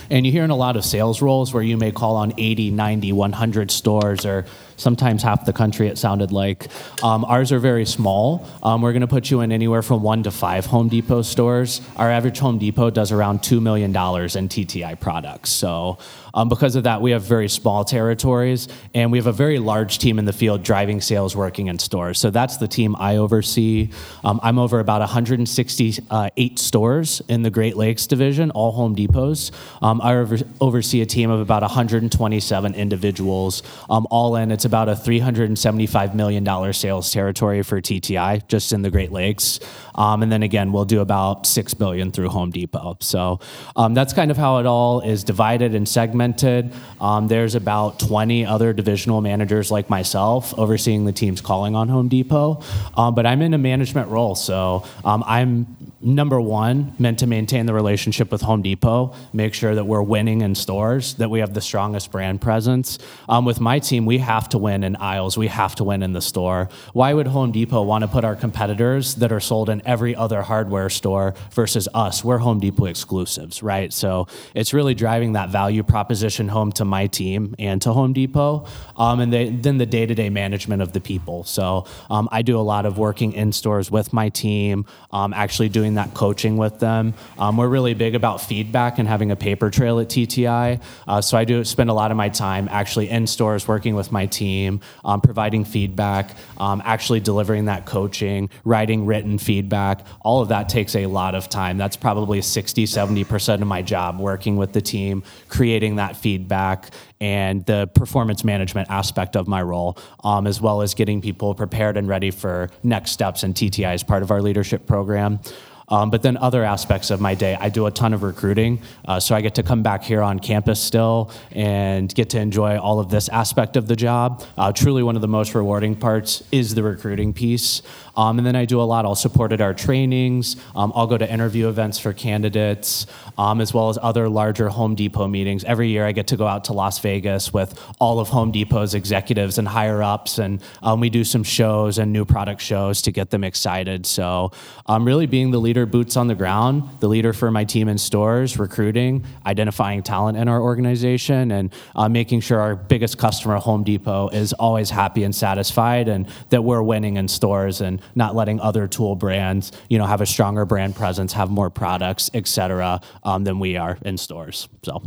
And 0.09 0.25
you 0.25 0.31
hear 0.31 0.45
in 0.45 0.51
a 0.51 0.57
lot 0.57 0.77
of 0.77 0.85
sales 0.85 1.21
roles 1.21 1.53
where 1.53 1.63
you 1.65 1.77
may 1.77 1.91
call 1.91 2.15
on 2.15 2.33
80, 2.39 2.71
90, 2.71 3.13
100 3.13 3.71
stores 3.73 4.25
or 4.25 4.47
sometimes 4.85 5.23
half 5.23 5.47
the 5.47 5.53
country, 5.53 5.89
it 5.89 5.97
sounded 5.97 6.31
like. 6.31 6.69
Um, 7.03 7.25
ours 7.25 7.51
are 7.53 7.59
very 7.59 7.87
small. 7.87 8.47
Um, 8.63 8.83
we're 8.83 8.93
going 8.93 9.01
to 9.01 9.09
put 9.09 9.31
you 9.31 9.41
in 9.41 9.51
anywhere 9.51 9.83
from 9.83 10.03
one 10.03 10.23
to 10.25 10.31
five 10.31 10.67
Home 10.67 10.89
Depot 10.89 11.23
stores. 11.23 11.81
Our 11.97 12.11
average 12.11 12.39
Home 12.39 12.59
Depot 12.59 12.91
does 12.91 13.11
around 13.11 13.41
$2 13.41 13.63
million 13.63 13.91
in 13.91 13.95
TTI 13.97 15.01
products. 15.01 15.51
So, 15.51 15.99
um, 16.35 16.49
because 16.49 16.77
of 16.77 16.83
that, 16.83 17.01
we 17.01 17.13
have 17.13 17.23
very 17.23 17.49
small 17.49 17.85
territories 17.85 18.69
and 18.93 19.11
we 19.11 19.19
have 19.19 19.29
a 19.29 19.33
very 19.33 19.59
large 19.59 19.99
team 19.99 20.19
in 20.19 20.27
the 20.27 20.33
field 20.33 20.63
driving 20.63 21.01
sales 21.01 21.35
working 21.35 21.69
in 21.69 21.79
stores. 21.79 22.19
So, 22.19 22.29
that's 22.31 22.59
the 22.59 22.69
team 22.69 22.95
I 22.99 23.17
oversee. 23.17 23.89
Um, 24.23 24.39
I'm 24.43 24.59
over 24.59 24.81
about 24.81 25.01
168 25.01 26.59
stores 26.59 27.23
in 27.29 27.43
the 27.43 27.51
Great 27.51 27.77
Lakes 27.77 28.07
division, 28.07 28.51
all 28.51 28.73
Home 28.73 28.95
Depots. 28.95 29.51
Um, 29.81 30.03
I 30.03 30.15
over- 30.17 30.39
oversee 30.61 31.01
a 31.01 31.07
team 31.07 31.31
of 31.31 31.41
about 31.41 31.63
127 31.63 32.75
individuals. 32.75 33.63
Um, 33.89 34.07
all 34.11 34.37
in, 34.37 34.51
it's 34.51 34.67
about 34.67 34.74
a 34.75 34.95
$375 34.95 36.15
million 36.15 36.73
sales 36.73 37.13
territory 37.13 37.63
for 37.63 37.81
TTI 37.81 38.47
just 38.49 38.73
in 38.73 38.83
the 38.83 38.91
Great 38.91 39.13
Lakes. 39.13 39.61
Um, 39.95 40.23
and 40.23 40.31
then 40.31 40.43
again, 40.43 40.73
we'll 40.73 40.85
do 40.85 41.01
about 41.01 41.47
6 41.47 41.75
billion 41.75 42.11
through 42.11 42.29
Home 42.29 42.51
Depot. 42.51 42.97
So 43.01 43.41
um, 43.77 43.95
that's 43.95 44.13
kind 44.13 44.31
of 44.31 44.37
how 44.37 44.59
it 44.59 44.67
all 44.67 45.01
is 45.01 45.25
divided 45.25 45.75
and 45.75 45.89
segmented. 45.89 46.73
Um, 47.01 47.29
there's 47.29 47.55
about 47.55 47.99
20 47.99 48.47
other 48.47 48.73
divisional 48.73 49.21
managers 49.21 49.71
like 49.71 49.91
myself 49.91 50.57
overseeing 50.59 51.05
the 51.05 51.13
teams 51.13 51.41
calling 51.41 51.75
on 51.75 51.89
Home 51.89 52.09
Depot. 52.09 52.63
Um, 52.97 53.15
but 53.15 53.27
I'm 53.27 53.43
in 53.43 53.55
a 53.55 53.59
management 53.59 54.09
role. 54.09 54.35
So 54.35 54.85
um, 55.05 55.23
I'm 55.27 55.67
number 56.05 56.39
one, 56.39 56.95
meant 56.99 57.19
to 57.21 57.27
maintain 57.27 57.65
the 57.65 57.73
relationship 57.73 58.31
with 58.31 58.43
Home 58.43 58.61
Depot, 58.61 59.15
make 59.33 59.55
sure 59.55 59.75
that 59.75 59.85
we're 59.85 60.03
winning 60.03 60.43
in 60.43 60.55
stores, 60.55 61.15
that 61.15 61.31
we 61.31 61.41
have 61.41 61.55
the 61.55 61.61
strongest 61.63 62.13
brand 62.13 62.43
presence. 62.43 62.99
Um, 63.29 63.47
with 63.47 63.59
my 63.59 63.79
team, 63.79 64.05
we 64.05 64.19
have 64.19 64.49
to 64.51 64.59
win 64.59 64.85
in 64.85 64.97
aisles, 64.97 65.39
we 65.39 65.49
have 65.49 65.75
to 65.77 65.85
win 65.85 66.03
in 66.03 66.13
the 66.13 66.21
store. 66.21 66.69
Why 66.93 67.15
would 67.15 67.27
Home 67.27 67.53
Depot 67.53 67.83
want 67.83 68.03
to 68.03 68.09
put 68.09 68.25
our 68.25 68.37
competitors 68.37 69.15
that 69.17 69.33
are 69.33 69.41
sold 69.41 69.71
in 69.71 69.81
every 69.87 70.15
other 70.17 70.43
hardware 70.43 70.91
store 70.91 71.35
versus 71.53 71.89
us? 71.95 72.25
We're 72.25 72.39
Home 72.39 72.61
Depot 72.61 72.87
exclusives, 72.87 73.63
right? 73.63 73.93
So 73.93 74.27
it's 74.55 74.73
really 74.73 74.95
driving 74.95 75.33
that 75.35 75.51
value 75.51 75.83
proposition 75.83 76.49
home 76.49 76.73
to 76.73 76.85
my 76.85 77.07
team 77.07 77.55
and 77.59 77.81
to 77.83 77.93
Home 77.93 78.13
Depot, 78.13 78.67
um, 78.97 79.21
and 79.21 79.33
they, 79.33 79.51
then 79.51 79.79
the 79.79 79.87
day 79.87 80.07
to 80.07 80.15
day 80.15 80.31
management 80.31 80.83
of 80.83 80.93
the 80.93 81.01
people. 81.01 81.45
So 81.45 81.87
um, 82.11 82.29
I 82.33 82.43
do 82.43 82.59
a 82.59 82.63
lot 82.63 82.87
of 82.87 82.99
working 82.99 83.33
in 83.33 83.53
stores 83.53 83.91
with 83.91 84.13
my 84.13 84.29
team, 84.29 84.87
um, 85.13 85.33
actually 85.33 85.69
doing 85.69 85.95
that 85.95 86.15
coaching 86.15 86.57
with 86.57 86.79
them. 86.81 87.15
Um, 87.39 87.57
we're 87.57 87.69
really 87.69 87.95
big 87.95 88.15
about 88.15 88.41
feedback 88.41 88.99
and 88.99 89.09
having 89.09 89.31
a 89.31 89.37
paper 89.37 89.71
trail 89.71 90.01
at 90.01 90.09
TTI. 90.09 90.81
Uh, 91.07 91.21
so 91.21 91.37
I 91.37 91.45
do 91.45 91.65
spend 91.65 91.91
a 91.91 91.95
lot 91.95 92.11
of 92.11 92.17
my 92.17 92.29
time 92.29 92.69
actually 92.71 93.11
in 93.11 93.27
stores 93.27 93.67
working 93.69 93.95
with 93.95 94.13
my 94.13 94.27
team, 94.27 94.81
um, 95.05 95.21
providing 95.21 95.65
feedback, 95.65 96.31
um, 96.59 96.83
actually 96.85 97.21
delivering 97.21 97.67
that 97.67 97.87
coaching, 97.87 98.51
writing 98.65 99.07
written 99.07 99.39
feedback. 99.39 99.74
All 100.21 100.41
of 100.41 100.49
that 100.49 100.69
takes 100.69 100.95
a 100.95 101.07
lot 101.07 101.35
of 101.35 101.49
time. 101.49 101.79
That's 101.79 101.97
probably 101.97 102.41
60, 102.41 102.85
70% 102.85 103.61
of 103.61 103.67
my 103.67 103.83
job 103.83 104.19
working 104.19 104.57
with 104.57 104.73
the 104.73 104.81
team, 104.81 105.23
creating 105.49 105.97
that 105.97 106.17
feedback 106.17 106.91
and 107.21 107.65
the 107.67 107.89
performance 107.95 108.45
management 108.45 108.91
aspect 108.91 109.37
of 109.37 109.49
my 109.49 109.63
role, 109.63 109.99
um, 110.23 110.47
as 110.47 110.61
well 110.61 110.83
as 110.83 110.95
getting 110.95 111.21
people 111.21 111.55
prepared 111.55 111.97
and 111.97 112.09
ready 112.09 112.31
for 112.31 112.71
next 112.83 113.13
steps 113.13 113.43
and 113.43 113.55
TTI 113.55 113.95
as 113.95 114.03
part 114.03 114.23
of 114.23 114.31
our 114.31 114.43
leadership 114.43 114.87
program. 114.87 115.41
Um, 115.89 116.11
but 116.11 116.23
then 116.23 116.37
other 116.37 116.65
aspects 116.65 117.11
of 117.11 117.21
my 117.21 117.35
day, 117.35 117.57
I 117.61 117.69
do 117.69 117.87
a 117.87 117.91
ton 117.91 118.15
of 118.15 118.23
recruiting. 118.23 118.81
Uh, 119.07 119.21
so 119.21 119.35
I 119.35 119.41
get 119.41 119.57
to 119.57 119.63
come 119.63 119.83
back 119.83 120.03
here 120.03 120.23
on 120.23 120.39
campus 120.39 120.81
still 120.81 121.31
and 121.53 122.13
get 122.15 122.31
to 122.31 122.41
enjoy 122.41 122.79
all 122.79 123.01
of 123.01 123.11
this 123.11 123.29
aspect 123.29 123.77
of 123.77 123.87
the 123.87 123.97
job. 123.97 124.43
Uh, 124.57 124.73
truly, 124.73 125.03
one 125.03 125.17
of 125.17 125.23
the 125.23 125.29
most 125.29 125.55
rewarding 125.55 125.95
parts 125.95 126.43
is 126.51 126.75
the 126.75 126.83
recruiting 126.83 127.33
piece. 127.33 127.83
Um, 128.17 128.39
and 128.39 128.47
then 128.47 128.57
I 128.57 128.65
do 128.65 128.81
a 128.81 128.85
lot. 128.85 129.05
I'll 129.05 129.15
support 129.15 129.53
at 129.53 129.61
our 129.61 129.75
trainings. 129.75 130.57
Um, 130.77 130.93
I'll 130.95 131.07
go 131.07 131.19
to 131.19 131.31
interview 131.31 131.69
events 131.69 131.99
for 131.99 132.13
candidates, 132.13 133.07
um, 133.37 133.61
as 133.61 133.75
well 133.75 133.89
as 133.89 133.99
other 134.01 134.29
larger 134.29 134.69
Home 134.69 134.95
Depot 134.95 135.27
meetings. 135.27 135.65
Every 135.65 135.89
year 135.89 136.07
I 136.07 136.13
get 136.13 136.29
to 136.29 136.37
go 136.37 136.47
out 136.47 136.65
to 136.65 136.73
Las 136.73 136.99
Vegas 137.01 137.53
with 137.53 137.79
all 137.99 138.21
of 138.21 138.29
Home 138.29 138.53
Depot's 138.53 138.95
executives 138.95 139.59
and 139.59 139.67
higher 139.67 140.03
ups, 140.03 140.39
and 140.39 140.63
um, 140.83 141.01
we 141.01 141.11
do 141.11 141.25
some 141.25 141.43
shows 141.43 141.99
and 141.99 142.13
new 142.13 142.25
product 142.25 142.61
shows 142.61 143.03
to 143.03 143.13
get 143.13 143.31
them 143.31 143.45
excited. 143.45 144.07
So, 144.07 144.53
um, 144.87 145.05
really 145.05 145.27
being 145.27 145.51
the 145.51 145.59
leader, 145.59 145.87
boots 145.87 146.17
on 146.17 146.29
the 146.29 146.35
ground, 146.35 146.89
the 147.01 147.09
leader 147.09 147.33
for 147.33 147.51
my 147.51 147.65
team 147.65 147.89
in 147.89 147.99
stores, 147.99 148.59
recruiting, 148.59 149.25
identifying 149.47 150.03
talent 150.03 150.39
in 150.39 150.49
our 150.49 150.61
organization, 150.61 151.51
and 151.51 151.73
uh, 151.97 152.09
making 152.09 152.41
sure 152.41 152.61
our 152.61 152.77
biggest 152.77 153.19
customer, 153.19 153.57
Home 153.57 153.83
Depot, 153.83 154.29
is 154.29 154.53
always 154.53 154.91
happy 154.91 155.25
and 155.25 155.35
satisfied, 155.35 156.09
and 156.09 156.29
that 156.51 156.63
we're 156.63 156.83
winning 156.83 157.17
in 157.17 157.29
stores 157.29 157.81
and 157.81 158.01
not 158.15 158.35
letting 158.35 158.61
other 158.61 158.87
tool 158.89 159.17
brands, 159.17 159.73
you 159.89 159.99
know, 159.99 160.07
have 160.07 160.21
a 160.21 160.27
stronger 160.27 160.65
brand 160.65 160.97
presence, 160.97 161.33
have 161.33 161.51
more 161.51 161.71
products, 161.71 162.31
et 162.35 162.47
cetera, 162.47 163.01
um, 163.23 163.45
than 163.45 163.59
we 163.59 163.77
are 163.77 163.99
in 164.03 164.17
stores. 164.17 164.69
So 164.83 165.03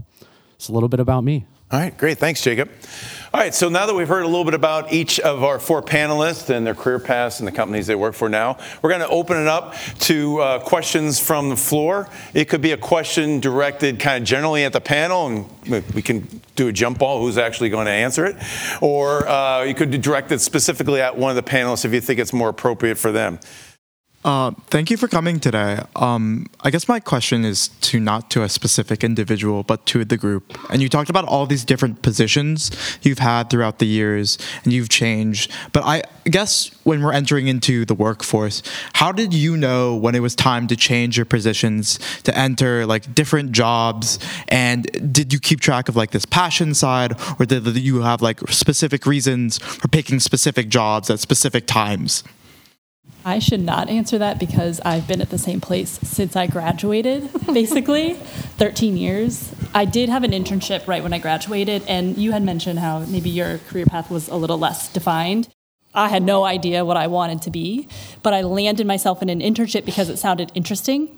it's 0.56 0.70
a 0.70 0.74
little 0.74 0.90
bit 0.90 1.00
about 1.00 1.24
me. 1.24 1.46
All 1.70 1.78
right, 1.78 1.98
great. 1.98 2.18
Thanks, 2.18 2.42
Jacob. 2.42 2.70
All 3.34 3.42
right, 3.42 3.54
so 3.54 3.68
now 3.68 3.86
that 3.86 3.94
we've 3.94 4.08
heard 4.08 4.24
a 4.24 4.28
little 4.28 4.46
bit 4.46 4.54
about 4.54 4.94
each 4.94 5.20
of 5.20 5.44
our 5.44 5.60
four 5.60 5.82
panelists 5.82 6.50
and 6.50 6.66
their 6.66 6.74
career 6.74 6.98
paths 6.98 7.40
and 7.40 7.48
the 7.48 7.52
companies 7.52 7.88
they 7.88 7.96
work 7.96 8.14
for 8.14 8.30
now, 8.30 8.58
we're 8.82 8.90
going 8.90 9.02
to 9.02 9.10
open 9.10 9.36
it 9.36 9.48
up 9.48 9.76
to 10.00 10.40
uh, 10.40 10.60
questions 10.60 11.20
from 11.20 11.50
the 11.50 11.58
floor. 11.58 12.08
It 12.34 12.46
could 12.46 12.62
be 12.62 12.72
a 12.72 12.78
question 12.78 13.42
directed 13.42 14.00
kind 14.00 14.24
of 14.24 14.28
generally 14.28 14.64
at 14.64 14.72
the 14.72 14.80
panel, 14.80 15.28
and 15.28 15.84
we- 15.94 16.02
can 16.02 16.42
do 16.56 16.70
a 16.70 16.72
jump 16.72 17.00
ball 17.00 17.20
who's 17.20 17.38
actually 17.38 17.70
going 17.70 17.86
to 17.86 17.92
answer 17.92 18.26
it. 18.26 18.38
Or 18.82 19.28
uh, 19.28 19.64
you 19.64 19.76
could 19.76 19.92
direct 20.02 20.32
it 20.32 20.40
specifically 20.40 21.02
at 21.02 21.18
one 21.18 21.36
of 21.36 21.36
the 21.36 21.52
panelists 21.52 21.84
if 21.84 21.92
you 21.92 22.00
think 22.00 22.22
it's 22.22 22.32
more 22.32 22.48
appropriate 22.48 22.98
for 22.98 23.12
them. 23.12 23.40
Uh, 24.28 24.52
thank 24.68 24.92
you 24.92 24.98
for 24.98 25.08
coming 25.08 25.40
today. 25.40 25.80
Um, 25.96 26.48
I 26.60 26.70
guess 26.70 26.90
my 26.90 27.00
question 27.00 27.46
is 27.46 27.70
to 27.70 27.98
not 27.98 28.30
to 28.32 28.44
a 28.44 28.50
specific 28.50 29.02
individual, 29.02 29.64
but 29.64 29.86
to 29.86 30.04
the 30.04 30.18
group. 30.18 30.60
And 30.70 30.82
you 30.82 30.90
talked 30.90 31.10
about 31.10 31.24
all 31.24 31.46
these 31.46 31.64
different 31.64 32.02
positions 32.02 32.70
you've 33.04 33.20
had 33.20 33.50
throughout 33.50 33.80
the 33.80 33.86
years, 33.86 34.38
and 34.66 34.74
you've 34.74 34.90
changed. 34.90 35.50
But 35.72 35.86
I 35.86 36.04
guess 36.26 36.72
when 36.84 37.02
we're 37.02 37.14
entering 37.14 37.48
into 37.48 37.86
the 37.86 37.94
workforce, 37.94 38.64
how 38.92 39.14
did 39.14 39.34
you 39.34 39.56
know 39.56 39.96
when 39.96 40.14
it 40.14 40.20
was 40.20 40.36
time 40.36 40.68
to 40.68 40.76
change 40.76 41.16
your 41.16 41.26
positions 41.26 41.98
to 42.24 42.38
enter 42.38 42.86
like 42.86 43.16
different 43.16 43.54
jobs? 43.54 44.20
And 44.50 45.14
did 45.14 45.32
you 45.32 45.40
keep 45.40 45.62
track 45.62 45.88
of 45.88 45.96
like 45.96 46.12
this 46.12 46.26
passion 46.26 46.74
side, 46.74 47.16
or 47.40 47.46
did 47.46 47.66
you 47.78 48.02
have 48.02 48.22
like 48.22 48.42
specific 48.50 49.06
reasons 49.06 49.58
for 49.58 49.88
picking 49.88 50.20
specific 50.20 50.68
jobs 50.68 51.10
at 51.10 51.22
specific 51.22 51.66
times? 51.66 52.26
I 53.28 53.40
should 53.40 53.62
not 53.62 53.90
answer 53.90 54.18
that 54.20 54.40
because 54.40 54.80
I've 54.86 55.06
been 55.06 55.20
at 55.20 55.30
the 55.32 55.38
same 55.38 55.60
place 55.60 56.00
since 56.02 56.38
I 56.38 56.48
graduated, 56.48 57.30
basically, 57.54 58.14
13 58.14 58.96
years. 58.96 59.54
I 59.74 59.84
did 59.84 60.08
have 60.08 60.24
an 60.24 60.32
internship 60.32 60.88
right 60.88 61.04
when 61.04 61.12
I 61.12 61.20
graduated, 61.20 61.84
and 61.88 62.18
you 62.18 62.32
had 62.32 62.42
mentioned 62.42 62.80
how 62.80 63.00
maybe 63.00 63.30
your 63.30 63.58
career 63.70 63.86
path 63.86 64.10
was 64.10 64.30
a 64.30 64.36
little 64.36 64.58
less 64.58 64.92
defined. 64.92 65.50
I 65.94 66.08
had 66.08 66.24
no 66.24 66.46
idea 66.46 66.86
what 66.86 66.96
I 66.96 67.08
wanted 67.08 67.42
to 67.42 67.50
be, 67.50 67.90
but 68.24 68.34
I 68.34 68.44
landed 68.44 68.88
myself 68.88 69.22
in 69.22 69.30
an 69.30 69.42
internship 69.42 69.84
because 69.84 70.10
it 70.10 70.18
sounded 70.18 70.52
interesting. 70.56 71.18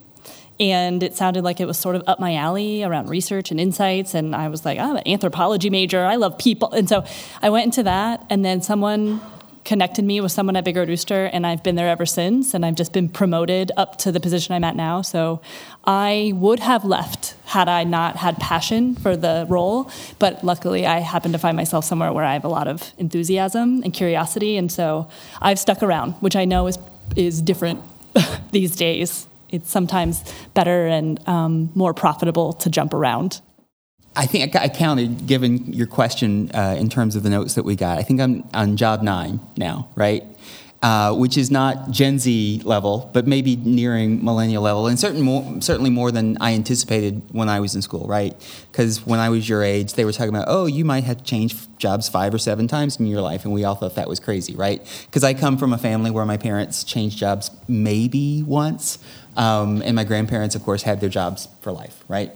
And 0.60 1.04
it 1.04 1.15
sounded 1.15 1.43
like 1.43 1.60
it 1.60 1.65
was 1.65 1.78
sort 1.78 1.95
of 1.95 2.04
up 2.08 2.19
my 2.19 2.36
alley 2.36 2.84
around 2.84 3.08
research 3.08 3.52
and 3.52 3.60
insights. 3.60 4.13
And 4.13 4.36
I 4.36 4.49
was 4.49 4.65
like, 4.65 4.78
I'm 4.78 4.97
an 4.97 5.08
anthropology 5.08 5.69
major. 5.69 6.04
I 6.04 6.15
love 6.15 6.38
people. 6.38 6.71
And 6.71 6.89
so 6.89 7.06
I 7.41 7.49
went 7.49 7.65
into 7.65 7.84
that. 7.84 8.25
And 8.30 8.43
then 8.43 8.62
someone 8.62 9.21
connected 9.69 10.03
me 10.03 10.19
with 10.19 10.32
someone 10.32 10.55
at 10.55 10.65
Big 10.65 10.75
Red 10.75 10.89
Rooster, 10.89 11.25
and 11.25 11.45
I've 11.45 11.62
been 11.62 11.75
there 11.75 11.89
ever 11.89 12.08
since. 12.08 12.55
And 12.55 12.65
I've 12.65 12.73
just 12.73 12.91
been 12.91 13.08
promoted 13.08 13.71
up 13.77 13.99
to 13.99 14.12
the 14.12 14.19
position 14.19 14.55
I'm 14.55 14.63
at 14.63 14.75
now. 14.75 15.03
So 15.03 15.41
I 15.86 16.34
would 16.36 16.60
have 16.60 16.84
left 16.84 17.36
had 17.45 17.69
I 17.69 17.84
not 17.84 18.15
had 18.15 18.38
passion 18.38 18.95
for 18.95 19.15
the 19.15 19.45
role. 19.47 19.91
But 20.17 20.43
luckily, 20.43 20.88
I 20.88 20.97
happen 21.01 21.32
to 21.34 21.38
find 21.38 21.55
myself 21.55 21.86
somewhere 21.86 22.12
where 22.12 22.25
I 22.25 22.34
have 22.34 22.45
a 22.45 22.49
lot 22.49 22.67
of 22.67 22.91
enthusiasm 22.97 23.84
and 23.84 23.93
curiosity, 23.93 24.58
and 24.58 24.71
so 24.71 25.08
I've 25.39 25.60
stuck 25.60 25.84
around, 25.84 26.13
which 26.13 26.36
I 26.36 26.45
know 26.45 26.65
is 26.65 26.79
is 27.15 27.39
different 27.39 27.79
these 28.51 28.75
days. 28.75 29.27
It's 29.49 29.69
sometimes 29.69 30.23
better 30.55 30.88
and 30.88 31.19
um, 31.27 31.69
more 31.75 31.93
profitable 31.93 32.53
to 32.53 32.71
jump 32.71 32.91
around. 32.91 33.39
I 34.15 34.26
think 34.26 34.56
I 34.56 34.67
counted, 34.69 35.28
given 35.28 35.72
your 35.72 35.88
question 35.88 36.52
uh, 36.54 36.76
in 36.78 36.89
terms 36.89 37.15
of 37.15 37.24
the 37.24 37.30
notes 37.30 37.56
that 37.56 37.63
we 37.63 37.76
got. 37.76 37.98
I 37.98 38.04
think 38.04 38.19
I'm 38.19 38.43
on 38.54 38.76
job 38.76 39.02
nine 39.02 39.39
now, 39.56 39.89
right? 39.95 40.24
Uh, 40.82 41.13
which 41.13 41.38
is 41.38 41.52
not 41.52 41.91
Gen 41.91 42.19
Z 42.19 42.62
level, 42.63 43.10
but 43.13 43.28
maybe 43.28 43.58
nearing 43.58 44.24
millennial 44.24 44.63
level, 44.63 44.88
and 44.88 44.98
certain 44.98 45.22
more, 45.22 45.62
certainly 45.62 45.89
more 45.89 46.10
than 46.10 46.38
I 46.39 46.54
anticipated 46.54 47.22
when 47.34 47.50
I 47.50 47.60
was 47.60 47.76
in 47.76 47.82
school, 47.82 48.08
right? 48.08 48.34
Because 48.72 49.06
when 49.06 49.19
I 49.19 49.28
was 49.28 49.50
your 49.50 49.62
age, 49.62 49.95
they 49.95 50.06
were 50.06 50.13
talking 50.13 50.34
about, 50.34 50.45
oh, 50.48 50.67
you 50.67 50.86
might 50.86 51.04
have 51.04 51.17
to 51.17 51.24
change 51.26 51.56
jobs 51.78 52.08
five 52.08 52.34
or 52.34 52.38
seven 52.38 52.69
times 52.69 52.98
in 52.98 53.08
your 53.08 53.19
life, 53.19 53.43
and 53.43 53.54
we 53.54 53.65
all 53.65 53.76
thought 53.76 53.95
that 53.95 54.08
was 54.08 54.22
crazy, 54.22 54.56
right? 54.56 54.82
Because 55.06 55.26
I 55.26 55.34
come 55.34 55.58
from 55.58 55.74
a 55.74 55.78
family 55.78 56.12
where 56.12 56.26
my 56.26 56.38
parents 56.38 56.86
changed 56.86 57.17
jobs 57.17 57.52
maybe 57.67 58.41
once, 58.43 59.00
um, 59.36 59.82
and 59.82 59.98
my 59.98 60.06
grandparents, 60.06 60.56
of 60.56 60.63
course, 60.63 60.84
had 60.84 61.02
their 61.02 61.10
jobs 61.10 61.50
for 61.60 61.74
life, 61.74 62.06
right? 62.08 62.32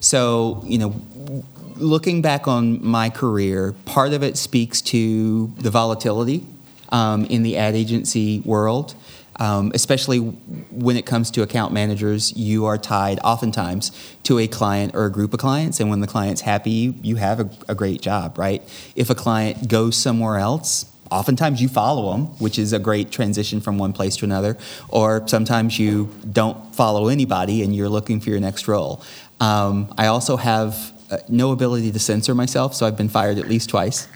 So, 0.00 0.62
you 0.64 0.78
know, 0.78 1.44
looking 1.76 2.22
back 2.22 2.48
on 2.48 2.84
my 2.84 3.10
career, 3.10 3.74
part 3.84 4.12
of 4.12 4.22
it 4.22 4.36
speaks 4.36 4.80
to 4.82 5.46
the 5.58 5.70
volatility 5.70 6.46
um, 6.90 7.24
in 7.26 7.42
the 7.42 7.56
ad 7.56 7.74
agency 7.74 8.40
world. 8.40 8.94
Um, 9.36 9.72
especially 9.74 10.18
when 10.18 10.98
it 10.98 11.06
comes 11.06 11.30
to 11.30 11.40
account 11.40 11.72
managers, 11.72 12.36
you 12.36 12.66
are 12.66 12.76
tied 12.76 13.18
oftentimes 13.20 13.90
to 14.24 14.38
a 14.38 14.46
client 14.46 14.94
or 14.94 15.06
a 15.06 15.10
group 15.10 15.32
of 15.32 15.40
clients. 15.40 15.80
And 15.80 15.88
when 15.88 16.00
the 16.00 16.06
client's 16.06 16.42
happy, 16.42 16.94
you 17.02 17.16
have 17.16 17.40
a, 17.40 17.50
a 17.66 17.74
great 17.74 18.02
job, 18.02 18.36
right? 18.36 18.62
If 18.94 19.08
a 19.08 19.14
client 19.14 19.66
goes 19.66 19.96
somewhere 19.96 20.36
else, 20.36 20.84
oftentimes 21.10 21.62
you 21.62 21.68
follow 21.68 22.12
them, 22.12 22.26
which 22.38 22.58
is 22.58 22.74
a 22.74 22.78
great 22.78 23.10
transition 23.10 23.62
from 23.62 23.78
one 23.78 23.94
place 23.94 24.16
to 24.16 24.26
another, 24.26 24.58
or 24.90 25.26
sometimes 25.26 25.78
you 25.78 26.10
don't 26.30 26.74
follow 26.74 27.08
anybody 27.08 27.62
and 27.62 27.74
you're 27.74 27.88
looking 27.88 28.20
for 28.20 28.28
your 28.28 28.40
next 28.40 28.68
role. 28.68 29.02
Um, 29.40 29.92
I 29.96 30.06
also 30.06 30.36
have 30.36 30.92
uh, 31.10 31.18
no 31.28 31.52
ability 31.52 31.90
to 31.92 31.98
censor 31.98 32.34
myself, 32.34 32.74
so 32.74 32.86
I've 32.86 32.96
been 32.96 33.08
fired 33.08 33.38
at 33.38 33.48
least 33.48 33.70
twice. 33.70 34.06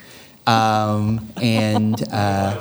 Um, 0.47 1.27
and 1.41 1.97
uh, 2.13 2.55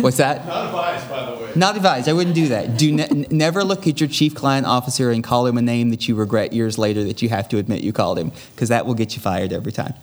what's 0.00 0.16
that? 0.16 0.44
Not 0.44 0.66
advised, 0.66 1.08
by 1.08 1.30
the 1.30 1.36
way. 1.36 1.52
Not 1.54 1.76
advised. 1.76 2.08
I 2.08 2.12
wouldn't 2.12 2.34
do 2.34 2.48
that. 2.48 2.76
Do 2.76 2.90
ne- 2.90 3.26
never 3.30 3.62
look 3.62 3.86
at 3.86 4.00
your 4.00 4.08
chief 4.08 4.34
client 4.34 4.66
officer 4.66 5.12
and 5.12 5.22
call 5.22 5.46
him 5.46 5.56
a 5.56 5.62
name 5.62 5.90
that 5.90 6.08
you 6.08 6.16
regret 6.16 6.52
years 6.52 6.78
later 6.78 7.04
that 7.04 7.22
you 7.22 7.28
have 7.28 7.48
to 7.50 7.58
admit 7.58 7.82
you 7.82 7.92
called 7.92 8.18
him, 8.18 8.32
because 8.54 8.70
that 8.70 8.86
will 8.86 8.94
get 8.94 9.14
you 9.14 9.22
fired 9.22 9.52
every 9.52 9.72
time. 9.72 9.94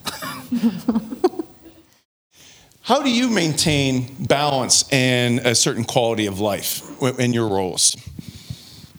How 2.81 3.03
do 3.03 3.11
you 3.11 3.29
maintain 3.29 4.15
balance 4.25 4.87
and 4.91 5.39
a 5.39 5.53
certain 5.53 5.83
quality 5.83 6.25
of 6.25 6.39
life 6.39 6.81
in 7.19 7.33
your 7.33 7.47
roles? 7.47 7.95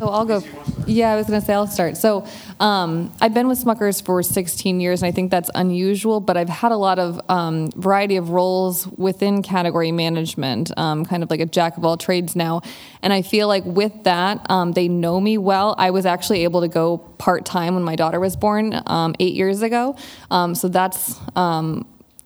So 0.00 0.08
I'll 0.08 0.24
go. 0.24 0.42
Yeah, 0.86 1.12
I 1.12 1.16
was 1.16 1.26
going 1.26 1.38
to 1.38 1.46
say 1.46 1.52
I'll 1.52 1.66
start. 1.66 1.98
So 1.98 2.24
um, 2.58 3.12
I've 3.20 3.34
been 3.34 3.48
with 3.48 3.62
Smuckers 3.62 4.02
for 4.02 4.22
16 4.22 4.80
years, 4.80 5.02
and 5.02 5.08
I 5.08 5.12
think 5.12 5.30
that's 5.30 5.50
unusual. 5.54 6.20
But 6.20 6.38
I've 6.38 6.48
had 6.48 6.72
a 6.72 6.76
lot 6.78 6.98
of 6.98 7.20
um, 7.28 7.70
variety 7.72 8.16
of 8.16 8.30
roles 8.30 8.86
within 8.86 9.42
category 9.42 9.92
management, 9.92 10.72
um, 10.78 11.04
kind 11.04 11.22
of 11.22 11.28
like 11.28 11.40
a 11.40 11.44
jack 11.44 11.76
of 11.76 11.84
all 11.84 11.98
trades 11.98 12.34
now. 12.34 12.62
And 13.02 13.12
I 13.12 13.20
feel 13.20 13.46
like 13.46 13.66
with 13.66 14.04
that, 14.04 14.50
um, 14.50 14.72
they 14.72 14.88
know 14.88 15.20
me 15.20 15.36
well. 15.36 15.74
I 15.76 15.90
was 15.90 16.06
actually 16.06 16.44
able 16.44 16.62
to 16.62 16.68
go 16.68 16.96
part 16.96 17.44
time 17.44 17.74
when 17.74 17.82
my 17.82 17.94
daughter 17.94 18.18
was 18.18 18.36
born 18.36 18.80
um, 18.86 19.14
eight 19.20 19.34
years 19.34 19.60
ago. 19.60 19.96
Um, 20.30 20.54
so 20.54 20.68
that's 20.68 21.20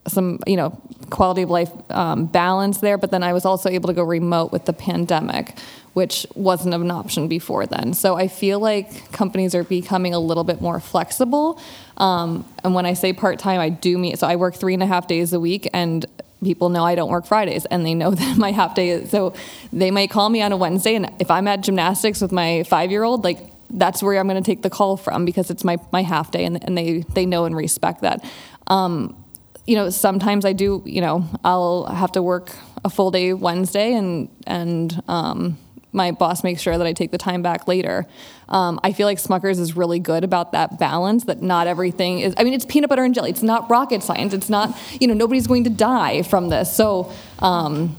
some 0.07 0.38
you 0.47 0.57
know 0.57 0.71
quality 1.11 1.43
of 1.43 1.51
life 1.51 1.71
um, 1.90 2.27
balance 2.27 2.79
there 2.79 2.99
but 2.99 3.11
then 3.11 3.23
i 3.23 3.33
was 3.33 3.45
also 3.45 3.69
able 3.69 3.88
to 3.88 3.95
go 3.95 4.03
remote 4.03 4.53
with 4.53 4.64
the 4.67 4.73
pandemic 4.73 5.57
which 5.95 6.27
wasn't 6.35 6.75
an 6.75 6.90
option 6.90 7.29
before 7.29 7.67
then. 7.67 7.95
So 7.95 8.17
i 8.17 8.29
feel 8.29 8.59
like 8.59 9.12
companies 9.12 9.55
are 9.55 9.64
becoming 9.64 10.12
a 10.12 10.19
little 10.19 10.43
bit 10.43 10.61
more 10.61 10.81
flexible. 10.81 11.61
Um, 11.97 12.45
and 12.64 12.75
when 12.75 12.85
i 12.85 12.95
say 12.95 13.12
part-time 13.12 13.61
i 13.61 13.69
do 13.69 13.97
mean 13.97 14.17
so 14.17 14.27
i 14.27 14.35
work 14.37 14.57
three 14.57 14.75
and 14.75 14.83
a 14.83 14.87
half 14.87 15.07
days 15.07 15.33
a 15.33 15.38
week 15.38 15.69
and 15.73 16.05
people 16.43 16.69
know 16.69 16.85
i 16.85 16.97
don't 16.97 17.09
work 17.09 17.25
fridays 17.25 17.64
and 17.67 17.87
they 17.87 17.95
know 17.95 18.11
that 18.23 18.37
my 18.37 18.51
half 18.51 18.75
day 18.75 18.90
is 18.90 19.11
so 19.11 19.33
they 19.73 19.93
might 19.93 20.11
call 20.11 20.29
me 20.29 20.43
on 20.43 20.51
a 20.51 20.57
wednesday 20.57 20.97
and 20.97 21.09
if 21.21 21.31
i'm 21.31 21.47
at 21.47 21.61
gymnastics 21.61 22.21
with 22.21 22.33
my 22.33 22.64
five 22.64 22.90
year 22.90 23.05
old 23.05 23.23
like 23.23 23.38
that's 23.71 24.03
where 24.03 24.19
i'm 24.19 24.29
going 24.29 24.43
to 24.43 24.47
take 24.47 24.62
the 24.62 24.71
call 24.71 24.97
from 24.97 25.25
because 25.25 25.51
it's 25.51 25.64
my, 25.64 25.79
my 25.93 26.03
half 26.03 26.31
day 26.31 26.45
and, 26.45 26.62
and 26.64 26.77
they, 26.77 27.01
they 27.14 27.27
know 27.27 27.45
and 27.45 27.57
respect 27.57 28.03
that. 28.03 28.25
Um, 28.67 29.17
you 29.66 29.77
know, 29.77 29.90
sometimes 29.90 30.44
I 30.44 30.53
do, 30.53 30.83
you 30.85 31.00
know, 31.00 31.29
I'll 31.44 31.87
have 31.87 32.12
to 32.12 32.22
work 32.22 32.50
a 32.85 32.90
full 32.90 33.11
day 33.11 33.33
Wednesday 33.33 33.94
and, 33.94 34.29
and, 34.46 35.03
um, 35.09 35.59
my 35.94 36.11
boss 36.11 36.42
makes 36.42 36.61
sure 36.61 36.77
that 36.77 36.87
I 36.87 36.92
take 36.92 37.12
the 37.12 37.18
time 37.18 37.40
back 37.40 37.68
later. 37.68 38.05
Um, 38.48 38.81
I 38.83 38.92
feel 38.92 39.07
like 39.07 39.18
Smuckers 39.18 39.61
is 39.61 39.77
really 39.77 40.00
good 40.00 40.24
about 40.24 40.50
that 40.53 40.79
balance. 40.79 41.24
That 41.24 41.40
not 41.40 41.68
everything 41.68 42.18
is. 42.18 42.35
I 42.37 42.42
mean, 42.42 42.53
it's 42.53 42.64
peanut 42.64 42.90
butter 42.90 43.05
and 43.05 43.14
jelly. 43.14 43.31
It's 43.31 43.44
not 43.44 43.70
rocket 43.70 44.03
science. 44.03 44.35
It's 44.35 44.50
not. 44.50 44.77
You 45.00 45.07
know, 45.07 45.14
nobody's 45.14 45.46
going 45.46 45.64
to 45.64 45.70
die 45.70 46.22
from 46.22 46.48
this. 46.48 46.74
So. 46.74 47.12
Um, 47.38 47.96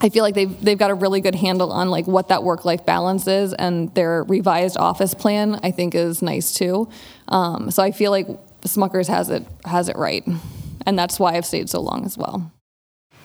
I 0.00 0.10
feel 0.10 0.22
like 0.22 0.34
they've 0.34 0.60
they've 0.60 0.76
got 0.76 0.90
a 0.90 0.94
really 0.94 1.20
good 1.22 1.36
handle 1.36 1.72
on 1.72 1.88
like 1.88 2.06
what 2.06 2.28
that 2.28 2.42
work 2.42 2.64
life 2.66 2.84
balance 2.84 3.26
is, 3.26 3.54
and 3.54 3.94
their 3.94 4.24
revised 4.24 4.76
office 4.76 5.14
plan 5.14 5.60
I 5.62 5.70
think 5.70 5.94
is 5.94 6.20
nice 6.20 6.52
too. 6.52 6.90
Um, 7.28 7.70
so 7.70 7.82
I 7.82 7.92
feel 7.92 8.10
like 8.10 8.26
Smuckers 8.62 9.06
has 9.06 9.30
it 9.30 9.46
has 9.64 9.88
it 9.88 9.96
right 9.96 10.26
and 10.86 10.98
that's 10.98 11.18
why 11.18 11.34
I've 11.34 11.46
stayed 11.46 11.70
so 11.70 11.80
long 11.80 12.04
as 12.04 12.18
well. 12.18 12.52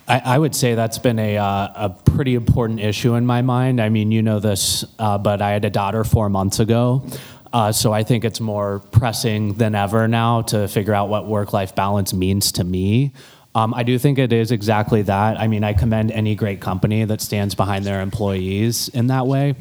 I, 0.07 0.21
I 0.25 0.37
would 0.39 0.55
say 0.55 0.75
that's 0.75 0.97
been 0.97 1.19
a, 1.19 1.37
uh, 1.37 1.67
a 1.75 1.89
pretty 1.89 2.35
important 2.35 2.79
issue 2.79 3.13
in 3.13 3.25
my 3.25 3.41
mind. 3.41 3.79
I 3.79 3.89
mean, 3.89 4.11
you 4.11 4.21
know 4.21 4.39
this, 4.39 4.83
uh, 4.97 5.17
but 5.17 5.41
I 5.41 5.51
had 5.51 5.65
a 5.65 5.69
daughter 5.69 6.03
four 6.03 6.29
months 6.29 6.59
ago. 6.59 7.05
Uh, 7.51 7.71
so 7.71 7.93
I 7.93 8.03
think 8.03 8.25
it's 8.25 8.39
more 8.39 8.79
pressing 8.91 9.53
than 9.53 9.75
ever 9.75 10.07
now 10.07 10.41
to 10.43 10.67
figure 10.67 10.93
out 10.93 11.09
what 11.09 11.27
work 11.27 11.53
life 11.53 11.75
balance 11.75 12.13
means 12.13 12.51
to 12.53 12.63
me. 12.63 13.13
Um, 13.55 13.73
I 13.73 13.83
do 13.83 13.97
think 13.97 14.19
it 14.19 14.31
is 14.31 14.51
exactly 14.51 15.01
that. 15.03 15.39
I 15.39 15.47
mean, 15.47 15.63
I 15.63 15.73
commend 15.73 16.11
any 16.11 16.35
great 16.35 16.61
company 16.61 17.05
that 17.05 17.21
stands 17.21 17.55
behind 17.55 17.85
their 17.85 18.01
employees 18.01 18.89
in 18.89 19.07
that 19.07 19.25
way 19.25 19.55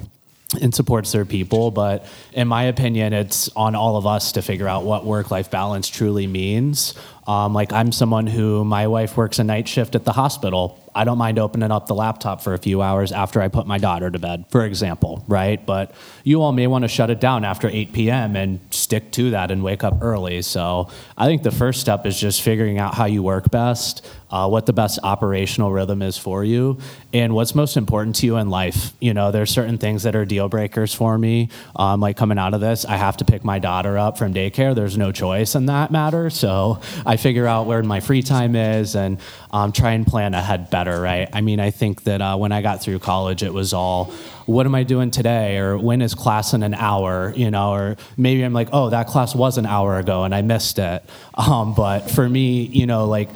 and 0.61 0.75
supports 0.75 1.13
their 1.13 1.27
people. 1.27 1.71
But 1.71 2.07
in 2.33 2.49
my 2.49 2.65
opinion, 2.65 3.13
it's 3.13 3.51
on 3.55 3.75
all 3.75 3.97
of 3.97 4.07
us 4.07 4.33
to 4.33 4.43
figure 4.43 4.67
out 4.67 4.85
what 4.85 5.05
work 5.05 5.31
life 5.31 5.51
balance 5.51 5.89
truly 5.89 6.27
means. 6.27 6.95
Um, 7.27 7.53
like, 7.53 7.75
I'm 7.75 7.93
someone 7.93 8.27
who 8.27 8.65
my 8.65 8.87
wife 8.87 9.15
works 9.19 9.39
a 9.39 9.45
night 9.45 9.69
shift 9.69 9.95
at 9.95 10.07
the 10.07 10.13
hospital. 10.13 10.83
I 10.95 11.05
don't 11.05 11.19
mind 11.19 11.39
opening 11.39 11.71
up 11.71 11.87
the 11.87 11.95
laptop 11.95 12.41
for 12.41 12.55
a 12.55 12.59
few 12.59 12.81
hours 12.81 13.13
after 13.13 13.43
I 13.43 13.49
put 13.49 13.67
my 13.67 13.77
daughter 13.77 14.11
to 14.11 14.19
bed, 14.19 14.47
for 14.49 14.65
example, 14.65 15.23
right? 15.29 15.65
But 15.65 15.95
you 16.25 16.41
all 16.41 16.53
may 16.53 16.67
want 16.67 16.85
to 16.85 16.89
shut 16.89 17.11
it 17.11 17.21
down 17.21 17.45
after 17.45 17.69
8 17.69 17.93
p.m. 17.93 18.35
and 18.35 18.61
stick 18.71 19.13
to 19.13 19.33
that 19.33 19.51
and 19.51 19.63
wake 19.63 19.85
up 19.85 19.99
early. 20.01 20.41
So 20.41 20.89
I 21.19 21.27
think 21.27 21.43
the 21.43 21.51
first 21.51 21.83
step 21.83 22.07
is 22.07 22.19
just 22.19 22.41
figuring 22.41 22.79
out 22.79 22.95
how 22.95 23.05
you 23.05 23.23
work 23.23 23.51
best, 23.51 24.07
uh, 24.31 24.49
what 24.49 24.67
the 24.67 24.73
best 24.73 24.99
operational 25.03 25.73
rhythm 25.73 26.03
is 26.03 26.19
for 26.19 26.45
you, 26.45 26.79
and 27.13 27.35
what's 27.35 27.55
most 27.55 27.77
important 27.77 28.17
to 28.17 28.27
you 28.27 28.37
in 28.37 28.51
life. 28.51 28.93
You 29.01 29.15
know, 29.15 29.31
there's 29.31 29.51
certain 29.51 29.79
things 29.79 30.03
that 30.03 30.15
are 30.15 30.25
deal 30.25 30.49
breakers 30.49 30.93
for 30.93 31.17
me. 31.17 31.49
Um, 31.77 32.01
like 32.01 32.17
coming 32.17 32.39
out 32.39 32.55
of 32.55 32.61
this, 32.61 32.85
I 32.85 32.97
have 32.97 33.17
to 33.19 33.25
pick 33.25 33.45
my 33.45 33.59
daughter 33.59 33.97
up 33.97 34.19
from 34.19 34.35
daycare. 34.35 34.75
There's 34.75 34.99
no 34.99 35.13
choice 35.13 35.55
in 35.55 35.67
that 35.67 35.91
matter. 35.91 36.31
So 36.31 36.81
I 37.07 37.17
figure 37.17 37.47
out 37.47 37.67
where 37.67 37.83
my 37.83 38.01
free 38.01 38.23
time 38.23 38.55
is 38.55 38.95
and 38.97 39.19
um, 39.51 39.73
try 39.73 39.93
and 39.93 40.07
plan 40.07 40.35
ahead 40.35 40.71
better, 40.71 41.01
right? 41.01 41.29
I 41.33 41.41
mean, 41.41 41.61
I 41.61 41.71
think 41.71 42.05
that 42.05 42.21
uh, 42.21 42.37
when 42.37 42.53
I 42.53 42.61
got 42.61 42.83
through 42.83 42.99
college, 42.99 43.43
it 43.43 43.53
was 43.53 43.73
all, 43.73 44.13
what 44.47 44.67
am 44.67 44.75
I 44.75 44.83
doing 44.83 45.11
today? 45.11 45.59
Or 45.59 45.79
when 45.79 46.03
is 46.03 46.15
class 46.15 46.53
in 46.53 46.63
an 46.63 46.75
hour? 46.75 47.33
You 47.35 47.51
know, 47.51 47.73
or 47.73 47.97
maybe 48.17 48.43
I'm 48.43 48.53
like, 48.53 48.69
oh, 48.73 48.91
that 48.91 49.07
class 49.07 49.35
was 49.35 49.59
an 49.59 49.67
hour 49.67 49.99
ago 49.99 50.25
and 50.25 50.35
I 50.35 50.43
missed 50.43 50.79
it. 50.79 51.03
Um, 51.35 51.75
but 51.75 52.11
for 52.11 52.29
me, 52.29 52.63
you 52.63 52.87
know, 52.87 53.07
like, 53.07 53.31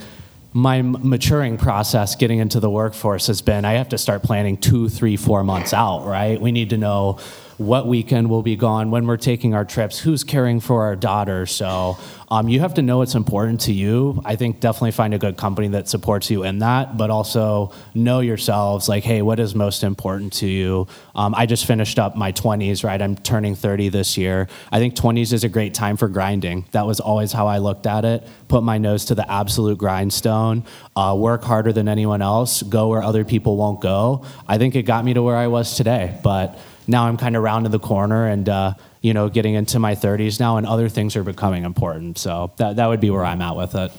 my 0.53 0.81
maturing 0.83 1.57
process 1.57 2.15
getting 2.15 2.39
into 2.39 2.59
the 2.59 2.69
workforce 2.69 3.27
has 3.27 3.41
been 3.41 3.65
I 3.65 3.73
have 3.73 3.89
to 3.89 3.97
start 3.97 4.21
planning 4.21 4.57
two, 4.57 4.87
three, 4.87 5.17
four 5.17 5.43
months 5.43 5.73
out, 5.73 6.05
right? 6.05 6.39
We 6.39 6.51
need 6.51 6.69
to 6.69 6.77
know 6.77 7.17
what 7.57 7.87
weekend 7.87 8.29
will 8.29 8.41
be 8.43 8.55
gone, 8.55 8.91
when 8.91 9.07
we're 9.07 9.17
taking 9.17 9.53
our 9.53 9.65
trips, 9.65 9.99
who's 9.99 10.23
caring 10.23 10.59
for 10.59 10.83
our 10.83 10.95
daughter. 10.95 11.45
So 11.45 11.97
um, 12.29 12.49
you 12.49 12.61
have 12.61 12.73
to 12.75 12.81
know 12.81 12.97
what's 12.97 13.15
important 13.15 13.61
to 13.61 13.73
you. 13.73 14.21
I 14.25 14.35
think 14.35 14.59
definitely 14.59 14.91
find 14.91 15.13
a 15.13 15.19
good 15.19 15.37
company 15.37 15.67
that 15.69 15.87
supports 15.87 16.31
you 16.31 16.43
in 16.43 16.59
that, 16.59 16.97
but 16.97 17.11
also 17.11 17.71
know 17.93 18.21
yourselves 18.21 18.89
like, 18.89 19.03
hey, 19.03 19.21
what 19.21 19.39
is 19.39 19.53
most 19.53 19.83
important 19.83 20.33
to 20.33 20.47
you? 20.47 20.87
Um, 21.13 21.35
I 21.35 21.45
just 21.45 21.65
finished 21.65 21.99
up 21.99 22.15
my 22.15 22.31
20s, 22.31 22.83
right? 22.83 22.99
I'm 22.99 23.15
turning 23.15 23.55
30 23.55 23.89
this 23.89 24.17
year. 24.17 24.47
I 24.71 24.79
think 24.79 24.95
20s 24.95 25.31
is 25.31 25.43
a 25.43 25.49
great 25.49 25.75
time 25.75 25.95
for 25.95 26.07
grinding. 26.07 26.65
That 26.71 26.87
was 26.87 26.99
always 26.99 27.31
how 27.31 27.45
I 27.45 27.59
looked 27.59 27.85
at 27.85 28.03
it. 28.03 28.27
Put 28.47 28.63
my 28.63 28.79
nose 28.79 29.05
to 29.05 29.15
the 29.15 29.29
absolute 29.31 29.77
grindstone, 29.77 30.63
uh, 30.95 31.15
work 31.17 31.43
harder 31.43 31.71
than 31.71 31.87
anyone 31.87 32.23
else, 32.23 32.63
go 32.63 32.87
where 32.87 33.03
other 33.03 33.23
people 33.23 33.57
won't 33.57 33.79
go. 33.79 34.25
I 34.47 34.57
think 34.57 34.75
it 34.75 34.83
got 34.83 35.05
me 35.05 35.13
to 35.13 35.21
where 35.21 35.37
I 35.37 35.47
was 35.47 35.75
today, 35.75 36.17
but 36.23 36.57
now 36.87 37.07
I'm 37.07 37.17
kind 37.17 37.35
of 37.35 37.43
round 37.43 37.53
rounding 37.53 37.71
the 37.71 37.79
corner 37.79 38.27
and, 38.27 38.49
uh, 38.49 38.73
you 39.01 39.13
know, 39.13 39.29
getting 39.29 39.53
into 39.53 39.79
my 39.79 39.95
30s 39.95 40.39
now, 40.39 40.57
and 40.57 40.65
other 40.65 40.89
things 40.89 41.15
are 41.15 41.23
becoming 41.23 41.63
important. 41.63 42.17
So 42.17 42.51
that, 42.57 42.77
that 42.77 42.87
would 42.87 42.99
be 42.99 43.09
where 43.09 43.25
I'm 43.25 43.41
at 43.41 43.55
with 43.55 43.75
it. 43.75 43.91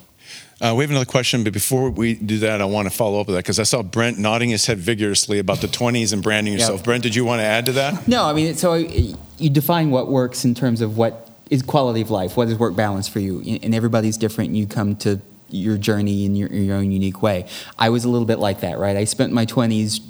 Uh, 0.61 0.73
we 0.77 0.85
have 0.85 0.91
another 0.91 1.05
question, 1.05 1.45
but 1.45 1.53
before 1.53 1.91
we 1.91 2.15
do 2.15 2.39
that, 2.39 2.61
I 2.61 2.65
want 2.65 2.89
to 2.89 2.95
follow 2.97 3.21
up 3.21 3.27
with 3.27 3.35
that 3.37 3.45
because 3.45 3.59
I 3.59 3.65
saw 3.65 3.83
Brent 3.83 4.19
nodding 4.19 4.51
his 4.51 4.67
head 4.67 4.79
vigorously 4.79 5.39
about 5.39 5.61
the 5.61 5.67
20s 5.67 6.13
and 6.13 6.23
branding 6.23 6.53
yourself. 6.55 6.85
Brent, 6.85 7.03
did 7.03 7.15
you 7.15 7.25
want 7.25 7.41
to 7.41 7.45
add 7.45 7.67
to 7.67 7.73
that? 7.73 8.07
No, 8.09 8.25
I 8.25 8.33
mean, 8.33 8.55
so 8.55 8.75
you 8.75 9.51
define 9.51 9.91
what 9.91 10.09
works 10.09 10.45
in 10.45 10.55
terms 10.55 10.81
of 10.81 10.97
what 10.97 11.29
is 11.51 11.63
quality 11.63 12.01
of 12.01 12.11
life, 12.11 12.37
what 12.37 12.49
is 12.49 12.57
work 12.57 12.77
balance 12.77 13.09
for 13.09 13.19
you, 13.21 13.41
and 13.63 13.75
everybody's 13.75 14.17
different. 14.17 14.49
And 14.49 14.57
you 14.57 14.67
come 14.67 14.97
to 14.97 15.21
your 15.51 15.77
journey 15.77 16.25
in 16.25 16.35
your, 16.35 16.49
in 16.49 16.65
your 16.65 16.77
own 16.77 16.91
unique 16.91 17.21
way. 17.21 17.47
I 17.79 17.91
was 17.91 18.05
a 18.05 18.09
little 18.09 18.27
bit 18.27 18.39
like 18.39 18.61
that, 18.61 18.79
right? 18.79 18.97
I 18.97 19.05
spent 19.05 19.33
my 19.33 19.45
20s 19.45 20.01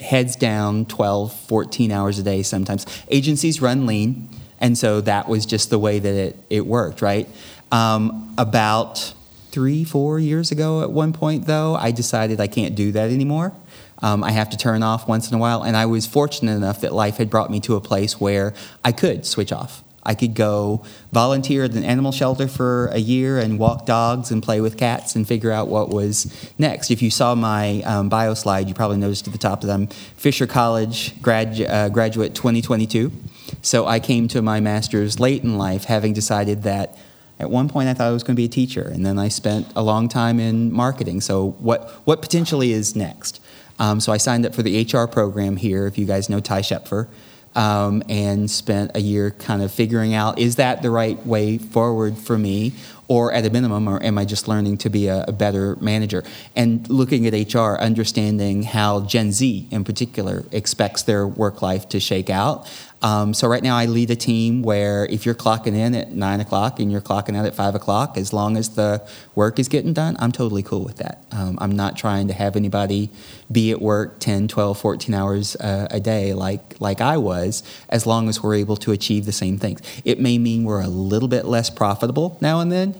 heads 0.00 0.36
down 0.36 0.86
12, 0.86 1.32
14 1.32 1.92
hours 1.92 2.18
a 2.18 2.22
day 2.22 2.42
sometimes. 2.42 2.86
Agencies 3.08 3.60
run 3.60 3.86
lean, 3.86 4.28
and 4.60 4.76
so 4.76 5.00
that 5.02 5.28
was 5.28 5.46
just 5.46 5.70
the 5.70 5.78
way 5.78 5.98
that 5.98 6.14
it, 6.14 6.36
it 6.50 6.66
worked, 6.66 7.02
right? 7.02 7.28
Um, 7.70 8.34
about 8.38 9.14
three, 9.50 9.84
four 9.84 10.18
years 10.18 10.50
ago 10.50 10.82
at 10.82 10.90
one 10.90 11.12
point, 11.12 11.46
though, 11.46 11.74
I 11.74 11.90
decided 11.90 12.40
I 12.40 12.46
can't 12.46 12.74
do 12.74 12.92
that 12.92 13.10
anymore. 13.10 13.52
Um, 14.00 14.22
I 14.22 14.30
have 14.30 14.50
to 14.50 14.56
turn 14.56 14.82
off 14.82 15.08
once 15.08 15.28
in 15.28 15.34
a 15.34 15.38
while, 15.38 15.62
and 15.62 15.76
I 15.76 15.86
was 15.86 16.06
fortunate 16.06 16.52
enough 16.52 16.82
that 16.82 16.92
life 16.92 17.16
had 17.16 17.30
brought 17.30 17.50
me 17.50 17.60
to 17.60 17.74
a 17.74 17.80
place 17.80 18.20
where 18.20 18.54
I 18.84 18.92
could 18.92 19.26
switch 19.26 19.52
off. 19.52 19.82
I 20.08 20.14
could 20.14 20.34
go 20.34 20.82
volunteer 21.12 21.64
at 21.64 21.74
an 21.74 21.84
animal 21.84 22.12
shelter 22.12 22.48
for 22.48 22.86
a 22.86 22.98
year 22.98 23.38
and 23.38 23.58
walk 23.58 23.84
dogs 23.84 24.30
and 24.30 24.42
play 24.42 24.62
with 24.62 24.78
cats 24.78 25.14
and 25.14 25.28
figure 25.28 25.52
out 25.52 25.68
what 25.68 25.90
was 25.90 26.50
next. 26.56 26.90
If 26.90 27.02
you 27.02 27.10
saw 27.10 27.34
my 27.34 27.82
um, 27.82 28.08
bio 28.08 28.32
slide, 28.32 28.68
you 28.68 28.74
probably 28.74 28.96
noticed 28.96 29.26
at 29.26 29.34
the 29.34 29.38
top 29.38 29.60
that 29.60 29.70
I'm 29.70 29.86
Fisher 30.16 30.46
College 30.46 31.20
grad, 31.20 31.60
uh, 31.60 31.90
graduate 31.90 32.34
2022. 32.34 33.12
So 33.60 33.86
I 33.86 34.00
came 34.00 34.28
to 34.28 34.40
my 34.40 34.60
master's 34.60 35.20
late 35.20 35.44
in 35.44 35.58
life 35.58 35.84
having 35.84 36.14
decided 36.14 36.62
that 36.62 36.96
at 37.38 37.50
one 37.50 37.68
point 37.68 37.90
I 37.90 37.94
thought 37.94 38.08
I 38.08 38.12
was 38.12 38.22
going 38.22 38.34
to 38.34 38.40
be 38.40 38.46
a 38.46 38.48
teacher, 38.48 38.88
and 38.88 39.04
then 39.04 39.18
I 39.18 39.28
spent 39.28 39.70
a 39.76 39.82
long 39.82 40.08
time 40.08 40.40
in 40.40 40.72
marketing. 40.72 41.20
So 41.20 41.50
what, 41.58 41.90
what 42.04 42.22
potentially 42.22 42.72
is 42.72 42.96
next? 42.96 43.42
Um, 43.78 44.00
so 44.00 44.10
I 44.10 44.16
signed 44.16 44.46
up 44.46 44.54
for 44.54 44.62
the 44.62 44.82
HR 44.82 45.06
program 45.06 45.56
here, 45.56 45.86
if 45.86 45.98
you 45.98 46.06
guys 46.06 46.30
know 46.30 46.40
Ty 46.40 46.62
Shepfer 46.62 47.08
um, 47.54 48.02
and 48.08 48.50
spent 48.50 48.92
a 48.94 49.00
year 49.00 49.30
kind 49.32 49.62
of 49.62 49.72
figuring 49.72 50.14
out 50.14 50.38
is 50.38 50.56
that 50.56 50.82
the 50.82 50.90
right 50.90 51.24
way 51.26 51.58
forward 51.58 52.16
for 52.16 52.38
me? 52.38 52.72
Or 53.10 53.32
at 53.32 53.46
a 53.46 53.48
minimum 53.48 53.88
or 53.88 54.02
am 54.02 54.18
i 54.18 54.26
just 54.26 54.48
learning 54.48 54.76
to 54.78 54.90
be 54.90 55.06
a, 55.06 55.24
a, 55.28 55.32
better 55.32 55.76
manager? 55.80 56.24
And 56.54 56.86
looking 56.90 57.26
at 57.26 57.54
hr 57.54 57.80
understanding 57.80 58.64
how 58.64 59.00
gen 59.00 59.32
z 59.32 59.66
in 59.70 59.82
particular 59.82 60.44
expects 60.52 61.04
their 61.04 61.26
work 61.26 61.62
life 61.62 61.88
to 61.88 62.00
shake 62.00 62.28
out. 62.28 62.68
Um, 63.00 63.32
so 63.32 63.46
right 63.46 63.62
now 63.62 63.76
I 63.76 63.86
lead 63.86 64.10
a 64.10 64.16
team 64.16 64.62
where 64.62 65.06
if 65.06 65.24
you're 65.24 65.34
clocking 65.34 65.74
in 65.74 65.94
at 65.94 66.12
nine 66.12 66.40
o'clock 66.40 66.80
and 66.80 66.90
you're 66.90 67.00
clocking 67.00 67.36
out 67.36 67.46
at 67.46 67.54
five 67.54 67.74
o'clock, 67.74 68.16
as 68.16 68.32
long 68.32 68.56
as 68.56 68.70
the 68.70 69.06
work 69.34 69.58
is 69.58 69.68
getting 69.68 69.92
done, 69.92 70.16
I'm 70.18 70.32
totally 70.32 70.62
cool 70.62 70.84
with 70.84 70.96
that. 70.96 71.24
Um, 71.30 71.58
I'm 71.60 71.76
not 71.76 71.96
trying 71.96 72.28
to 72.28 72.34
have 72.34 72.56
anybody 72.56 73.10
be 73.50 73.70
at 73.70 73.80
work 73.80 74.18
10, 74.18 74.48
12, 74.48 74.78
14 74.78 75.14
hours 75.14 75.56
uh, 75.56 75.86
a 75.90 76.00
day 76.00 76.34
like, 76.34 76.80
like 76.80 77.00
I 77.00 77.18
was, 77.18 77.47
as 77.88 78.06
long 78.06 78.28
as 78.28 78.42
we're 78.42 78.54
able 78.54 78.76
to 78.76 78.92
achieve 78.92 79.24
the 79.26 79.32
same 79.32 79.58
things. 79.58 79.80
It 80.04 80.20
may 80.20 80.38
mean 80.38 80.64
we're 80.64 80.80
a 80.80 80.88
little 80.88 81.28
bit 81.28 81.44
less 81.44 81.70
profitable 81.70 82.36
now 82.40 82.60
and 82.60 82.70
then, 82.70 82.94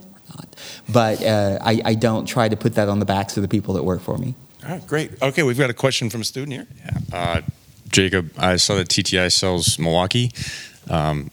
but 0.91 1.23
uh, 1.23 1.59
I, 1.61 1.81
I 1.85 1.93
don't 1.95 2.25
try 2.25 2.49
to 2.49 2.55
put 2.55 2.75
that 2.75 2.89
on 2.89 2.99
the 2.99 3.05
backs 3.05 3.37
of 3.37 3.43
the 3.43 3.49
people 3.49 3.73
that 3.75 3.83
work 3.83 4.01
for 4.01 4.17
me. 4.17 4.35
All 4.63 4.71
right, 4.71 4.87
great. 4.87 5.21
Okay, 5.21 5.43
we've 5.43 5.57
got 5.57 5.69
a 5.69 5.73
question 5.73 6.09
from 6.09 6.21
a 6.21 6.25
student 6.25 6.53
here. 6.53 6.67
Yeah. 6.85 7.17
Uh, 7.17 7.41
Jacob, 7.89 8.31
I 8.37 8.57
saw 8.57 8.75
that 8.75 8.89
TTI 8.89 9.31
sells 9.31 9.79
Milwaukee, 9.79 10.31
um, 10.89 11.31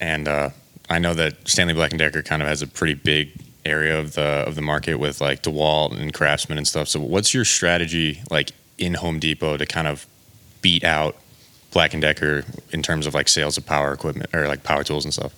and 0.00 0.26
uh, 0.28 0.50
I 0.88 0.98
know 0.98 1.12
that 1.14 1.48
Stanley 1.48 1.74
Black 1.74 1.90
and 1.90 1.98
Decker 1.98 2.22
kind 2.22 2.40
of 2.40 2.48
has 2.48 2.62
a 2.62 2.66
pretty 2.66 2.94
big 2.94 3.30
area 3.64 3.98
of 3.98 4.14
the 4.14 4.22
of 4.22 4.54
the 4.54 4.62
market 4.62 4.94
with 4.94 5.20
like 5.20 5.42
DeWalt 5.42 5.98
and 5.98 6.14
Craftsman 6.14 6.56
and 6.56 6.66
stuff. 6.66 6.88
So, 6.88 7.00
what's 7.00 7.34
your 7.34 7.44
strategy 7.44 8.22
like 8.30 8.52
in 8.78 8.94
Home 8.94 9.18
Depot 9.18 9.56
to 9.56 9.66
kind 9.66 9.86
of 9.86 10.06
beat 10.62 10.84
out 10.84 11.16
Black 11.72 11.92
and 11.92 12.02
Decker 12.02 12.44
in 12.72 12.82
terms 12.82 13.06
of 13.06 13.14
like 13.14 13.28
sales 13.28 13.56
of 13.56 13.66
power 13.66 13.92
equipment 13.92 14.34
or 14.34 14.48
like 14.48 14.62
power 14.62 14.84
tools 14.84 15.04
and 15.04 15.12
stuff? 15.12 15.34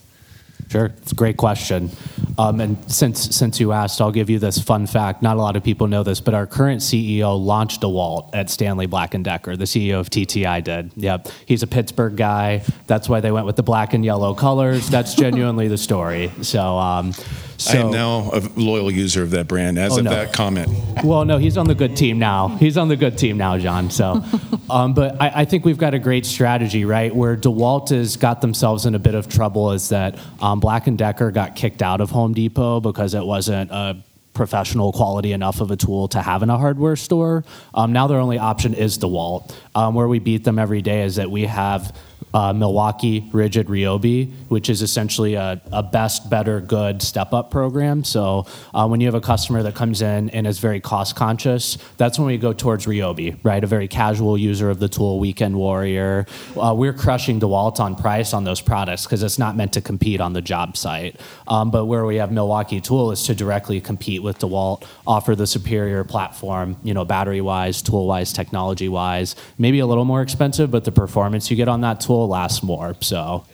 Sure, 0.70 0.86
it's 0.86 1.10
a 1.10 1.16
great 1.16 1.36
question. 1.36 1.90
Um, 2.38 2.60
and 2.60 2.90
since 2.90 3.34
since 3.34 3.58
you 3.58 3.72
asked, 3.72 4.00
I'll 4.00 4.12
give 4.12 4.30
you 4.30 4.38
this 4.38 4.60
fun 4.60 4.86
fact. 4.86 5.20
Not 5.20 5.36
a 5.36 5.40
lot 5.40 5.56
of 5.56 5.64
people 5.64 5.88
know 5.88 6.04
this, 6.04 6.20
but 6.20 6.32
our 6.32 6.46
current 6.46 6.80
CEO 6.80 7.44
launched 7.44 7.82
DeWalt 7.82 8.30
at 8.34 8.48
Stanley 8.48 8.86
Black 8.86 9.14
and 9.14 9.24
Decker. 9.24 9.56
The 9.56 9.64
CEO 9.64 9.98
of 9.98 10.10
TTI 10.10 10.62
did. 10.62 10.92
Yep, 10.94 11.28
he's 11.46 11.64
a 11.64 11.66
Pittsburgh 11.66 12.14
guy. 12.14 12.62
That's 12.86 13.08
why 13.08 13.20
they 13.20 13.32
went 13.32 13.46
with 13.46 13.56
the 13.56 13.64
black 13.64 13.94
and 13.94 14.04
yellow 14.04 14.32
colors. 14.32 14.88
That's 14.88 15.14
genuinely 15.14 15.66
the 15.66 15.78
story. 15.78 16.30
So. 16.42 16.78
Um, 16.78 17.14
so, 17.60 17.78
I 17.78 17.82
am 17.82 17.90
now 17.90 18.30
a 18.32 18.40
loyal 18.56 18.90
user 18.90 19.22
of 19.22 19.30
that 19.32 19.46
brand 19.46 19.78
as 19.78 19.92
oh, 19.92 19.98
of 19.98 20.04
no. 20.04 20.10
that 20.10 20.32
comment. 20.32 20.68
Well, 21.04 21.24
no, 21.24 21.38
he's 21.38 21.58
on 21.58 21.66
the 21.66 21.74
good 21.74 21.96
team 21.96 22.18
now. 22.18 22.48
He's 22.48 22.78
on 22.78 22.88
the 22.88 22.96
good 22.96 23.18
team 23.18 23.36
now, 23.36 23.58
John. 23.58 23.90
So, 23.90 24.24
um, 24.70 24.94
but 24.94 25.20
I, 25.20 25.40
I, 25.42 25.44
think 25.44 25.64
we've 25.64 25.78
got 25.78 25.92
a 25.92 25.98
great 25.98 26.24
strategy, 26.24 26.84
right? 26.84 27.14
Where 27.14 27.36
DeWalt 27.36 27.90
has 27.90 28.16
got 28.16 28.40
themselves 28.40 28.86
in 28.86 28.94
a 28.94 28.98
bit 28.98 29.14
of 29.14 29.28
trouble 29.28 29.72
is 29.72 29.90
that 29.90 30.18
um, 30.40 30.60
Black 30.60 30.86
and 30.86 30.96
Decker 30.96 31.30
got 31.30 31.54
kicked 31.54 31.82
out 31.82 32.00
of 32.00 32.10
Home 32.10 32.32
Depot 32.32 32.80
because 32.80 33.14
it 33.14 33.24
wasn't 33.24 33.70
a 33.70 34.02
professional 34.32 34.92
quality 34.92 35.32
enough 35.32 35.60
of 35.60 35.70
a 35.70 35.76
tool 35.76 36.08
to 36.08 36.22
have 36.22 36.42
in 36.42 36.48
a 36.48 36.56
hardware 36.56 36.96
store. 36.96 37.44
Um, 37.74 37.92
now 37.92 38.06
their 38.06 38.20
only 38.20 38.38
option 38.38 38.72
is 38.72 38.96
DeWalt. 38.96 39.54
Um, 39.74 39.94
where 39.94 40.08
we 40.08 40.18
beat 40.18 40.44
them 40.44 40.58
every 40.58 40.80
day 40.80 41.02
is 41.02 41.16
that 41.16 41.30
we 41.30 41.44
have 41.44 41.94
uh, 42.34 42.52
Milwaukee 42.52 43.22
Ridgid 43.32 43.64
Ryobi, 43.64 44.32
which 44.48 44.70
is 44.70 44.82
essentially 44.82 45.34
a, 45.34 45.60
a 45.72 45.82
best, 45.82 46.30
better, 46.30 46.60
good 46.60 47.02
step 47.02 47.32
up 47.32 47.50
program. 47.50 48.04
So 48.04 48.46
uh, 48.74 48.86
when 48.86 49.00
you 49.00 49.06
have 49.06 49.14
a 49.14 49.20
customer 49.20 49.62
that 49.62 49.74
comes 49.74 50.02
in 50.02 50.30
and 50.30 50.46
is 50.46 50.58
very 50.58 50.80
cost 50.80 51.16
conscious, 51.16 51.78
that's 51.96 52.18
when 52.18 52.26
we 52.26 52.38
go 52.38 52.52
towards 52.52 52.86
Ryobi, 52.86 53.38
right? 53.42 53.62
A 53.62 53.66
very 53.66 53.88
casual 53.88 54.38
user 54.38 54.70
of 54.70 54.78
the 54.78 54.88
tool, 54.88 55.18
weekend 55.18 55.56
warrior. 55.56 56.26
Uh, 56.56 56.74
we're 56.76 56.92
crushing 56.92 57.40
DeWalt 57.40 57.80
on 57.80 57.96
price 57.96 58.32
on 58.32 58.44
those 58.44 58.60
products 58.60 59.04
because 59.04 59.22
it's 59.22 59.38
not 59.38 59.56
meant 59.56 59.72
to 59.72 59.80
compete 59.80 60.20
on 60.20 60.32
the 60.32 60.42
job 60.42 60.76
site. 60.76 61.16
Um, 61.48 61.70
but 61.70 61.86
where 61.86 62.04
we 62.04 62.16
have 62.16 62.30
Milwaukee 62.30 62.80
tool 62.80 63.10
is 63.10 63.22
to 63.24 63.34
directly 63.34 63.80
compete 63.80 64.22
with 64.22 64.38
DeWalt, 64.38 64.84
offer 65.06 65.34
the 65.34 65.46
superior 65.46 66.04
platform, 66.04 66.76
you 66.82 66.94
know, 66.94 67.04
battery 67.04 67.40
wise, 67.40 67.82
tool 67.82 68.06
wise, 68.06 68.32
technology 68.32 68.88
wise, 68.88 69.34
maybe 69.58 69.80
a 69.80 69.86
little 69.86 70.04
more 70.04 70.22
expensive, 70.22 70.70
but 70.70 70.84
the 70.84 70.92
performance 70.92 71.50
you 71.50 71.56
get 71.56 71.68
on 71.68 71.80
that 71.80 72.00
tool 72.00 72.19
will 72.20 72.28
last 72.28 72.62
more. 72.62 72.94
So. 73.00 73.44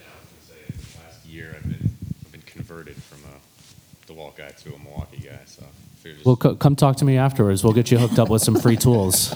last 1.05 1.25
year 1.25 1.55
I've 1.55 1.63
been, 1.63 1.89
I've 2.25 2.31
been 2.31 2.41
converted 2.41 2.95
from 2.95 3.19
a 3.25 4.11
DeWalt 4.11 4.35
guy 4.35 4.49
to 4.49 4.75
a 4.75 4.79
Milwaukee 4.79 5.23
guy. 5.25 5.39
So. 5.45 5.63
Well, 6.23 6.35
co- 6.35 6.55
come 6.55 6.75
talk 6.75 6.97
to 6.97 7.05
me 7.05 7.17
afterwards. 7.17 7.63
We'll 7.63 7.73
get 7.73 7.91
you 7.91 7.97
hooked 7.97 8.19
up 8.19 8.29
with 8.29 8.41
some 8.41 8.55
free 8.55 8.77
tools. 8.77 9.33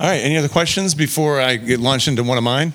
All 0.00 0.08
right. 0.08 0.16
Any 0.16 0.36
other 0.36 0.48
questions 0.48 0.94
before 0.96 1.40
I 1.40 1.56
get 1.56 1.78
launched 1.78 2.08
into 2.08 2.24
one 2.24 2.38
of 2.38 2.44
mine? 2.44 2.72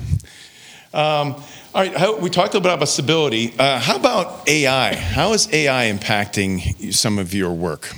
Um, 0.93 1.41
all 1.77 1.83
right, 1.83 1.95
how, 1.95 2.17
we 2.17 2.31
talked 2.31 2.55
a 2.55 2.57
little 2.57 2.61
bit 2.61 2.73
about 2.73 2.87
stability. 2.87 3.53
Uh, 3.59 3.77
how 3.77 3.97
about 3.97 4.49
AI? 4.49 4.95
How 4.95 5.33
is 5.33 5.47
AI 5.53 5.91
impacting 5.91 6.91
some 6.91 7.19
of 7.19 7.35
your 7.35 7.53
work? 7.53 7.93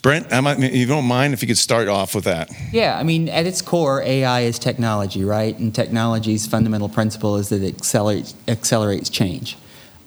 Brent, 0.00 0.28
if 0.30 0.72
you 0.72 0.86
don't 0.86 1.06
mind 1.06 1.34
if 1.34 1.42
you 1.42 1.48
could 1.48 1.58
start 1.58 1.88
off 1.88 2.14
with 2.14 2.22
that. 2.22 2.52
Yeah, 2.70 2.96
I 2.96 3.02
mean, 3.02 3.28
at 3.28 3.44
its 3.44 3.62
core, 3.62 4.00
AI 4.00 4.42
is 4.42 4.60
technology, 4.60 5.24
right? 5.24 5.58
And 5.58 5.74
technology's 5.74 6.46
fundamental 6.46 6.88
principle 6.88 7.34
is 7.34 7.48
that 7.48 7.62
it 7.62 7.74
accelerates, 7.74 8.36
accelerates 8.46 9.10
change. 9.10 9.58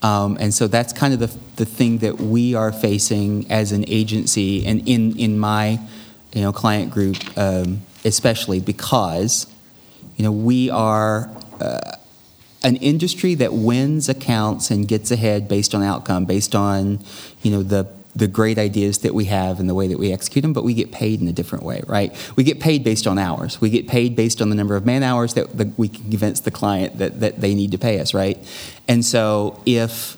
Um, 0.02 0.38
and 0.40 0.54
so 0.54 0.68
that's 0.68 0.94
kind 0.94 1.14
of 1.14 1.20
the, 1.20 1.38
the 1.58 1.66
thing 1.66 1.98
that 1.98 2.22
we 2.22 2.56
are 2.56 2.72
facing 2.72 3.52
as 3.52 3.74
an 3.74 3.84
agency 3.90 4.66
and 4.66 4.88
in, 4.88 5.20
in 5.20 5.38
my 5.38 5.78
you 6.32 6.42
know, 6.42 6.54
client 6.54 6.90
group, 6.90 7.18
um, 7.38 7.82
especially 8.06 8.62
because 8.62 9.46
you 10.16 10.24
know, 10.24 10.32
we 10.32 10.70
are. 10.70 11.30
Uh, 11.60 11.98
an 12.64 12.76
industry 12.78 13.36
that 13.36 13.54
wins 13.54 14.10
accounts 14.10 14.70
and 14.70 14.88
gets 14.88 15.12
ahead 15.12 15.48
based 15.48 15.74
on 15.74 15.84
outcome, 15.84 16.26
based 16.26 16.56
on 16.56 17.00
you 17.42 17.52
know 17.52 17.64
the 17.64 17.88
the 18.16 18.28
great 18.28 18.58
ideas 18.58 19.00
that 19.00 19.14
we 19.14 19.26
have 19.26 19.60
and 19.60 19.70
the 19.70 19.74
way 19.74 19.88
that 19.88 19.98
we 19.98 20.12
execute 20.12 20.42
them, 20.42 20.52
but 20.52 20.64
we 20.64 20.74
get 20.74 20.92
paid 20.92 21.22
in 21.22 21.28
a 21.28 21.32
different 21.32 21.64
way, 21.64 21.82
right? 21.88 22.14
We 22.36 22.44
get 22.44 22.60
paid 22.60 22.84
based 22.84 23.08
on 23.08 23.18
hours. 23.18 23.62
We 23.62 23.70
get 23.70 23.88
paid 23.88 24.16
based 24.16 24.42
on 24.42 24.50
the 24.50 24.56
number 24.56 24.76
of 24.76 24.86
man 24.86 25.04
hours 25.04 25.36
that 25.36 25.58
the, 25.58 25.72
we 25.78 25.88
can 25.88 26.10
convince 26.10 26.40
the 26.40 26.52
client 26.52 26.98
that, 26.98 27.20
that 27.20 27.40
they 27.40 27.54
need 27.54 27.72
to 27.72 27.78
pay 27.78 28.00
us, 28.00 28.14
right? 28.14 28.38
And 28.88 29.06
so 29.06 29.62
if 29.66 30.18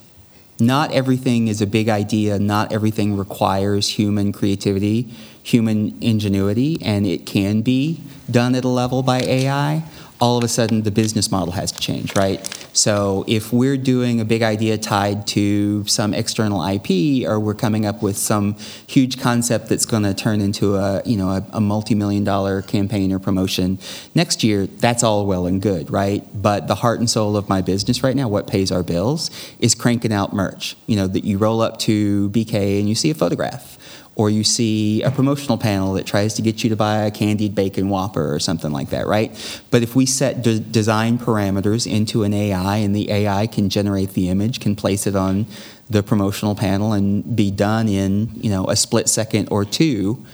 not 0.58 0.92
everything 0.92 1.48
is 1.48 1.60
a 1.60 1.66
big 1.66 1.88
idea, 1.88 2.38
not 2.38 2.72
everything 2.72 3.16
requires 3.16 3.88
human 3.88 4.32
creativity, 4.32 5.02
human 5.42 5.96
ingenuity, 6.00 6.78
and 6.82 7.06
it 7.06 7.26
can 7.26 7.62
be 7.62 8.00
done 8.30 8.54
at 8.54 8.64
a 8.64 8.68
level 8.68 9.02
by 9.02 9.20
AI 9.20 9.84
all 10.22 10.38
of 10.38 10.44
a 10.44 10.48
sudden 10.48 10.82
the 10.82 10.90
business 10.92 11.32
model 11.32 11.50
has 11.50 11.72
to 11.72 11.80
change, 11.80 12.14
right? 12.14 12.46
So 12.72 13.24
if 13.26 13.52
we're 13.52 13.76
doing 13.76 14.20
a 14.20 14.24
big 14.24 14.40
idea 14.40 14.78
tied 14.78 15.26
to 15.28 15.84
some 15.88 16.14
external 16.14 16.64
IP, 16.64 17.28
or 17.28 17.40
we're 17.40 17.54
coming 17.54 17.84
up 17.86 18.04
with 18.04 18.16
some 18.16 18.56
huge 18.86 19.20
concept 19.20 19.68
that's 19.68 19.84
going 19.84 20.04
to 20.04 20.14
turn 20.14 20.40
into 20.40 20.76
a 20.76 21.02
you 21.04 21.16
know 21.16 21.28
a, 21.28 21.44
a 21.54 21.60
multi-million 21.60 22.22
dollar 22.22 22.62
campaign 22.62 23.12
or 23.12 23.18
promotion 23.18 23.80
next 24.14 24.44
year, 24.44 24.68
that's 24.68 25.02
all 25.02 25.26
well 25.26 25.44
and 25.44 25.60
good, 25.60 25.90
right? 25.90 26.24
But 26.32 26.68
the 26.68 26.76
heart 26.76 27.00
and 27.00 27.10
soul 27.10 27.36
of 27.36 27.48
my 27.48 27.60
business 27.60 28.04
right 28.04 28.14
now, 28.14 28.28
what 28.28 28.46
pays 28.46 28.70
our 28.70 28.84
bills, 28.84 29.28
is 29.58 29.74
cranking 29.74 30.12
out 30.12 30.32
merch. 30.32 30.76
You 30.86 30.94
know 30.94 31.08
that 31.08 31.24
you 31.24 31.36
roll 31.36 31.60
up 31.60 31.80
to 31.80 32.30
BK 32.30 32.78
and 32.78 32.88
you 32.88 32.94
see 32.94 33.10
a 33.10 33.14
photograph 33.14 33.76
or 34.14 34.28
you 34.28 34.44
see 34.44 35.02
a 35.02 35.10
promotional 35.10 35.56
panel 35.56 35.94
that 35.94 36.04
tries 36.04 36.34
to 36.34 36.42
get 36.42 36.62
you 36.62 36.68
to 36.70 36.76
buy 36.76 36.98
a 36.98 37.10
candied 37.10 37.54
bacon 37.54 37.88
whopper 37.88 38.34
or 38.34 38.38
something 38.38 38.70
like 38.70 38.90
that, 38.90 39.06
right? 39.06 39.30
But 39.70 39.82
if 39.82 39.96
we 39.96 40.04
set 40.04 40.42
de- 40.42 40.60
design 40.60 41.18
parameters 41.18 41.90
into 41.90 42.22
an 42.22 42.34
AI 42.34 42.76
and 42.76 42.94
the 42.94 43.10
AI 43.10 43.46
can 43.46 43.70
generate 43.70 44.10
the 44.10 44.28
image, 44.28 44.60
can 44.60 44.76
place 44.76 45.06
it 45.06 45.16
on 45.16 45.46
the 45.88 46.02
promotional 46.02 46.54
panel 46.54 46.92
and 46.92 47.34
be 47.34 47.50
done 47.50 47.88
in, 47.88 48.30
you 48.34 48.50
know, 48.50 48.66
a 48.68 48.76
split 48.76 49.08
second 49.08 49.48
or 49.50 49.64
two, 49.64 50.24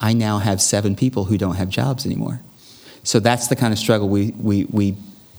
I 0.00 0.12
now 0.12 0.38
have 0.38 0.60
seven 0.60 0.94
people 0.94 1.24
who 1.24 1.36
don't 1.36 1.56
have 1.56 1.68
jobs 1.68 2.06
anymore. 2.06 2.40
So 3.02 3.20
that's 3.20 3.48
the 3.48 3.56
kind 3.56 3.72
of 3.72 3.78
struggle 3.78 4.08
we, 4.08 4.32
we, 4.32 4.64
we 4.66 4.96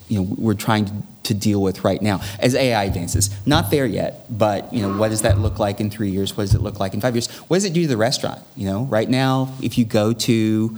you 0.07 0.19
know, 0.19 0.35
we're 0.37 0.53
trying 0.53 0.85
to 0.85 0.93
to 1.26 1.34
deal 1.34 1.61
with 1.61 1.84
right 1.84 2.01
now 2.01 2.21
as 2.39 2.55
AI 2.55 2.86
advances. 2.86 3.30
Not 3.45 3.71
there 3.71 3.86
yet, 3.86 4.26
but 4.30 4.73
you 4.73 4.82
know, 4.82 4.97
what 4.97 5.09
does 5.09 5.21
that 5.23 5.39
look 5.39 5.59
like 5.59 5.80
in 5.80 5.89
three 5.89 6.09
years? 6.09 6.36
What 6.36 6.43
does 6.43 6.55
it 6.55 6.61
look 6.61 6.80
like 6.80 6.93
in 6.93 7.01
five 7.01 7.15
years? 7.15 7.28
What 7.47 7.57
does 7.57 7.65
it 7.65 7.73
do 7.73 7.84
to 7.84 7.88
the 7.88 7.97
restaurant? 7.97 8.41
You 8.55 8.67
know, 8.67 8.84
right 8.86 9.09
now, 9.09 9.53
if 9.61 9.78
you 9.78 9.86
go 9.86 10.13
to 10.13 10.78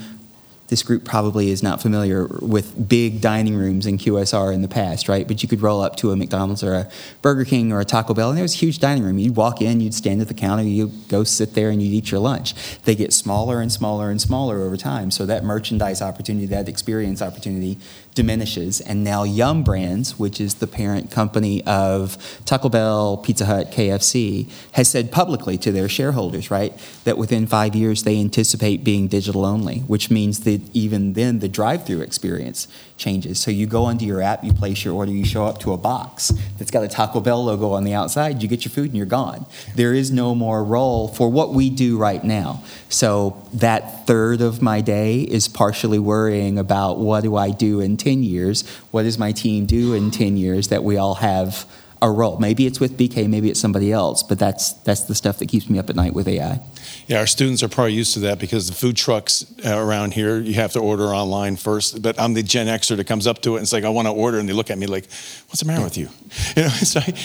this 0.68 0.84
group 0.84 1.06
probably 1.06 1.50
is 1.50 1.64
not 1.64 1.82
familiar 1.82 2.28
with 2.28 2.90
big 2.90 3.22
dining 3.22 3.56
rooms 3.56 3.86
in 3.86 3.98
QSR 3.98 4.54
in 4.54 4.62
the 4.62 4.68
past, 4.68 5.08
right? 5.08 5.28
But 5.28 5.42
you 5.42 5.50
could 5.50 5.62
roll 5.62 5.82
up 5.82 5.96
to 5.98 6.12
a 6.12 6.16
McDonald's 6.16 6.64
or 6.64 6.74
a 6.74 6.90
Burger 7.22 7.46
King 7.46 7.72
or 7.72 7.80
a 7.80 7.86
Taco 7.86 8.14
Bell, 8.14 8.30
and 8.30 8.38
there 8.38 8.44
was 8.44 8.54
a 8.54 8.58
huge 8.58 8.80
dining 8.80 9.04
room. 9.04 9.18
You'd 9.18 9.36
walk 9.36 9.62
in, 9.62 9.80
you'd 9.80 9.94
stand 9.94 10.22
at 10.22 10.28
the 10.28 10.34
counter, 10.34 10.64
you'd 10.64 11.08
go 11.08 11.24
sit 11.24 11.54
there, 11.54 11.70
and 11.70 11.82
you'd 11.82 11.94
eat 11.94 12.12
your 12.12 12.20
lunch. 12.20 12.54
They 12.84 12.96
get 12.96 13.14
smaller 13.14 13.62
and 13.62 13.72
smaller 13.72 14.10
and 14.10 14.22
smaller 14.22 14.62
over 14.62 14.76
time. 14.76 15.10
So 15.10 15.26
that 15.26 15.44
merchandise 15.44 16.02
opportunity, 16.02 16.48
that 16.48 16.68
experience 16.68 17.22
opportunity 17.22 17.78
diminishes. 18.18 18.82
And 18.82 19.04
now 19.04 19.24
Yum 19.24 19.64
Brands, 19.64 20.18
which 20.18 20.42
is 20.42 20.56
the 20.56 20.66
parent 20.66 21.12
company 21.12 21.64
of 21.66 22.18
Taco 22.46 22.68
Bell, 22.68 23.18
Pizza 23.18 23.46
Hut, 23.46 23.72
KFC, 23.72 24.50
has 24.72 24.90
said 24.90 25.12
publicly 25.12 25.56
to 25.60 25.72
their 25.72 25.88
shareholders, 25.88 26.50
right, 26.50 26.74
that 27.04 27.16
within 27.16 27.46
five 27.46 27.76
years 27.76 28.04
they 28.04 28.20
anticipate 28.20 28.84
being 28.84 29.08
digital 29.08 29.46
only, 29.46 29.82
which 29.82 30.10
means 30.10 30.40
that 30.46 30.62
even 30.74 31.14
then 31.14 31.38
the 31.38 31.48
drive 31.48 31.86
through 31.86 32.02
experience 32.02 32.68
changes. 32.98 33.40
So 33.40 33.52
you 33.52 33.68
go 33.68 33.84
onto 33.86 34.04
your 34.04 34.20
app, 34.20 34.44
you 34.44 34.52
place 34.52 34.84
your 34.84 34.96
order, 34.96 35.12
you 35.12 35.24
show 35.24 35.46
up 35.46 35.60
to 35.60 35.72
a 35.72 35.78
box 35.78 36.34
that's 36.58 36.72
got 36.72 36.84
a 36.84 36.88
Taco 36.88 37.20
Bell 37.20 37.46
logo 37.46 37.72
on 37.72 37.84
the 37.84 37.94
outside, 37.94 38.42
you 38.42 38.50
get 38.50 38.66
your 38.66 38.72
food 38.72 38.88
and 38.88 38.98
you're 38.98 39.06
gone. 39.06 39.46
There 39.76 39.94
is 39.94 40.10
no 40.10 40.34
more 40.34 40.64
role 40.64 41.08
for 41.08 41.30
what 41.30 41.54
we 41.54 41.70
do 41.70 42.00
right 42.00 42.24
now. 42.24 42.64
So 42.90 43.48
that 43.54 44.08
third 44.08 44.42
of 44.42 44.62
my 44.62 44.82
day 44.82 45.22
is 45.22 45.48
partially 45.48 46.00
worrying 46.00 46.58
about 46.58 46.98
what 46.98 47.22
do 47.22 47.36
I 47.36 47.52
do 47.52 47.80
in 47.80 47.98
10 47.98 48.07
years? 48.14 48.68
What 48.92 49.04
does 49.04 49.18
my 49.18 49.32
team 49.32 49.66
do 49.66 49.94
in 49.94 50.12
10 50.12 50.38
years 50.38 50.70
that 50.70 50.84
we 50.84 50.98
all 50.98 51.16
have 51.16 51.66
a 52.02 52.10
role? 52.10 52.38
Maybe 52.38 52.66
it's 52.66 52.80
with 52.80 52.98
BK, 52.98 53.28
maybe 53.28 53.50
it's 53.50 53.60
somebody 53.60 53.92
else, 53.92 54.24
but 54.24 54.40
that's 54.40 54.74
that's 54.74 55.02
the 55.02 55.16
stuff 55.16 55.40
that 55.40 55.50
keeps 55.50 55.70
me 55.70 55.80
up 55.80 55.90
at 55.90 55.96
night 55.96 56.14
with 56.14 56.28
AI. 56.28 56.62
Yeah, 57.08 57.20
our 57.20 57.28
students 57.28 57.64
are 57.64 57.70
probably 57.70 57.94
used 57.94 58.14
to 58.16 58.20
that 58.22 58.38
because 58.38 58.68
the 58.68 58.76
food 58.76 58.98
trucks 58.98 59.46
uh, 59.66 59.78
around 59.78 60.14
here, 60.14 60.40
you 60.40 60.56
have 60.56 60.74
to 60.74 60.80
order 60.80 61.06
online 61.06 61.56
first. 61.56 62.02
But 62.02 62.20
I'm 62.20 62.34
the 62.34 62.44
Gen 62.44 62.68
Xer 62.68 62.98
that 62.98 63.08
comes 63.08 63.26
up 63.28 63.42
to 63.44 63.54
it 63.54 63.60
and 63.60 63.64
it's 63.64 63.72
like, 63.72 63.86
I 63.86 63.90
want 63.90 64.10
to 64.10 64.14
order. 64.14 64.40
And 64.40 64.50
they 64.50 64.54
look 64.54 64.70
at 64.70 64.78
me 64.78 64.88
like, 64.88 65.06
what's 65.48 65.62
the 65.62 65.68
matter 65.68 65.84
with 65.84 65.98
you? 65.98 66.10
You 66.58 66.64
know, 66.64 66.70
it's 66.74 66.96
like, 66.96 67.16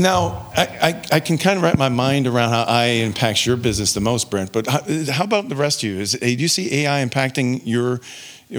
now 0.00 0.50
I, 0.54 0.66
I, 0.82 1.16
I, 1.16 1.20
can 1.20 1.38
kind 1.38 1.56
of 1.56 1.62
wrap 1.62 1.78
my 1.78 1.88
mind 1.88 2.26
around 2.26 2.50
how 2.50 2.64
AI 2.64 3.04
impacts 3.04 3.46
your 3.46 3.56
business 3.56 3.94
the 3.94 4.00
most, 4.00 4.30
Brent. 4.30 4.52
But 4.52 4.66
how, 4.66 4.82
how 5.10 5.24
about 5.24 5.48
the 5.48 5.56
rest 5.56 5.82
of 5.82 5.88
you? 5.88 5.98
Is, 5.98 6.12
do 6.12 6.28
you 6.28 6.48
see 6.48 6.84
AI 6.84 7.04
impacting 7.04 7.62
your 7.64 8.00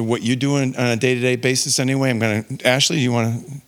what 0.02 0.22
you 0.22 0.36
do 0.36 0.58
on 0.58 0.74
a 0.76 0.96
day 0.96 1.16
to 1.16 1.22
day 1.22 1.36
basis 1.36 1.80
anyway? 1.80 2.10
I'm 2.10 2.20
going 2.20 2.44
to, 2.44 2.68
Ashley, 2.68 3.00
you 3.00 3.12
want 3.12 3.46
to? 3.46 3.62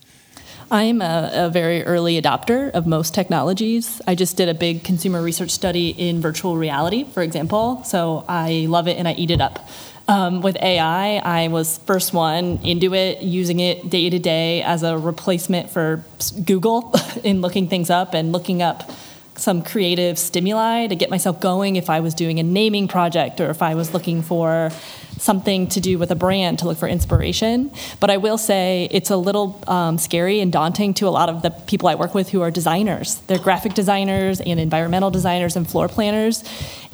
I'm 0.72 1.02
a, 1.02 1.32
a, 1.34 1.50
very 1.50 1.84
early 1.84 2.20
adopter 2.20 2.72
of 2.72 2.88
most 2.88 3.14
technologies. 3.14 4.02
I 4.08 4.16
just 4.16 4.36
did 4.36 4.50
a 4.50 4.54
big 4.54 4.84
consumer 4.84 5.22
research 5.22 5.52
study 5.52 5.90
in 5.90 6.22
virtual 6.22 6.58
reality, 6.58 7.04
for 7.04 7.22
example, 7.22 7.84
so 7.84 8.26
I 8.28 8.66
love 8.68 8.88
it 8.88 8.98
and 8.98 9.08
I 9.08 9.14
eat 9.14 9.30
it 9.30 9.42
up. 9.42 9.70
Um, 10.08 10.42
with 10.42 10.56
AI, 10.58 11.18
I 11.18 11.48
was 11.50 11.80
first 11.86 12.14
one 12.14 12.60
into 12.64 12.94
it, 12.94 13.22
using 13.22 13.60
it 13.60 13.90
day 13.90 14.10
to 14.10 14.20
day 14.20 14.62
as 14.64 14.84
a 14.84 14.98
replacement 14.98 15.70
for 15.70 16.04
Google 16.44 16.94
in 17.24 17.42
looking 17.42 17.68
things 17.68 17.90
up 17.90 18.14
and 18.14 18.32
looking 18.32 18.62
up 18.62 18.92
some 19.38 19.62
creative 19.62 20.18
stimuli 20.18 20.88
to 20.88 20.96
get 20.96 21.10
myself 21.10 21.40
going 21.40 21.76
if 21.76 21.90
I 21.90 22.00
was 22.00 22.14
doing 22.14 22.40
a 22.40 22.44
naming 22.44 22.88
project 22.88 23.42
or 23.42 23.50
if 23.50 23.62
I 23.62 23.76
was 23.76 23.94
looking 23.94 24.22
for 24.22 24.72
something 25.18 25.68
to 25.68 25.80
do 25.80 25.98
with 25.98 26.12
a 26.12 26.16
brand 26.16 26.60
to 26.60 26.68
look 26.68 26.78
for 26.78 26.88
inspiration. 26.88 27.72
But 28.00 28.10
I 28.10 28.18
will 28.18 28.38
say 28.38 28.88
it's 28.92 29.10
a 29.10 29.18
little 29.18 29.64
um, 29.68 29.98
scary 29.98 30.40
and 30.40 30.52
daunting 30.52 30.94
to 30.96 31.08
a 31.08 31.10
lot 31.10 31.30
of 31.30 31.42
the 31.42 31.50
people 31.52 31.88
I 31.88 31.96
work 31.96 32.14
with 32.14 32.30
who 32.30 32.42
are 32.42 32.52
designers. 32.52 33.16
They're 33.28 33.40
graphic 33.40 33.74
designers 33.74 34.42
and 34.42 34.60
environmental 34.60 35.12
designers 35.12 35.56
and 35.56 35.70
floor 35.70 35.88
planners. 35.88 36.44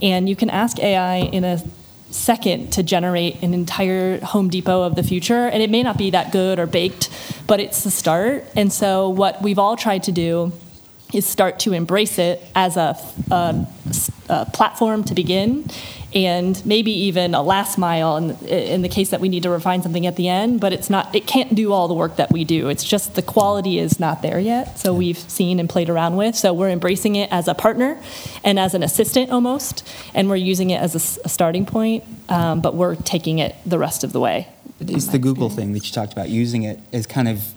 And 0.01 0.29
you 0.29 0.35
can 0.35 0.49
ask 0.49 0.79
AI 0.79 1.17
in 1.17 1.43
a 1.43 1.61
second 2.11 2.73
to 2.73 2.83
generate 2.83 3.41
an 3.41 3.53
entire 3.53 4.19
Home 4.19 4.49
Depot 4.49 4.83
of 4.83 4.95
the 4.95 5.03
future. 5.03 5.47
And 5.47 5.63
it 5.63 5.69
may 5.69 5.83
not 5.83 5.97
be 5.97 6.11
that 6.11 6.31
good 6.31 6.59
or 6.59 6.67
baked, 6.67 7.09
but 7.47 7.59
it's 7.59 7.83
the 7.83 7.91
start. 7.91 8.45
And 8.55 8.71
so, 8.71 9.09
what 9.09 9.41
we've 9.41 9.59
all 9.59 9.77
tried 9.77 10.03
to 10.03 10.11
do 10.11 10.51
is 11.13 11.25
start 11.25 11.59
to 11.59 11.73
embrace 11.73 12.17
it 12.17 12.41
as 12.55 12.77
a, 12.77 12.97
a, 13.29 13.67
a, 14.29 14.45
platform 14.53 15.03
to 15.03 15.13
begin 15.13 15.65
and 16.13 16.65
maybe 16.65 16.91
even 16.91 17.33
a 17.33 17.41
last 17.41 17.77
mile 17.77 18.17
in, 18.17 18.31
in 18.47 18.81
the 18.81 18.89
case 18.89 19.09
that 19.09 19.21
we 19.21 19.29
need 19.29 19.43
to 19.43 19.49
refine 19.49 19.81
something 19.81 20.05
at 20.05 20.15
the 20.15 20.27
end 20.27 20.59
but 20.59 20.73
it's 20.73 20.89
not 20.89 21.13
it 21.15 21.25
can't 21.25 21.55
do 21.55 21.71
all 21.71 21.87
the 21.87 21.93
work 21.93 22.15
that 22.17 22.31
we 22.31 22.43
do. 22.43 22.69
It's 22.69 22.83
just 22.83 23.15
the 23.15 23.21
quality 23.21 23.79
is 23.79 23.99
not 23.99 24.21
there 24.21 24.39
yet. 24.39 24.79
So 24.79 24.93
we've 24.93 25.17
seen 25.17 25.59
and 25.59 25.69
played 25.69 25.89
around 25.89 26.17
with. 26.17 26.35
So 26.35 26.53
we're 26.53 26.69
embracing 26.69 27.15
it 27.15 27.31
as 27.31 27.47
a 27.47 27.53
partner 27.53 28.01
and 28.43 28.59
as 28.59 28.73
an 28.73 28.83
assistant 28.83 29.31
almost 29.31 29.87
and 30.13 30.29
we're 30.29 30.35
using 30.35 30.69
it 30.69 30.81
as 30.81 30.95
a, 30.95 31.21
a 31.25 31.29
starting 31.29 31.65
point 31.65 32.03
um, 32.29 32.61
but 32.61 32.75
we're 32.75 32.95
taking 32.95 33.39
it 33.39 33.55
the 33.65 33.77
rest 33.77 34.03
of 34.03 34.13
the 34.13 34.19
way. 34.19 34.47
It's 34.79 35.07
the 35.07 35.19
google 35.19 35.47
experience. 35.47 35.55
thing 35.55 35.73
that 35.73 35.85
you 35.85 35.91
talked 35.91 36.13
about 36.13 36.29
using 36.29 36.63
it 36.63 36.79
as 36.91 37.05
kind 37.05 37.27
of 37.27 37.53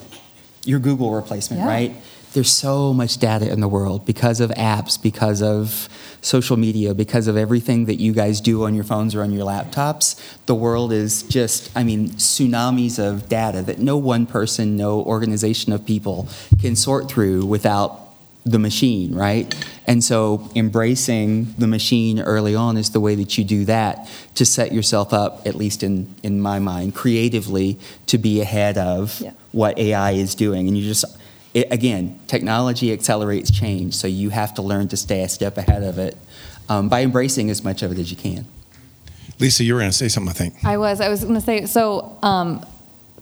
your 0.65 0.79
google 0.79 1.15
replacement 1.15 1.61
yeah. 1.61 1.69
right 1.69 1.97
there's 2.35 2.53
so 2.53 2.93
much 2.93 3.19
data 3.19 3.51
in 3.51 3.61
the 3.61 3.69
world 3.69 4.05
because 4.05 4.41
of 4.41 4.51
apps, 4.51 5.01
because 5.01 5.41
of 5.41 5.89
social 6.21 6.57
media, 6.57 6.93
because 6.95 7.29
of 7.29 7.37
everything 7.37 7.85
that 7.85 7.97
you 7.97 8.13
guys 8.13 8.41
do 8.41 8.65
on 8.65 8.75
your 8.75 8.85
phones 8.85 9.15
or 9.15 9.23
on 9.23 9.33
your 9.33 9.47
laptops. 9.47 10.21
The 10.47 10.55
world 10.55 10.93
is 10.93 11.23
just, 11.23 11.71
I 11.77 11.85
mean, 11.85 12.11
tsunamis 12.11 12.99
of 12.99 13.29
data 13.29 13.63
that 13.63 13.79
no 13.79 13.97
one 13.97 14.27
person, 14.27 14.77
no 14.77 15.01
organization 15.03 15.73
of 15.73 15.87
people 15.87 16.29
can 16.61 16.77
sort 16.77 17.09
through 17.09 17.47
without 17.47 18.01
the 18.45 18.59
machine, 18.59 19.15
right? 19.15 19.55
And 19.87 20.03
so 20.03 20.51
embracing 20.55 21.55
the 21.57 21.67
machine 21.67 22.21
early 22.21 22.55
on 22.55 22.77
is 22.77 22.91
the 22.91 23.01
way 23.01 23.15
that 23.15 23.39
you 23.39 23.45
do 23.45 23.65
that 23.67 24.09
to 24.35 24.45
set 24.45 24.73
yourself 24.73 25.13
up, 25.15 25.47
at 25.47 25.55
least 25.55 25.83
in, 25.83 26.15
in 26.23 26.41
my 26.41 26.59
mind, 26.59 26.95
creatively 26.95 27.79
to 28.07 28.19
be 28.19 28.41
ahead 28.41 28.77
of 28.77 29.21
yeah. 29.21 29.33
what 29.53 29.79
AI 29.79 30.13
is 30.13 30.35
doing. 30.35 30.69
And 30.69 30.77
you 30.77 30.85
just 30.85 31.05
it, 31.55 31.73
again, 31.73 32.19
technology 32.27 32.93
accelerates 32.93 33.51
change, 33.51 33.95
so 33.95 34.09
you 34.09 34.31
have 34.31 34.55
to 34.55 34.63
learn 34.63 34.89
to 34.89 34.97
stay 34.97 35.23
a 35.23 35.29
step 35.29 35.57
ahead 35.57 35.85
of 35.85 35.99
it 35.99 36.19
um, 36.69 36.89
by 36.89 37.03
embracing 37.03 37.49
as 37.49 37.63
much 37.63 37.83
of 37.83 37.93
it 37.93 37.99
as 37.99 38.11
you 38.11 38.17
can. 38.17 38.45
Lisa, 39.39 39.65
you 39.65 39.75
were 39.75 39.81
going 39.81 39.91
to 39.91 39.97
say 39.97 40.09
something, 40.09 40.31
I 40.31 40.35
think. 40.35 40.65
I 40.65 40.77
was. 40.79 41.01
I 41.01 41.09
was 41.09 41.23
going 41.23 41.35
to 41.35 41.41
say, 41.41 41.67
so 41.67 42.19
um, 42.23 42.65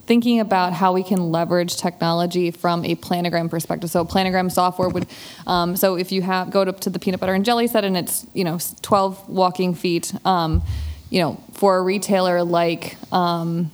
thinking 0.05 0.39
about 0.39 0.73
how 0.73 0.93
we 0.93 1.03
can 1.03 1.31
leverage 1.31 1.77
technology 1.77 2.51
from 2.51 2.83
a 2.85 2.95
planogram 2.95 3.49
perspective. 3.49 3.89
So 3.89 4.03
planogram 4.03 4.51
software 4.51 4.89
would, 4.89 5.07
um, 5.47 5.75
so 5.75 5.95
if 5.95 6.11
you 6.11 6.21
have 6.23 6.51
go 6.51 6.65
to, 6.65 6.71
to, 6.71 6.89
the 6.89 6.99
peanut 6.99 7.19
butter 7.19 7.33
and 7.33 7.45
jelly 7.45 7.67
set 7.67 7.83
and 7.83 7.95
it's 7.95 8.25
you 8.33 8.43
know 8.43 8.59
12 8.81 9.29
walking 9.29 9.75
feet, 9.75 10.13
um, 10.25 10.61
you 11.09 11.21
know 11.21 11.41
for 11.53 11.77
a 11.77 11.81
retailer 11.81 12.43
like 12.43 12.97
um, 13.11 13.71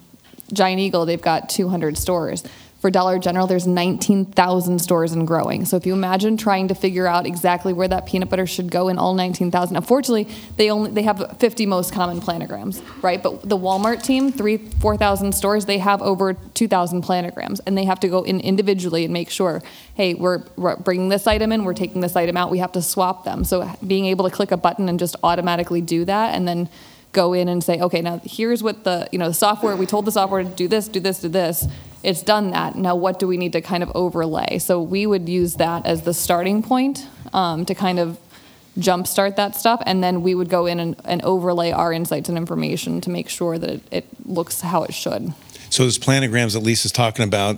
Giant 0.51 0.80
Eagle, 0.80 1.05
they've 1.05 1.22
got 1.22 1.49
200 1.49 1.97
stores 1.97 2.43
for 2.80 2.89
Dollar 2.89 3.19
General, 3.19 3.45
there's 3.45 3.67
19,000 3.67 4.80
stores 4.80 5.11
and 5.11 5.27
growing. 5.27 5.65
So 5.65 5.75
if 5.75 5.86
you 5.86 5.93
imagine 5.93 6.38
trying 6.38 6.69
to 6.69 6.75
figure 6.75 7.07
out 7.07 7.25
exactly 7.25 7.73
where 7.73 7.89
that 7.89 8.05
peanut 8.05 8.30
butter 8.30 8.47
should 8.47 8.71
go 8.71 8.88
in 8.88 8.97
all 8.97 9.13
19,000, 9.13 9.75
unfortunately, 9.75 10.34
they 10.55 10.71
only 10.71 10.91
they 10.91 11.03
have 11.03 11.38
50 11.39 11.65
most 11.65 11.93
common 11.93 12.21
planograms, 12.21 12.82
right? 13.03 13.21
But 13.21 13.47
the 13.47 13.57
Walmart 13.57 14.01
team, 14.01 14.32
three, 14.32 14.57
4,000 14.57 15.34
stores, 15.34 15.65
they 15.65 15.80
have 15.80 16.01
over 16.01 16.36
2,000 16.53 17.03
planograms, 17.03 17.59
and 17.65 17.77
they 17.77 17.84
have 17.84 17.99
to 17.99 18.07
go 18.07 18.23
in 18.23 18.39
individually 18.39 19.03
and 19.03 19.11
make 19.11 19.30
sure, 19.30 19.61
hey, 19.95 20.13
we're, 20.13 20.43
we're 20.55 20.77
bringing 20.77 21.09
this 21.09 21.27
item 21.27 21.51
in, 21.51 21.65
we're 21.65 21.73
taking 21.73 21.99
this 21.99 22.15
item 22.15 22.38
out, 22.38 22.49
we 22.49 22.59
have 22.59 22.71
to 22.71 22.82
swap 22.82 23.25
them. 23.25 23.43
So 23.43 23.69
being 23.86 24.05
able 24.05 24.30
to 24.30 24.34
click 24.34 24.51
a 24.51 24.57
button 24.57 24.88
and 24.88 24.97
just 24.97 25.17
automatically 25.21 25.82
do 25.82 26.05
that, 26.05 26.34
and 26.34 26.47
then 26.47 26.69
go 27.11 27.34
in 27.34 27.49
and 27.49 27.61
say, 27.63 27.80
okay, 27.80 28.01
now 28.01 28.21
here's 28.23 28.63
what 28.63 28.84
the, 28.84 29.09
you 29.11 29.19
know, 29.19 29.27
the 29.27 29.34
software, 29.34 29.75
we 29.75 29.86
told 29.86 30.05
the 30.05 30.11
software 30.11 30.43
to 30.43 30.49
do 30.49 30.67
this, 30.67 30.88
do 30.88 30.99
this, 30.99 31.19
do 31.19 31.27
this. 31.27 31.67
It's 32.04 32.22
done 32.22 32.52
that. 32.52 32.76
Now, 32.76 32.95
what 32.95 33.20
do 33.20 33.28
we 33.28 33.38
need 33.38 33.54
to 33.54 33.62
kind 33.62 33.84
of 33.84 33.91
overlay? 33.93 34.60
So 34.60 34.82
we 34.82 35.06
would 35.06 35.28
use 35.28 35.56
that 35.56 35.86
as 35.86 36.04
the 36.04 36.14
starting 36.14 36.64
point 36.64 37.08
um, 37.34 37.66
to 37.66 37.76
kind 37.76 38.00
of 38.00 38.18
jumpstart 38.78 39.36
that 39.36 39.56
stuff, 39.56 39.82
and 39.86 40.02
then 40.04 40.22
we 40.22 40.34
would 40.34 40.50
go 40.50 40.66
in 40.66 40.80
and, 40.80 40.95
and 41.04 41.22
overlay 41.24 41.72
our 41.72 41.91
insights 41.91 42.30
and 42.30 42.38
information 42.38 43.02
to 43.02 43.10
make 43.10 43.28
sure 43.28 43.58
that 43.58 43.70
it, 43.70 43.82
it 43.91 44.06
looks 44.26 44.62
how 44.62 44.84
it 44.84 44.93
should. 44.93 45.34
So 45.70 45.84
those 45.84 46.00
planograms 46.00 46.54
that 46.54 46.62
Lisa's 46.62 46.91
talking 46.91 47.26
about, 47.26 47.58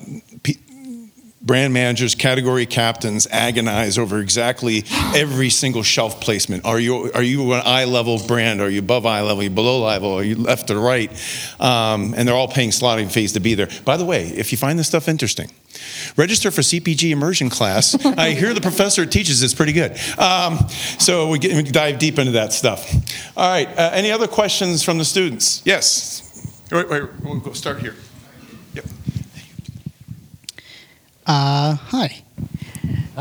brand 1.41 1.73
managers, 1.73 2.15
category 2.15 2.65
captains 2.65 3.27
agonize 3.31 3.97
over 3.97 4.19
exactly 4.19 4.83
every 5.15 5.49
single 5.49 5.83
shelf 5.83 6.21
placement. 6.21 6.65
Are 6.65 6.79
you 6.79 7.11
are 7.13 7.23
you 7.23 7.53
an 7.53 7.61
eye 7.65 7.85
level 7.85 8.19
brand? 8.27 8.61
Are 8.61 8.69
you 8.69 8.79
above 8.79 9.05
eye 9.05 9.21
level? 9.21 9.41
Are 9.41 9.43
you 9.43 9.49
below 9.49 9.83
eye 9.83 9.93
level? 9.93 10.13
Are 10.13 10.23
you 10.23 10.35
left 10.35 10.69
or 10.69 10.79
right? 10.79 11.11
Um, 11.59 12.13
and 12.15 12.27
they're 12.27 12.35
all 12.35 12.47
paying 12.47 12.69
slotting 12.69 13.11
fees 13.11 13.33
to 13.33 13.39
be 13.39 13.55
there. 13.55 13.69
By 13.85 13.97
the 13.97 14.05
way, 14.05 14.27
if 14.27 14.51
you 14.51 14.57
find 14.57 14.77
this 14.77 14.87
stuff 14.87 15.07
interesting, 15.07 15.49
register 16.17 16.51
for 16.51 16.61
CPG 16.61 17.11
immersion 17.11 17.49
class. 17.49 17.95
I 18.17 18.31
hear 18.31 18.53
the 18.53 18.61
professor 18.61 19.05
teaches 19.05 19.41
it's 19.41 19.53
pretty 19.53 19.73
good. 19.73 19.97
Um, 20.17 20.67
so 20.99 21.29
we, 21.29 21.39
get, 21.39 21.55
we 21.55 21.63
dive 21.63 21.99
deep 21.99 22.19
into 22.19 22.33
that 22.33 22.53
stuff. 22.53 22.93
All 23.35 23.49
right. 23.49 23.67
Uh, 23.67 23.91
any 23.93 24.11
other 24.11 24.27
questions 24.27 24.83
from 24.83 24.97
the 24.97 25.05
students? 25.05 25.61
Yes. 25.65 26.27
Wait, 26.71 26.89
wait, 26.89 27.03
we'll 27.21 27.39
go 27.39 27.51
start 27.53 27.79
here. 27.79 27.95
Yep. 28.73 28.85
Uh, 31.33 31.75
hi. 31.75 32.23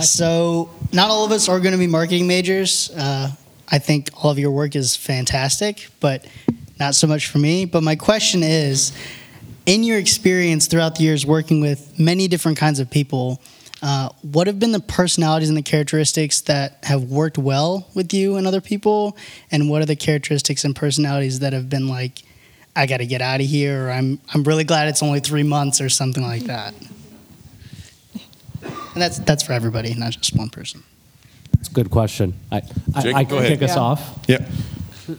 So, 0.01 0.69
not 0.93 1.11
all 1.11 1.25
of 1.25 1.31
us 1.31 1.49
are 1.49 1.61
going 1.61 1.71
to 1.71 1.79
be 1.79 1.87
marketing 1.87 2.27
majors. 2.27 2.91
Uh, 2.91 3.31
I 3.69 3.79
think 3.79 4.11
all 4.17 4.33
of 4.33 4.39
your 4.41 4.51
work 4.51 4.75
is 4.75 4.97
fantastic, 4.97 5.87
but 6.01 6.27
not 6.81 6.97
so 6.97 7.07
much 7.07 7.29
for 7.29 7.39
me. 7.39 7.67
But 7.67 7.85
my 7.85 7.95
question 7.95 8.43
is 8.43 8.93
in 9.65 9.85
your 9.85 9.97
experience 9.97 10.67
throughout 10.67 10.97
the 10.97 11.05
years 11.05 11.25
working 11.25 11.61
with 11.61 12.01
many 12.01 12.27
different 12.27 12.59
kinds 12.59 12.81
of 12.81 12.91
people, 12.91 13.41
uh, 13.81 14.09
what 14.23 14.49
have 14.49 14.59
been 14.59 14.73
the 14.73 14.81
personalities 14.81 15.49
and 15.49 15.57
the 15.57 15.63
characteristics 15.63 16.41
that 16.41 16.79
have 16.83 17.05
worked 17.05 17.39
well 17.39 17.87
with 17.95 18.13
you 18.13 18.39
and 18.39 18.45
other 18.45 18.61
people? 18.61 19.17
And 19.53 19.71
what 19.71 19.83
are 19.83 19.87
the 19.87 19.95
characteristics 19.95 20.65
and 20.65 20.75
personalities 20.75 21.39
that 21.39 21.53
have 21.53 21.71
been 21.71 21.87
like, 21.87 22.25
I 22.75 22.87
got 22.87 22.97
to 22.97 23.07
get 23.07 23.23
out 23.23 23.41
of 23.41 23.47
here, 23.47 23.87
or 23.87 23.91
I'm, 23.93 24.19
I'm 24.35 24.43
really 24.43 24.65
glad 24.65 24.89
it's 24.89 25.01
only 25.01 25.21
three 25.21 25.45
months, 25.45 25.81
or 25.81 25.89
something 25.89 26.25
like 26.25 26.43
that? 26.47 26.75
And 28.95 29.03
that's 29.03 29.19
that's 29.21 29.43
for 29.43 29.53
everybody, 29.53 29.95
not 29.95 30.13
just 30.13 30.37
one 30.37 30.51
person. 30.51 30.83
That's 31.55 31.69
a 31.69 31.73
good 31.73 31.91
question. 31.91 32.35
I, 32.51 32.63
I, 32.95 33.03
Jake, 33.03 33.15
I 33.15 33.25
go 33.25 33.37
can 33.37 33.45
ahead. 33.45 33.59
kick 33.59 33.69
us 33.69 33.77
Yeah. 33.77 33.83
off. 33.83 34.19
Yep. 34.29 34.49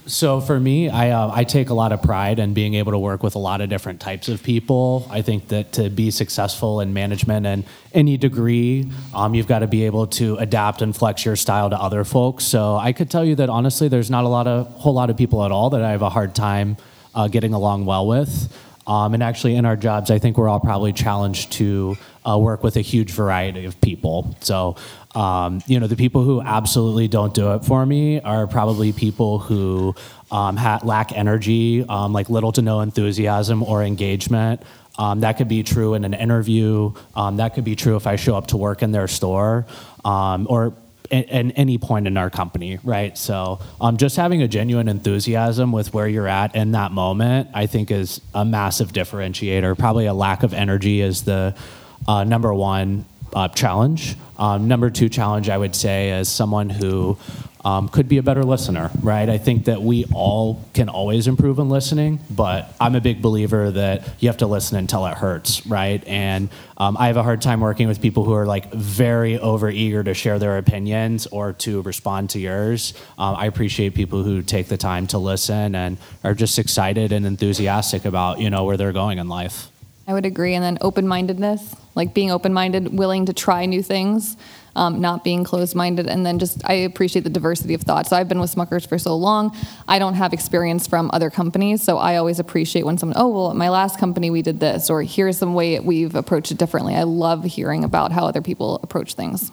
So 0.06 0.40
for 0.40 0.58
me, 0.58 0.88
I 0.88 1.10
uh, 1.10 1.30
I 1.34 1.44
take 1.44 1.68
a 1.68 1.74
lot 1.74 1.92
of 1.92 2.00
pride 2.00 2.38
in 2.38 2.54
being 2.54 2.72
able 2.74 2.92
to 2.92 2.98
work 2.98 3.22
with 3.22 3.34
a 3.34 3.38
lot 3.38 3.60
of 3.60 3.68
different 3.68 4.00
types 4.00 4.28
of 4.28 4.42
people. 4.42 5.06
I 5.10 5.20
think 5.20 5.48
that 5.48 5.72
to 5.72 5.90
be 5.90 6.10
successful 6.10 6.80
in 6.80 6.94
management 6.94 7.44
and 7.46 7.64
any 7.92 8.16
degree, 8.16 8.90
um, 9.14 9.34
you've 9.34 9.46
got 9.48 9.58
to 9.58 9.66
be 9.66 9.84
able 9.84 10.06
to 10.08 10.36
adapt 10.36 10.80
and 10.80 10.96
flex 10.96 11.26
your 11.26 11.36
style 11.36 11.68
to 11.68 11.76
other 11.78 12.04
folks. 12.04 12.44
So 12.44 12.76
I 12.76 12.92
could 12.92 13.10
tell 13.10 13.24
you 13.24 13.34
that 13.36 13.50
honestly, 13.50 13.88
there's 13.88 14.10
not 14.10 14.24
a 14.24 14.28
lot 14.28 14.46
of 14.46 14.66
whole 14.68 14.94
lot 14.94 15.10
of 15.10 15.16
people 15.18 15.44
at 15.44 15.52
all 15.52 15.68
that 15.70 15.82
I 15.82 15.90
have 15.90 16.02
a 16.02 16.10
hard 16.10 16.34
time 16.34 16.78
uh, 17.14 17.28
getting 17.28 17.52
along 17.52 17.84
well 17.84 18.06
with. 18.06 18.50
Um, 18.86 19.12
and 19.14 19.22
actually, 19.22 19.56
in 19.56 19.66
our 19.66 19.76
jobs, 19.76 20.10
I 20.10 20.18
think 20.18 20.38
we're 20.38 20.48
all 20.48 20.58
probably 20.60 20.92
challenged 20.94 21.52
to 21.52 21.96
uh, 22.28 22.38
work 22.38 22.62
with 22.62 22.76
a 22.76 22.80
huge 22.80 23.10
variety 23.10 23.64
of 23.64 23.80
people. 23.80 24.36
So, 24.40 24.76
um, 25.14 25.62
you 25.66 25.80
know, 25.80 25.86
the 25.86 25.96
people 25.96 26.22
who 26.22 26.40
absolutely 26.40 27.08
don't 27.08 27.34
do 27.34 27.52
it 27.52 27.64
for 27.64 27.84
me 27.84 28.20
are 28.20 28.46
probably 28.46 28.92
people 28.92 29.38
who 29.38 29.94
um, 30.30 30.56
ha- 30.56 30.80
lack 30.82 31.12
energy, 31.12 31.84
um, 31.88 32.12
like 32.12 32.30
little 32.30 32.52
to 32.52 32.62
no 32.62 32.80
enthusiasm 32.80 33.62
or 33.62 33.82
engagement. 33.82 34.62
Um, 34.98 35.20
that 35.20 35.38
could 35.38 35.48
be 35.48 35.62
true 35.62 35.94
in 35.94 36.04
an 36.04 36.14
interview. 36.14 36.92
Um, 37.14 37.38
that 37.38 37.54
could 37.54 37.64
be 37.64 37.76
true 37.76 37.96
if 37.96 38.06
I 38.06 38.16
show 38.16 38.36
up 38.36 38.48
to 38.48 38.56
work 38.56 38.82
in 38.82 38.92
their 38.92 39.08
store, 39.08 39.66
um, 40.04 40.46
or 40.48 40.74
at, 41.10 41.28
at 41.30 41.52
any 41.56 41.78
point 41.78 42.06
in 42.06 42.16
our 42.16 42.30
company, 42.30 42.78
right? 42.84 43.16
So, 43.16 43.60
just 43.96 44.16
having 44.16 44.42
a 44.42 44.48
genuine 44.48 44.88
enthusiasm 44.88 45.72
with 45.72 45.94
where 45.94 46.08
you're 46.08 46.28
at 46.28 46.54
in 46.54 46.72
that 46.72 46.92
moment, 46.92 47.48
I 47.54 47.66
think, 47.66 47.90
is 47.90 48.20
a 48.34 48.44
massive 48.44 48.92
differentiator. 48.92 49.78
Probably 49.78 50.06
a 50.06 50.14
lack 50.14 50.42
of 50.42 50.52
energy 50.52 51.00
is 51.00 51.24
the 51.24 51.54
uh, 52.06 52.24
number 52.24 52.52
one 52.52 53.04
uh, 53.34 53.48
challenge. 53.48 54.16
Um, 54.38 54.68
number 54.68 54.90
two 54.90 55.08
challenge, 55.08 55.48
I 55.48 55.58
would 55.58 55.74
say, 55.74 56.10
is 56.10 56.28
someone 56.28 56.68
who 56.68 57.18
um, 57.64 57.88
could 57.88 58.08
be 58.08 58.18
a 58.18 58.22
better 58.22 58.42
listener, 58.42 58.90
right? 59.02 59.28
I 59.28 59.38
think 59.38 59.66
that 59.66 59.82
we 59.82 60.04
all 60.12 60.64
can 60.74 60.88
always 60.88 61.28
improve 61.28 61.58
in 61.58 61.68
listening, 61.68 62.18
but 62.28 62.74
I'm 62.80 62.96
a 62.96 63.00
big 63.00 63.22
believer 63.22 63.70
that 63.70 64.08
you 64.18 64.28
have 64.28 64.38
to 64.38 64.46
listen 64.46 64.76
until 64.76 65.06
it 65.06 65.14
hurts, 65.14 65.64
right? 65.66 66.02
And 66.06 66.48
um, 66.76 66.96
I 66.98 67.06
have 67.06 67.16
a 67.16 67.22
hard 67.22 67.40
time 67.40 67.60
working 67.60 67.86
with 67.86 68.02
people 68.02 68.24
who 68.24 68.34
are 68.34 68.46
like 68.46 68.72
very 68.72 69.38
over 69.38 69.70
eager 69.70 70.02
to 70.02 70.14
share 70.14 70.40
their 70.40 70.58
opinions 70.58 71.26
or 71.28 71.52
to 71.54 71.82
respond 71.82 72.30
to 72.30 72.40
yours. 72.40 72.94
Um, 73.16 73.36
I 73.36 73.46
appreciate 73.46 73.94
people 73.94 74.24
who 74.24 74.42
take 74.42 74.66
the 74.66 74.76
time 74.76 75.06
to 75.08 75.18
listen 75.18 75.76
and 75.76 75.98
are 76.24 76.34
just 76.34 76.58
excited 76.58 77.12
and 77.12 77.24
enthusiastic 77.24 78.04
about 78.04 78.40
you 78.40 78.50
know 78.50 78.64
where 78.64 78.76
they're 78.76 78.92
going 78.92 79.18
in 79.18 79.28
life. 79.28 79.71
I 80.06 80.14
would 80.14 80.26
agree. 80.26 80.54
And 80.54 80.64
then 80.64 80.78
open 80.80 81.06
mindedness, 81.06 81.76
like 81.94 82.12
being 82.12 82.30
open 82.30 82.52
minded, 82.52 82.96
willing 82.96 83.26
to 83.26 83.32
try 83.32 83.66
new 83.66 83.82
things, 83.82 84.36
um, 84.74 85.00
not 85.00 85.22
being 85.22 85.44
closed 85.44 85.76
minded. 85.76 86.08
And 86.08 86.26
then 86.26 86.38
just, 86.38 86.60
I 86.68 86.72
appreciate 86.72 87.22
the 87.22 87.30
diversity 87.30 87.74
of 87.74 87.82
thought. 87.82 88.08
So 88.08 88.16
I've 88.16 88.28
been 88.28 88.40
with 88.40 88.52
Smuckers 88.52 88.86
for 88.86 88.98
so 88.98 89.14
long. 89.14 89.56
I 89.86 90.00
don't 90.00 90.14
have 90.14 90.32
experience 90.32 90.88
from 90.88 91.10
other 91.12 91.30
companies. 91.30 91.82
So 91.82 91.98
I 91.98 92.16
always 92.16 92.40
appreciate 92.40 92.84
when 92.84 92.98
someone, 92.98 93.16
oh, 93.16 93.28
well, 93.28 93.50
at 93.50 93.56
my 93.56 93.68
last 93.68 93.98
company 94.00 94.30
we 94.30 94.42
did 94.42 94.58
this, 94.58 94.90
or 94.90 95.02
here's 95.02 95.38
some 95.38 95.54
way 95.54 95.78
we've 95.78 96.16
approached 96.16 96.50
it 96.50 96.58
differently. 96.58 96.96
I 96.96 97.04
love 97.04 97.44
hearing 97.44 97.84
about 97.84 98.10
how 98.10 98.26
other 98.26 98.42
people 98.42 98.80
approach 98.82 99.14
things. 99.14 99.52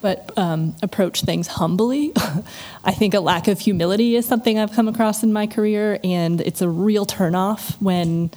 but 0.00 0.36
um, 0.36 0.74
approach 0.82 1.22
things 1.22 1.46
humbly. 1.46 2.12
I 2.84 2.92
think 2.92 3.14
a 3.14 3.20
lack 3.20 3.46
of 3.46 3.60
humility 3.60 4.16
is 4.16 4.26
something 4.26 4.58
I've 4.58 4.72
come 4.72 4.88
across 4.88 5.22
in 5.22 5.32
my 5.32 5.46
career, 5.46 6.00
and 6.02 6.40
it's 6.40 6.60
a 6.60 6.68
real 6.68 7.06
turnoff 7.06 7.80
when 7.80 8.32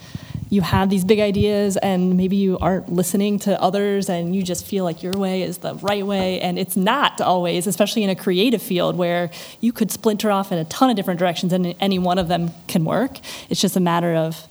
you 0.48 0.60
have 0.60 0.90
these 0.90 1.04
big 1.04 1.20
ideas 1.20 1.76
and 1.78 2.16
maybe 2.16 2.36
you 2.36 2.58
aren't 2.58 2.92
listening 2.92 3.38
to 3.40 3.60
others 3.60 4.08
and 4.08 4.34
you 4.34 4.42
just 4.42 4.64
feel 4.66 4.84
like 4.84 5.02
your 5.02 5.12
way 5.12 5.42
is 5.42 5.58
the 5.58 5.74
right 5.76 6.06
way 6.06 6.40
and 6.40 6.58
it's 6.58 6.76
not 6.76 7.20
always 7.20 7.66
especially 7.66 8.02
in 8.02 8.10
a 8.10 8.16
creative 8.16 8.62
field 8.62 8.96
where 8.96 9.30
you 9.60 9.72
could 9.72 9.90
splinter 9.90 10.30
off 10.30 10.52
in 10.52 10.58
a 10.58 10.64
ton 10.66 10.90
of 10.90 10.96
different 10.96 11.18
directions 11.18 11.52
and 11.52 11.74
any 11.80 11.98
one 11.98 12.18
of 12.18 12.28
them 12.28 12.50
can 12.68 12.84
work 12.84 13.18
it's 13.48 13.60
just 13.60 13.76
a 13.76 13.80
matter 13.80 14.14
of 14.14 14.46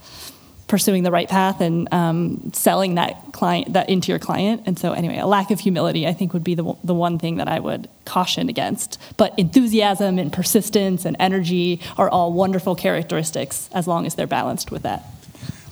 pursuing 0.68 1.04
the 1.04 1.12
right 1.12 1.30
path 1.30 1.62
and 1.62 1.88
um, 1.94 2.52
selling 2.54 2.96
that 2.96 3.32
client 3.34 3.74
that 3.74 3.90
into 3.90 4.12
your 4.12 4.20
client. 4.20 4.64
And 4.66 4.78
so, 4.80 4.94
anyway, 4.94 5.18
a 5.18 5.28
lack 5.28 5.52
of 5.52 5.60
humility, 5.60 6.08
I 6.08 6.14
think, 6.14 6.34
would 6.34 6.44
be 6.44 6.56
the 6.56 6.74
the 6.84 6.94
one 6.94 7.20
thing 7.20 7.38
that 7.38 7.48
I 7.48 7.60
would 7.60 7.88
caution 8.06 8.50
against. 8.50 9.00
But 9.18 9.38
enthusiasm 9.38 10.18
and 10.18 10.34
persistence 10.34 11.06
and 11.06 11.16
energy 11.20 11.82
are 11.98 12.10
all 12.10 12.34
wonderful 12.34 12.76
characteristics 12.76 13.70
as 13.74 13.88
long 13.88 14.06
as 14.06 14.16
they're 14.16 14.28
balanced 14.28 14.72
with 14.72 14.84
that. 14.84 15.04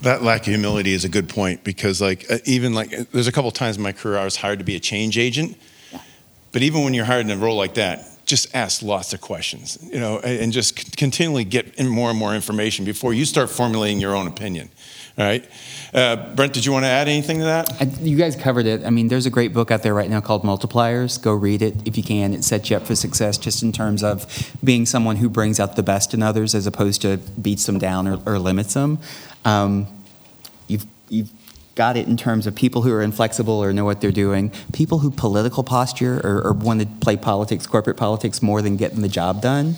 That 0.03 0.21
lack 0.21 0.41
of 0.41 0.47
humility 0.47 0.93
is 0.93 1.05
a 1.05 1.09
good 1.09 1.29
point 1.29 1.63
because, 1.63 2.01
like, 2.01 2.29
uh, 2.29 2.37
even 2.45 2.73
like, 2.73 2.93
uh, 2.93 3.05
there's 3.11 3.27
a 3.27 3.31
couple 3.31 3.49
times 3.51 3.77
in 3.77 3.83
my 3.83 3.93
career 3.93 4.17
I 4.17 4.25
was 4.25 4.35
hired 4.35 4.59
to 4.59 4.65
be 4.65 4.75
a 4.75 4.79
change 4.79 5.17
agent. 5.17 5.57
But 6.51 6.61
even 6.61 6.83
when 6.83 6.93
you're 6.93 7.05
hired 7.05 7.25
in 7.25 7.31
a 7.31 7.37
role 7.37 7.57
like 7.57 7.73
that, 7.75 8.05
just 8.25 8.55
ask 8.55 8.81
lots 8.81 9.13
of 9.13 9.21
questions, 9.21 9.77
you 9.91 9.99
know, 9.99 10.19
and 10.19 10.39
and 10.39 10.53
just 10.53 10.95
continually 10.97 11.43
get 11.43 11.75
in 11.75 11.87
more 11.87 12.09
and 12.09 12.17
more 12.17 12.33
information 12.33 12.85
before 12.85 13.13
you 13.13 13.25
start 13.25 13.49
formulating 13.49 13.99
your 13.99 14.15
own 14.15 14.27
opinion. 14.27 14.69
All 15.17 15.25
right, 15.25 15.47
uh, 15.93 16.33
Brent, 16.33 16.53
did 16.53 16.65
you 16.65 16.71
want 16.71 16.85
to 16.85 16.89
add 16.89 17.07
anything 17.07 17.39
to 17.39 17.43
that? 17.45 17.71
I, 17.81 17.83
you 18.01 18.17
guys 18.17 18.35
covered 18.35 18.65
it. 18.65 18.83
I 18.83 18.89
mean, 18.89 19.09
there's 19.09 19.25
a 19.25 19.29
great 19.29 19.53
book 19.53 19.71
out 19.71 19.83
there 19.83 19.93
right 19.93 20.09
now 20.09 20.21
called 20.21 20.43
Multipliers. 20.43 21.21
Go 21.21 21.33
read 21.33 21.61
it 21.61 21.75
if 21.85 21.97
you 21.97 22.03
can. 22.03 22.33
It 22.33 22.43
sets 22.43 22.69
you 22.69 22.77
up 22.77 22.83
for 22.83 22.95
success 22.95 23.37
just 23.37 23.61
in 23.61 23.71
terms 23.71 24.03
of 24.03 24.25
being 24.63 24.85
someone 24.85 25.17
who 25.17 25.29
brings 25.29 25.59
out 25.59 25.75
the 25.75 25.83
best 25.83 26.13
in 26.13 26.23
others 26.23 26.55
as 26.55 26.65
opposed 26.65 27.01
to 27.03 27.17
beats 27.17 27.65
them 27.65 27.77
down 27.77 28.07
or, 28.07 28.19
or 28.25 28.39
limits 28.39 28.73
them. 28.73 28.99
Um, 29.45 29.87
you've, 30.67 30.85
you've 31.09 31.31
got 31.75 31.97
it 31.97 32.07
in 32.07 32.17
terms 32.17 32.47
of 32.47 32.55
people 32.55 32.83
who 32.83 32.91
are 32.91 33.01
inflexible 33.01 33.63
or 33.63 33.73
know 33.73 33.85
what 33.85 34.01
they're 34.01 34.11
doing, 34.11 34.51
people 34.71 34.99
who 34.99 35.11
political 35.11 35.63
posture 35.63 36.19
or, 36.23 36.41
or 36.47 36.53
want 36.53 36.81
to 36.81 36.87
play 37.01 37.17
politics, 37.17 37.65
corporate 37.67 37.97
politics, 37.97 38.41
more 38.41 38.61
than 38.61 38.77
getting 38.77 39.01
the 39.01 39.09
job 39.09 39.41
done. 39.41 39.75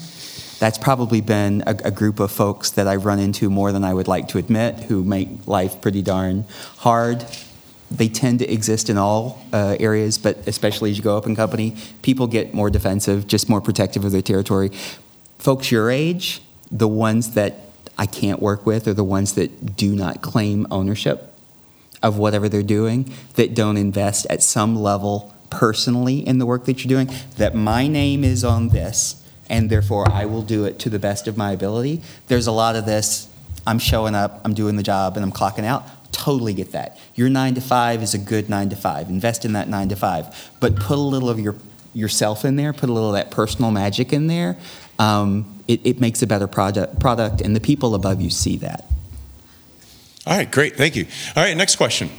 That's 0.59 0.77
probably 0.77 1.21
been 1.21 1.63
a, 1.67 1.75
a 1.85 1.91
group 1.91 2.19
of 2.19 2.31
folks 2.31 2.71
that 2.71 2.87
I've 2.87 3.05
run 3.05 3.19
into 3.19 3.49
more 3.49 3.71
than 3.71 3.83
I 3.83 3.93
would 3.93 4.07
like 4.07 4.29
to 4.29 4.37
admit, 4.37 4.85
who 4.85 5.03
make 5.03 5.47
life 5.47 5.81
pretty 5.81 6.01
darn 6.01 6.45
hard 6.77 7.25
they 7.91 8.07
tend 8.07 8.39
to 8.39 8.51
exist 8.51 8.89
in 8.89 8.97
all 8.97 9.43
uh, 9.53 9.77
areas, 9.79 10.17
but 10.17 10.47
especially 10.47 10.91
as 10.91 10.97
you 10.97 11.03
go 11.03 11.17
up 11.17 11.25
in 11.25 11.35
company, 11.35 11.75
people 12.01 12.27
get 12.27 12.53
more 12.53 12.69
defensive, 12.69 13.27
just 13.27 13.47
more 13.47 13.61
protective 13.61 14.03
of 14.03 14.11
their 14.11 14.21
territory. 14.21 14.69
Folks 15.37 15.71
your 15.71 15.91
age, 15.91 16.41
the 16.71 16.87
ones 16.87 17.33
that 17.35 17.64
I 17.97 18.05
can't 18.05 18.41
work 18.41 18.65
with 18.65 18.87
are 18.87 18.93
the 18.93 19.03
ones 19.03 19.33
that 19.33 19.75
do 19.75 19.95
not 19.95 20.21
claim 20.21 20.67
ownership 20.71 21.33
of 22.03 22.17
whatever 22.17 22.49
they're 22.49 22.61
doing, 22.61 23.11
that 23.35 23.55
don't 23.55 23.77
invest 23.77 24.27
at 24.29 24.43
some 24.43 24.75
level 24.75 25.33
personally 25.49 26.25
in 26.27 26.37
the 26.37 26.45
work 26.45 26.65
that 26.65 26.83
you're 26.83 26.89
doing, 26.89 27.15
that 27.37 27.55
my 27.55 27.87
name 27.87 28.23
is 28.23 28.43
on 28.43 28.69
this, 28.69 29.23
and 29.49 29.69
therefore 29.69 30.09
I 30.11 30.25
will 30.25 30.41
do 30.41 30.65
it 30.65 30.79
to 30.79 30.89
the 30.89 30.99
best 30.99 31.27
of 31.27 31.37
my 31.37 31.51
ability. 31.51 32.01
There's 32.27 32.47
a 32.47 32.51
lot 32.51 32.75
of 32.75 32.85
this, 32.85 33.27
I'm 33.65 33.79
showing 33.79 34.13
up, 34.13 34.41
I'm 34.43 34.53
doing 34.53 34.75
the 34.75 34.83
job, 34.83 35.15
and 35.15 35.23
I'm 35.23 35.31
clocking 35.31 35.63
out. 35.63 35.83
Totally 36.11 36.53
get 36.53 36.71
that. 36.71 36.97
Your 37.15 37.29
nine 37.29 37.55
to 37.55 37.61
five 37.61 38.01
is 38.01 38.13
a 38.13 38.17
good 38.17 38.49
nine 38.49 38.69
to 38.69 38.75
five. 38.75 39.09
Invest 39.09 39.43
in 39.43 39.53
that 39.53 39.67
nine 39.67 39.89
to 39.89 39.95
five. 39.95 40.51
But 40.59 40.75
put 40.75 40.97
a 40.97 41.01
little 41.01 41.29
of 41.29 41.39
your 41.39 41.55
yourself 41.93 42.43
in 42.43 42.57
there, 42.57 42.73
put 42.73 42.89
a 42.89 42.93
little 42.93 43.09
of 43.09 43.15
that 43.15 43.31
personal 43.31 43.71
magic 43.71 44.11
in 44.11 44.27
there. 44.27 44.57
Um, 44.99 45.63
it, 45.67 45.81
it 45.83 45.99
makes 45.99 46.21
a 46.21 46.27
better 46.27 46.47
product, 46.47 46.99
product, 46.99 47.41
and 47.41 47.55
the 47.55 47.59
people 47.59 47.95
above 47.95 48.21
you 48.21 48.29
see 48.29 48.57
that. 48.57 48.85
All 50.25 50.35
right, 50.35 50.51
great. 50.51 50.75
Thank 50.75 50.95
you. 50.95 51.05
All 51.35 51.43
right, 51.43 51.55
next 51.55 51.75
question. 51.75 52.09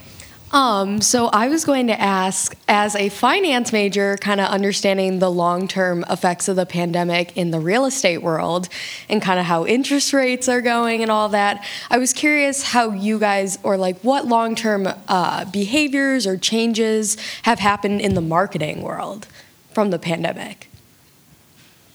Um, 0.53 1.01
so 1.01 1.27
I 1.27 1.49
was 1.49 1.64
going 1.64 1.89
to 1.89 2.01
ask, 2.01 2.57
as 2.68 2.95
a 2.95 3.09
finance 3.09 3.72
major, 3.72 4.16
kind 4.18 4.41
of 4.41 4.49
understanding 4.49 5.18
the 5.18 5.31
long-term 5.31 6.05
effects 6.09 6.47
of 6.47 6.55
the 6.55 6.64
pandemic 6.64 7.37
in 7.37 7.51
the 7.51 7.59
real 7.59 7.85
estate 7.85 8.18
world 8.18 8.68
and 9.09 9.20
kind 9.20 9.41
of 9.41 9.47
how 9.47 9.66
interest 9.66 10.12
rates 10.12 10.49
are 10.49 10.61
going 10.61 11.03
and 11.03 11.11
all 11.11 11.29
that. 11.31 11.66
I 11.91 11.99
was 11.99 12.12
curious 12.12 12.62
how 12.62 12.91
you 12.91 13.18
guys, 13.18 13.59
or 13.64 13.77
like 13.77 13.99
what 14.01 14.27
long-term 14.27 14.89
uh, 15.09 15.45
behaviors 15.47 16.29
or 16.29 16.37
changes 16.37 17.16
have 17.43 17.59
happened 17.59 18.01
in 18.01 18.14
the 18.14 18.20
marketing 18.20 18.83
world 18.83 19.27
from 19.74 19.91
the 19.91 19.99
pandemic. 19.99 20.70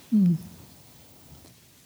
Hmm. 0.09 0.36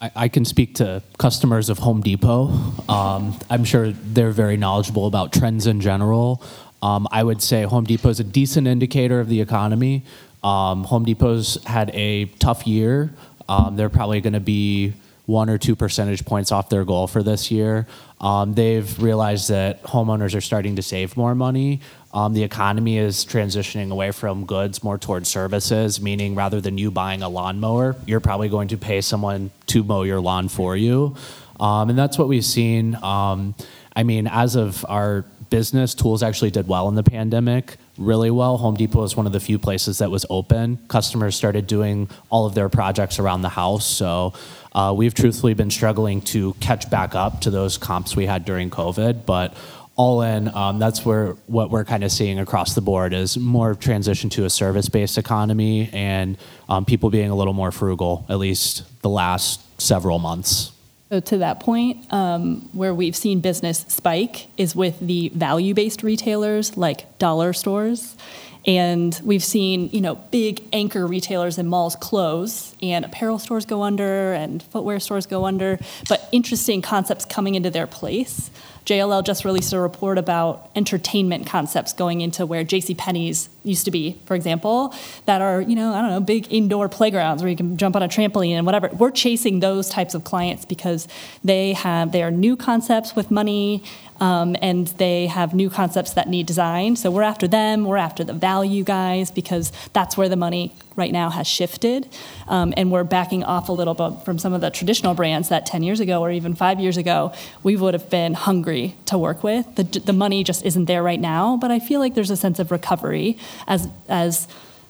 I, 0.05 0.11
I 0.25 0.27
can 0.27 0.45
speak 0.45 0.75
to 0.75 1.01
customers 1.17 1.69
of 1.69 1.79
Home 1.79 2.01
Depot. 2.01 2.47
Um, 2.87 3.39
I'm 3.49 3.63
sure 3.63 3.91
they're 3.91 4.31
very 4.31 4.57
knowledgeable 4.57 5.07
about 5.07 5.33
trends 5.33 5.65
in 5.67 5.81
general. 5.81 6.43
Um, 6.81 7.07
I 7.11 7.23
would 7.23 7.41
say 7.41 7.63
Home 7.63 7.85
Depot 7.85 8.09
is 8.09 8.19
a 8.19 8.23
decent 8.23 8.67
indicator 8.67 9.19
of 9.19 9.29
the 9.29 9.41
economy. 9.41 10.03
Um, 10.43 10.83
Home 10.83 11.05
Depot's 11.05 11.63
had 11.63 11.89
a 11.95 12.25
tough 12.37 12.67
year. 12.67 13.13
Um, 13.49 13.75
they're 13.77 13.89
probably 13.89 14.21
going 14.21 14.33
to 14.33 14.39
be 14.39 14.93
one 15.25 15.49
or 15.49 15.57
two 15.57 15.75
percentage 15.75 16.23
points 16.23 16.51
off 16.51 16.69
their 16.69 16.85
goal 16.85 17.07
for 17.07 17.23
this 17.23 17.49
year. 17.49 17.87
Um, 18.21 18.53
they've 18.53 19.01
realized 19.01 19.49
that 19.49 19.81
homeowners 19.83 20.35
are 20.35 20.41
starting 20.41 20.75
to 20.75 20.83
save 20.83 21.17
more 21.17 21.33
money. 21.33 21.81
Um, 22.15 22.33
the 22.33 22.43
economy 22.43 22.97
is 22.97 23.25
transitioning 23.25 23.91
away 23.91 24.11
from 24.11 24.45
goods 24.45 24.83
more 24.85 24.97
towards 24.97 25.27
services, 25.27 25.99
meaning 25.99 26.33
rather 26.33 26.61
than 26.61 26.77
you 26.77 26.89
buying 26.89 27.21
a 27.21 27.27
lawnmower, 27.27 27.97
you're 28.05 28.21
probably 28.21 28.47
going 28.47 28.69
to 28.69 28.77
pay 28.77 29.01
someone 29.01 29.51
to 29.67 29.83
mow 29.83 30.03
your 30.03 30.21
lawn 30.21 30.47
for 30.47 30.77
you. 30.77 31.17
Um, 31.59 31.89
and 31.89 31.99
that's 31.99 32.17
what 32.17 32.29
we've 32.29 32.45
seen. 32.45 32.95
Um, 33.03 33.53
I 33.97 34.03
mean, 34.03 34.27
as 34.27 34.55
of 34.55 34.85
our 34.87 35.25
business, 35.49 35.93
tools 35.93 36.23
actually 36.23 36.51
did 36.51 36.69
well 36.69 36.87
in 36.87 36.95
the 36.95 37.03
pandemic, 37.03 37.75
really 37.97 38.31
well. 38.31 38.57
Home 38.57 38.75
Depot 38.75 39.03
is 39.03 39.17
one 39.17 39.25
of 39.25 39.33
the 39.33 39.41
few 39.41 39.59
places 39.59 39.97
that 39.97 40.09
was 40.09 40.25
open. 40.29 40.79
Customers 40.87 41.35
started 41.35 41.67
doing 41.67 42.09
all 42.29 42.45
of 42.45 42.55
their 42.55 42.69
projects 42.69 43.19
around 43.19 43.41
the 43.41 43.49
house. 43.49 43.85
So 43.85 44.33
uh, 44.73 44.93
we've 44.95 45.13
truthfully 45.13 45.53
been 45.53 45.69
struggling 45.69 46.21
to 46.21 46.53
catch 46.55 46.89
back 46.89 47.13
up 47.13 47.41
to 47.41 47.49
those 47.49 47.77
comps 47.77 48.15
we 48.15 48.25
had 48.25 48.45
during 48.45 48.69
COVID, 48.69 49.25
but 49.25 49.53
all 49.95 50.21
in, 50.21 50.53
um, 50.53 50.77
that's 50.77 51.05
where 51.05 51.33
what 51.47 51.69
we're 51.69 51.85
kind 51.85 52.03
of 52.03 52.11
seeing 52.11 52.39
across 52.39 52.75
the 52.75 52.81
board 52.81 53.13
is 53.13 53.37
more 53.37 53.75
transition 53.75 54.29
to 54.31 54.45
a 54.45 54.49
service-based 54.49 55.17
economy 55.17 55.89
and 55.93 56.37
um, 56.67 56.83
people 56.83 57.09
being 57.09 57.29
a 57.29 57.35
little 57.35 57.53
more 57.53 57.71
frugal, 57.71 58.25
at 58.27 58.37
least 58.37 58.83
the 59.01 59.09
last 59.09 59.61
several 59.81 60.19
months. 60.19 60.71
So 61.09 61.19
to 61.19 61.37
that 61.37 61.59
point, 61.59 62.11
um, 62.11 62.67
where 62.73 62.93
we've 62.93 63.15
seen 63.15 63.39
business 63.39 63.85
spike 63.87 64.47
is 64.57 64.75
with 64.75 64.99
the 64.99 65.29
value-based 65.29 66.03
retailers 66.03 66.75
like 66.75 67.17
dollar 67.19 67.53
stores. 67.53 68.17
And 68.65 69.19
we've 69.23 69.43
seen, 69.43 69.89
you 69.91 70.01
know, 70.01 70.15
big 70.15 70.63
anchor 70.73 71.05
retailers 71.05 71.57
and 71.57 71.69
malls 71.69 71.95
close 71.95 72.75
and 72.81 73.05
apparel 73.05 73.37
stores 73.37 73.65
go 73.65 73.83
under 73.83 74.33
and 74.33 74.61
footwear 74.63 74.99
stores 74.99 75.27
go 75.27 75.45
under, 75.45 75.79
but 76.09 76.27
interesting 76.31 76.81
concepts 76.81 77.25
coming 77.25 77.55
into 77.55 77.69
their 77.69 77.85
place. 77.85 78.49
JLL 78.85 79.23
just 79.23 79.45
released 79.45 79.73
a 79.73 79.79
report 79.79 80.17
about 80.19 80.69
entertainment 80.75 81.47
concepts 81.47 81.91
going 81.91 82.21
into 82.21 82.45
where 82.45 82.63
J.C. 82.63 82.93
Penney's 82.93 83.49
used 83.63 83.85
to 83.85 83.91
be, 83.91 84.21
for 84.25 84.35
example, 84.35 84.93
that 85.25 85.41
are, 85.41 85.59
you 85.59 85.75
know, 85.75 85.93
I 85.93 86.01
don't 86.01 86.11
know, 86.11 86.19
big 86.19 86.53
indoor 86.53 86.87
playgrounds 86.87 87.41
where 87.41 87.49
you 87.49 87.57
can 87.57 87.77
jump 87.77 87.95
on 87.95 88.03
a 88.03 88.07
trampoline 88.07 88.51
and 88.51 88.65
whatever. 88.65 88.89
We're 88.89 89.09
chasing 89.09 89.59
those 89.59 89.89
types 89.89 90.13
of 90.13 90.23
clients 90.23 90.65
because 90.65 91.07
they 91.43 91.73
have 91.73 92.11
they 92.11 92.21
are 92.21 92.29
new 92.29 92.55
concepts 92.55 93.15
with 93.15 93.31
money 93.31 93.83
um, 94.19 94.55
and 94.61 94.87
they 94.87 95.27
have 95.27 95.53
new 95.53 95.69
concepts 95.69 96.13
that 96.13 96.27
need 96.29 96.45
design. 96.45 96.95
So 96.95 97.11
we're 97.11 97.23
after 97.23 97.47
them. 97.47 97.85
We're 97.85 97.97
after 97.97 98.23
the 98.23 98.33
value 98.33 98.83
guys 98.83 99.31
because 99.31 99.71
that's 99.93 100.17
where 100.17 100.29
the 100.29 100.35
money 100.35 100.73
right 100.95 101.11
now 101.11 101.29
has 101.29 101.47
shifted. 101.47 102.07
Um, 102.47 102.73
and 102.77 102.91
we're 102.91 103.03
backing 103.03 103.43
off 103.43 103.67
a 103.69 103.73
little 103.73 103.93
bit 103.93 104.23
from 104.23 104.39
some 104.39 104.53
of 104.53 104.61
the 104.61 104.69
traditional 104.69 105.13
brands 105.13 105.49
that 105.49 105.65
10 105.65 105.83
years 105.83 105.99
ago 105.99 106.21
or 106.21 106.31
even 106.31 106.55
five 106.55 106.79
years 106.79 106.97
ago 106.97 107.33
we 107.63 107.75
would 107.75 107.93
have 107.93 108.09
been 108.09 108.33
hungry 108.33 108.95
to 109.07 109.17
work 109.17 109.43
with. 109.43 109.75
The, 109.75 109.83
the 109.83 110.13
money 110.13 110.43
just 110.43 110.65
isn't 110.65 110.85
there 110.85 111.03
right 111.03 111.19
now, 111.19 111.57
but 111.57 111.71
I 111.71 111.79
feel 111.79 111.99
like 111.99 112.15
there's 112.15 112.31
a 112.31 112.37
sense 112.37 112.59
of 112.59 112.71
recovery 112.71 113.37
as, 113.67 113.89
as 114.07 114.47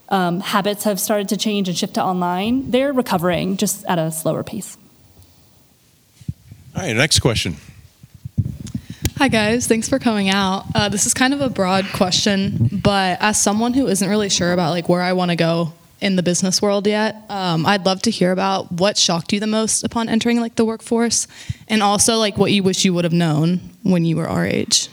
um, 0.10 0.40
habits 0.40 0.84
have 0.84 1.00
started 1.00 1.30
to 1.30 1.38
change 1.38 1.68
and 1.68 1.78
shift 1.78 1.96
to 1.96 2.04
online. 2.04 2.70
They're 2.70 2.94
recovering 2.94 3.58
just 3.58 3.84
at 3.86 3.98
a 3.98 4.12
slower 4.12 4.44
pace. 4.44 4.78
All 6.76 6.84
right, 6.84 6.96
next 6.96 7.20
question. 7.20 7.56
Hi, 9.18 9.30
guys. 9.30 9.66
Thanks 9.66 9.88
for 9.88 9.98
coming 9.98 10.30
out. 10.30 10.66
Uh, 10.76 10.90
this 10.90 11.06
is 11.06 11.14
kind 11.14 11.34
of 11.34 11.40
a 11.42 11.50
broad 11.50 11.86
question, 11.94 12.70
but 12.84 13.18
as 13.22 13.42
someone 13.42 13.74
who 13.74 13.88
isn't 13.88 14.08
really 14.10 14.30
sure 14.30 14.52
about 14.52 14.72
like 14.72 14.90
where 14.90 15.02
I 15.02 15.14
want 15.14 15.32
to 15.32 15.38
go 15.38 15.72
in 16.02 16.18
the 16.18 16.24
business 16.24 16.62
world 16.62 16.86
yet, 16.86 17.16
um, 17.30 17.66
I'd 17.66 17.86
love 17.86 18.02
to 18.04 18.12
hear 18.12 18.32
about 18.34 18.74
what 18.74 18.98
shocked 18.98 19.32
you 19.32 19.40
the 19.40 19.48
most 19.48 19.84
upon 19.86 20.10
entering 20.10 20.42
like 20.42 20.56
the 20.56 20.66
workforce, 20.66 21.28
and 21.70 21.82
also 21.82 22.18
like 22.18 22.38
what 22.38 22.52
you 22.52 22.62
wish 22.62 22.84
you 22.84 22.94
would 22.94 23.06
have 23.06 23.14
known 23.14 23.62
when 23.84 24.04
you 24.04 24.18
were 24.18 24.28
our 24.28 24.46
age. 24.46 24.90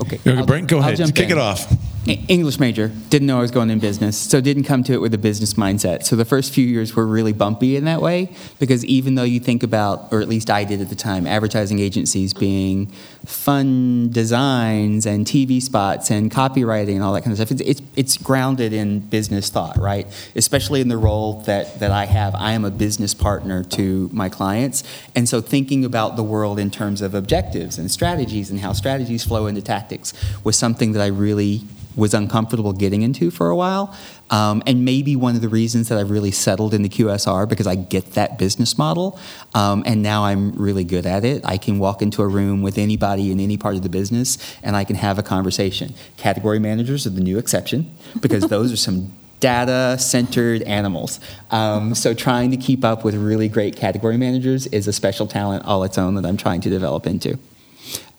Okay. 0.00 0.18
Okay, 0.26 0.42
Brent, 0.42 0.68
go 0.68 0.78
I'll 0.78 0.82
ahead. 0.82 0.96
jump 0.96 1.14
Kick 1.14 1.26
in. 1.26 1.32
it 1.32 1.38
off. 1.38 1.72
English 2.06 2.58
major, 2.58 2.88
didn't 3.10 3.28
know 3.28 3.38
I 3.38 3.42
was 3.42 3.52
going 3.52 3.70
in 3.70 3.78
business, 3.78 4.18
so 4.18 4.40
didn't 4.40 4.64
come 4.64 4.82
to 4.84 4.92
it 4.92 5.00
with 5.00 5.14
a 5.14 5.18
business 5.18 5.54
mindset. 5.54 6.02
So 6.02 6.16
the 6.16 6.24
first 6.24 6.52
few 6.52 6.66
years 6.66 6.96
were 6.96 7.06
really 7.06 7.32
bumpy 7.32 7.76
in 7.76 7.84
that 7.84 8.02
way 8.02 8.34
because 8.58 8.84
even 8.86 9.14
though 9.14 9.22
you 9.22 9.38
think 9.38 9.62
about, 9.62 10.12
or 10.12 10.20
at 10.20 10.28
least 10.28 10.50
I 10.50 10.64
did 10.64 10.80
at 10.80 10.88
the 10.88 10.96
time, 10.96 11.28
advertising 11.28 11.78
agencies 11.78 12.34
being 12.34 12.86
fun 13.24 14.10
designs 14.10 15.06
and 15.06 15.24
TV 15.24 15.62
spots 15.62 16.10
and 16.10 16.28
copywriting 16.28 16.94
and 16.94 17.04
all 17.04 17.12
that 17.12 17.22
kind 17.22 17.32
of 17.32 17.38
stuff, 17.38 17.52
it's, 17.52 17.60
it's, 17.60 17.82
it's 17.94 18.18
grounded 18.18 18.72
in 18.72 18.98
business 18.98 19.48
thought, 19.48 19.78
right? 19.78 20.08
Especially 20.34 20.80
in 20.80 20.88
the 20.88 20.98
role 20.98 21.42
that, 21.42 21.78
that 21.78 21.92
I 21.92 22.06
have. 22.06 22.34
I 22.34 22.52
am 22.52 22.64
a 22.64 22.70
business 22.72 23.14
partner 23.14 23.62
to 23.62 24.10
my 24.12 24.28
clients. 24.28 24.82
And 25.14 25.28
so 25.28 25.40
thinking 25.40 25.84
about 25.84 26.16
the 26.16 26.24
world 26.24 26.58
in 26.58 26.72
terms 26.72 27.00
of 27.00 27.14
objectives 27.14 27.78
and 27.78 27.88
strategies 27.92 28.50
and 28.50 28.58
how 28.58 28.72
strategies 28.72 29.22
flow 29.24 29.46
into 29.46 29.62
tactics 29.62 30.12
was 30.42 30.56
something 30.56 30.92
that 30.92 31.02
I 31.02 31.06
really 31.06 31.62
was 31.96 32.14
uncomfortable 32.14 32.72
getting 32.72 33.02
into 33.02 33.30
for 33.30 33.50
a 33.50 33.56
while. 33.56 33.96
Um, 34.30 34.62
and 34.66 34.84
maybe 34.84 35.14
one 35.14 35.34
of 35.34 35.42
the 35.42 35.48
reasons 35.48 35.88
that 35.88 35.98
I've 35.98 36.10
really 36.10 36.30
settled 36.30 36.72
in 36.72 36.82
the 36.82 36.88
QSR 36.88 37.48
because 37.48 37.66
I 37.66 37.74
get 37.74 38.12
that 38.12 38.38
business 38.38 38.78
model. 38.78 39.18
Um, 39.54 39.82
and 39.84 40.02
now 40.02 40.24
I'm 40.24 40.52
really 40.52 40.84
good 40.84 41.04
at 41.04 41.24
it. 41.24 41.42
I 41.44 41.58
can 41.58 41.78
walk 41.78 42.00
into 42.00 42.22
a 42.22 42.28
room 42.28 42.62
with 42.62 42.78
anybody 42.78 43.30
in 43.30 43.40
any 43.40 43.56
part 43.56 43.74
of 43.74 43.82
the 43.82 43.90
business 43.90 44.38
and 44.62 44.74
I 44.74 44.84
can 44.84 44.96
have 44.96 45.18
a 45.18 45.22
conversation. 45.22 45.94
Category 46.16 46.58
managers 46.58 47.06
are 47.06 47.10
the 47.10 47.20
new 47.20 47.38
exception 47.38 47.94
because 48.20 48.44
those 48.44 48.72
are 48.72 48.76
some 48.76 49.12
data 49.42 49.98
centered 49.98 50.62
animals. 50.62 51.18
Um, 51.50 51.96
so 51.96 52.14
trying 52.14 52.52
to 52.52 52.56
keep 52.56 52.84
up 52.84 53.04
with 53.04 53.16
really 53.16 53.48
great 53.48 53.74
category 53.74 54.16
managers 54.16 54.68
is 54.68 54.86
a 54.86 54.92
special 54.92 55.26
talent 55.26 55.64
all 55.64 55.82
its 55.82 55.98
own 55.98 56.14
that 56.14 56.24
I'm 56.24 56.36
trying 56.36 56.60
to 56.60 56.70
develop 56.70 57.08
into. 57.08 57.38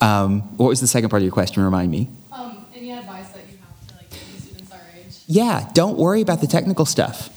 Um, 0.01 0.41
what 0.57 0.67
was 0.67 0.81
the 0.81 0.87
second 0.87 1.09
part 1.09 1.21
of 1.21 1.23
your 1.23 1.31
question? 1.31 1.63
Remind 1.63 1.89
me. 1.89 2.09
Yeah, 5.27 5.69
don't 5.73 5.97
worry 5.97 6.21
about 6.21 6.41
the 6.41 6.47
technical 6.47 6.85
stuff. 6.85 7.29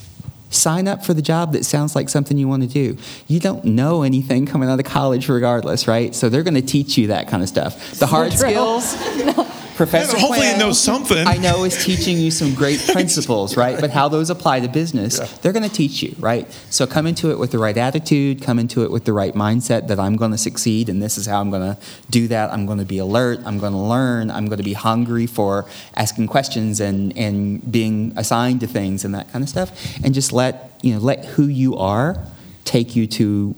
Sign 0.51 0.87
up 0.87 1.05
for 1.05 1.13
the 1.13 1.23
job 1.23 1.53
that 1.53 1.65
sounds 1.65 1.95
like 1.97 2.09
something 2.09 2.39
you 2.39 2.49
want 2.49 2.63
to 2.63 2.69
do. 2.69 2.97
You 3.27 3.41
don't 3.41 3.65
know 3.65 4.03
anything 4.03 4.47
coming 4.47 4.69
out 4.69 4.79
of 4.79 4.85
college, 4.87 5.29
regardless, 5.29 5.89
right? 5.89 6.15
So 6.15 6.29
they're 6.29 6.45
going 6.45 6.55
to 6.55 6.63
teach 6.63 6.97
you 6.97 7.09
that 7.09 7.29
kind 7.29 7.43
of 7.43 7.49
stuff. 7.49 7.99
The 7.99 8.07
hard 8.07 8.33
skills, 8.33 8.95
Professor 9.77 10.17
Hopefully 10.19 10.49
Quinn, 10.49 10.59
knows 10.59 10.81
something. 10.81 11.27
I 11.27 11.37
know 11.37 11.65
is 11.65 11.85
teaching 11.85 12.19
you 12.19 12.31
some 12.31 12.55
great 12.55 12.81
principles, 12.93 13.57
right? 13.57 13.81
But 13.81 13.91
how 13.91 14.09
those 14.09 14.31
apply 14.31 14.61
to 14.61 14.69
business, 14.69 15.19
they're 15.39 15.53
going 15.53 15.69
to 15.69 15.75
teach 15.75 16.03
you, 16.03 16.17
right? 16.19 16.51
So 16.71 16.87
come 16.87 17.07
into 17.07 17.31
it 17.31 17.39
with 17.39 17.53
the 17.53 17.59
right 17.59 17.77
attitude, 17.77 18.43
come 18.43 18.59
into 18.59 18.83
it 18.85 18.91
with 18.91 19.05
the 19.05 19.13
right 19.13 19.35
mindset 19.35 19.89
that 19.89 20.01
I'm 20.01 20.17
going 20.17 20.31
to 20.33 20.39
succeed 20.39 20.89
and 20.89 21.03
this 21.03 21.19
is 21.19 21.27
how 21.27 21.41
I'm 21.41 21.51
going 21.51 21.75
to 21.75 21.81
do 22.11 22.29
that. 22.29 22.53
I'm 22.53 22.67
going 22.67 22.79
to 22.79 22.85
be 22.85 22.99
alert, 22.99 23.41
I'm 23.45 23.59
going 23.59 23.73
to 23.73 23.79
learn, 23.79 24.31
I'm 24.31 24.47
going 24.47 24.59
to 24.59 24.65
be 24.65 24.73
hungry 24.73 25.27
for 25.27 25.67
asking 25.95 26.29
questions 26.29 26.81
and 26.81 27.17
and 27.17 27.71
being 27.71 28.13
assigned 28.17 28.61
to 28.61 28.67
things 28.67 29.05
and 29.05 29.15
that 29.15 29.31
kind 29.31 29.43
of 29.43 29.49
stuff 29.49 29.97
and 30.03 30.15
just 30.15 30.33
let, 30.33 30.73
you 30.83 30.95
know, 30.95 31.01
let 31.01 31.25
who 31.25 31.47
you 31.47 31.77
are 31.77 32.25
take 32.65 32.97
you 32.97 33.07
to 33.07 33.55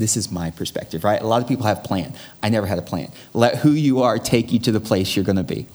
this 0.00 0.16
is 0.16 0.32
my 0.32 0.50
perspective, 0.50 1.04
right? 1.04 1.20
A 1.20 1.26
lot 1.26 1.42
of 1.42 1.46
people 1.46 1.66
have 1.66 1.84
plan. 1.84 2.14
I 2.42 2.48
never 2.48 2.66
had 2.66 2.78
a 2.78 2.82
plan. 2.82 3.12
Let 3.34 3.56
who 3.56 3.72
you 3.72 4.02
are 4.02 4.18
take 4.18 4.50
you 4.50 4.58
to 4.60 4.72
the 4.72 4.80
place 4.80 5.14
you're 5.14 5.24
going 5.24 5.36
to 5.36 5.44
be. 5.44 5.66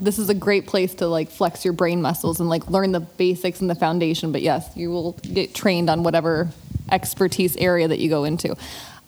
This 0.00 0.18
is 0.18 0.28
a 0.28 0.34
great 0.34 0.66
place 0.66 0.94
to 0.96 1.06
like 1.06 1.30
flex 1.30 1.64
your 1.64 1.74
brain 1.74 2.02
muscles 2.02 2.40
and 2.40 2.48
like 2.48 2.68
learn 2.68 2.92
the 2.92 3.00
basics 3.00 3.60
and 3.60 3.70
the 3.70 3.74
foundation. 3.74 4.32
But 4.32 4.42
yes, 4.42 4.68
you 4.74 4.90
will 4.90 5.12
get 5.12 5.54
trained 5.54 5.88
on 5.88 6.02
whatever 6.02 6.48
expertise 6.90 7.56
area 7.56 7.86
that 7.86 7.98
you 7.98 8.08
go 8.08 8.24
into. 8.24 8.56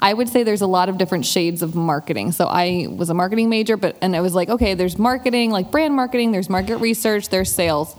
I 0.01 0.15
would 0.15 0.29
say 0.29 0.45
there's 0.45 0.63
a 0.63 0.67
lot 0.67 0.89
of 0.89 0.97
different 0.97 1.27
shades 1.27 1.63
of 1.63 1.75
marketing. 1.75 2.33
So 2.33 2.47
I 2.47 2.87
was 2.89 3.11
a 3.11 3.15
marketing 3.15 3.49
major, 3.49 3.77
but 3.77 3.97
and 4.01 4.15
I 4.15 4.21
was 4.21 4.35
like, 4.35 4.49
okay, 4.49 4.75
there's 4.75 4.99
marketing, 4.99 5.51
like 5.51 5.71
brand 5.71 5.95
marketing, 5.95 6.31
there's 6.33 6.49
market 6.49 6.77
research, 6.77 7.31
there's 7.31 7.53
sales. 7.53 7.97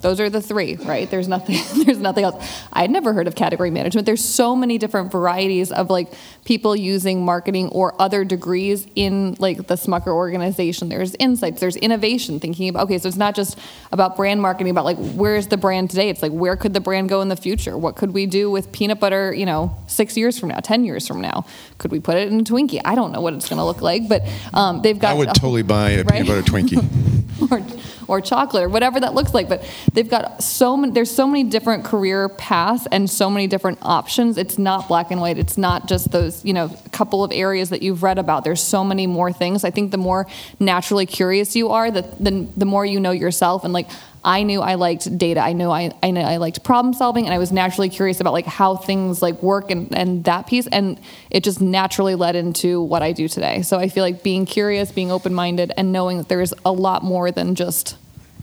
Those 0.00 0.20
are 0.20 0.30
the 0.30 0.40
three, 0.40 0.76
right? 0.76 1.10
There's 1.10 1.28
nothing 1.28 1.56
there's 1.84 1.98
nothing 1.98 2.24
else. 2.24 2.44
I 2.72 2.82
had 2.82 2.90
never 2.90 3.12
heard 3.12 3.26
of 3.26 3.34
category 3.34 3.70
management. 3.70 4.06
There's 4.06 4.24
so 4.24 4.54
many 4.56 4.78
different 4.78 5.12
varieties 5.12 5.70
of 5.72 5.90
like 5.90 6.12
people 6.44 6.74
using 6.76 7.24
marketing 7.24 7.68
or 7.70 7.94
other 8.00 8.24
degrees 8.24 8.86
in 8.94 9.36
like 9.38 9.66
the 9.66 9.74
Smucker 9.74 10.08
organization. 10.08 10.88
There's 10.88 11.14
insights, 11.18 11.60
there's 11.60 11.76
innovation, 11.76 12.40
thinking 12.40 12.68
about 12.68 12.84
okay, 12.84 12.98
so 12.98 13.08
it's 13.08 13.16
not 13.16 13.34
just 13.34 13.58
about 13.92 14.16
brand 14.16 14.40
marketing 14.40 14.70
about 14.70 14.84
like 14.84 14.98
where's 14.98 15.48
the 15.48 15.56
brand 15.56 15.90
today? 15.90 16.08
It's 16.08 16.22
like 16.22 16.32
where 16.32 16.56
could 16.56 16.74
the 16.74 16.80
brand 16.80 17.08
go 17.08 17.20
in 17.20 17.28
the 17.28 17.36
future? 17.36 17.76
What 17.76 17.96
could 17.96 18.12
we 18.12 18.26
do 18.26 18.50
with 18.50 18.72
peanut 18.72 19.00
butter, 19.00 19.32
you 19.34 19.46
know, 19.46 19.76
6 19.88 20.16
years 20.16 20.38
from 20.38 20.50
now, 20.50 20.60
10 20.60 20.84
years 20.84 21.06
from 21.06 21.20
now? 21.20 21.44
Could 21.78 21.90
we 21.92 22.00
put 22.00 22.16
it 22.16 22.28
in 22.32 22.40
a 22.40 22.44
Twinkie? 22.44 22.80
I 22.84 22.94
don't 22.94 23.12
know 23.12 23.20
what 23.20 23.34
it's 23.34 23.48
going 23.48 23.58
to 23.58 23.64
look 23.64 23.82
like, 23.82 24.08
but 24.08 24.22
um, 24.54 24.82
they've 24.82 24.98
got 24.98 25.10
I 25.10 25.14
would 25.14 25.28
totally 25.34 25.62
buy 25.62 25.90
a 25.90 26.04
Right? 26.04 26.24
peanut 26.24 26.26
butter 26.28 26.42
Twinkie. 26.42 26.84
or, 27.50 27.62
or 28.08 28.20
chocolate 28.20 28.64
or 28.64 28.68
whatever 28.68 29.00
that 29.00 29.14
looks 29.14 29.34
like 29.34 29.48
but 29.48 29.68
they've 29.92 30.10
got 30.10 30.42
so 30.42 30.76
many 30.76 30.92
there's 30.92 31.10
so 31.10 31.26
many 31.26 31.44
different 31.44 31.84
career 31.84 32.28
paths 32.28 32.86
and 32.90 33.08
so 33.08 33.30
many 33.30 33.46
different 33.46 33.78
options. 33.82 34.38
It's 34.38 34.58
not 34.58 34.88
black 34.88 35.10
and 35.10 35.20
white. 35.20 35.38
It's 35.38 35.58
not 35.58 35.88
just 35.88 36.10
those 36.10 36.44
you 36.44 36.52
know 36.52 36.74
couple 36.92 37.24
of 37.24 37.32
areas 37.32 37.70
that 37.70 37.82
you've 37.82 38.02
read 38.02 38.18
about. 38.18 38.44
There's 38.44 38.62
so 38.62 38.84
many 38.84 39.06
more 39.06 39.32
things. 39.32 39.64
I 39.64 39.70
think 39.70 39.90
the 39.90 39.98
more 39.98 40.26
naturally 40.58 41.06
curious 41.06 41.56
you 41.56 41.70
are 41.70 41.90
the 41.90 42.02
the, 42.20 42.48
the 42.56 42.64
more 42.64 42.84
you 42.84 43.00
know 43.00 43.10
yourself 43.10 43.64
and 43.64 43.72
like 43.72 43.88
I 44.24 44.42
knew 44.42 44.60
I 44.60 44.74
liked 44.74 45.16
data. 45.16 45.40
I 45.40 45.52
knew 45.52 45.70
I, 45.70 45.92
I 46.02 46.10
knew 46.10 46.20
I 46.20 46.36
liked 46.38 46.64
problem 46.64 46.92
solving, 46.94 47.24
and 47.24 47.34
I 47.34 47.38
was 47.38 47.52
naturally 47.52 47.88
curious 47.88 48.20
about 48.20 48.32
like 48.32 48.46
how 48.46 48.76
things 48.76 49.22
like 49.22 49.42
work 49.42 49.70
and, 49.70 49.94
and 49.94 50.24
that 50.24 50.46
piece. 50.46 50.66
And 50.66 51.00
it 51.30 51.44
just 51.44 51.60
naturally 51.60 52.14
led 52.14 52.36
into 52.36 52.82
what 52.82 53.02
I 53.02 53.12
do 53.12 53.28
today. 53.28 53.62
So 53.62 53.78
I 53.78 53.88
feel 53.88 54.04
like 54.04 54.22
being 54.22 54.44
curious, 54.44 54.90
being 54.90 55.10
open 55.10 55.34
minded, 55.34 55.72
and 55.76 55.92
knowing 55.92 56.18
that 56.18 56.28
there's 56.28 56.52
a 56.64 56.72
lot 56.72 57.04
more 57.04 57.30
than 57.30 57.54
just 57.54 57.96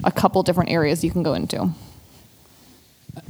a 0.04 0.12
couple 0.12 0.42
different 0.44 0.70
areas 0.70 1.04
you 1.04 1.12
can 1.12 1.24
go 1.24 1.34
into. 1.34 1.70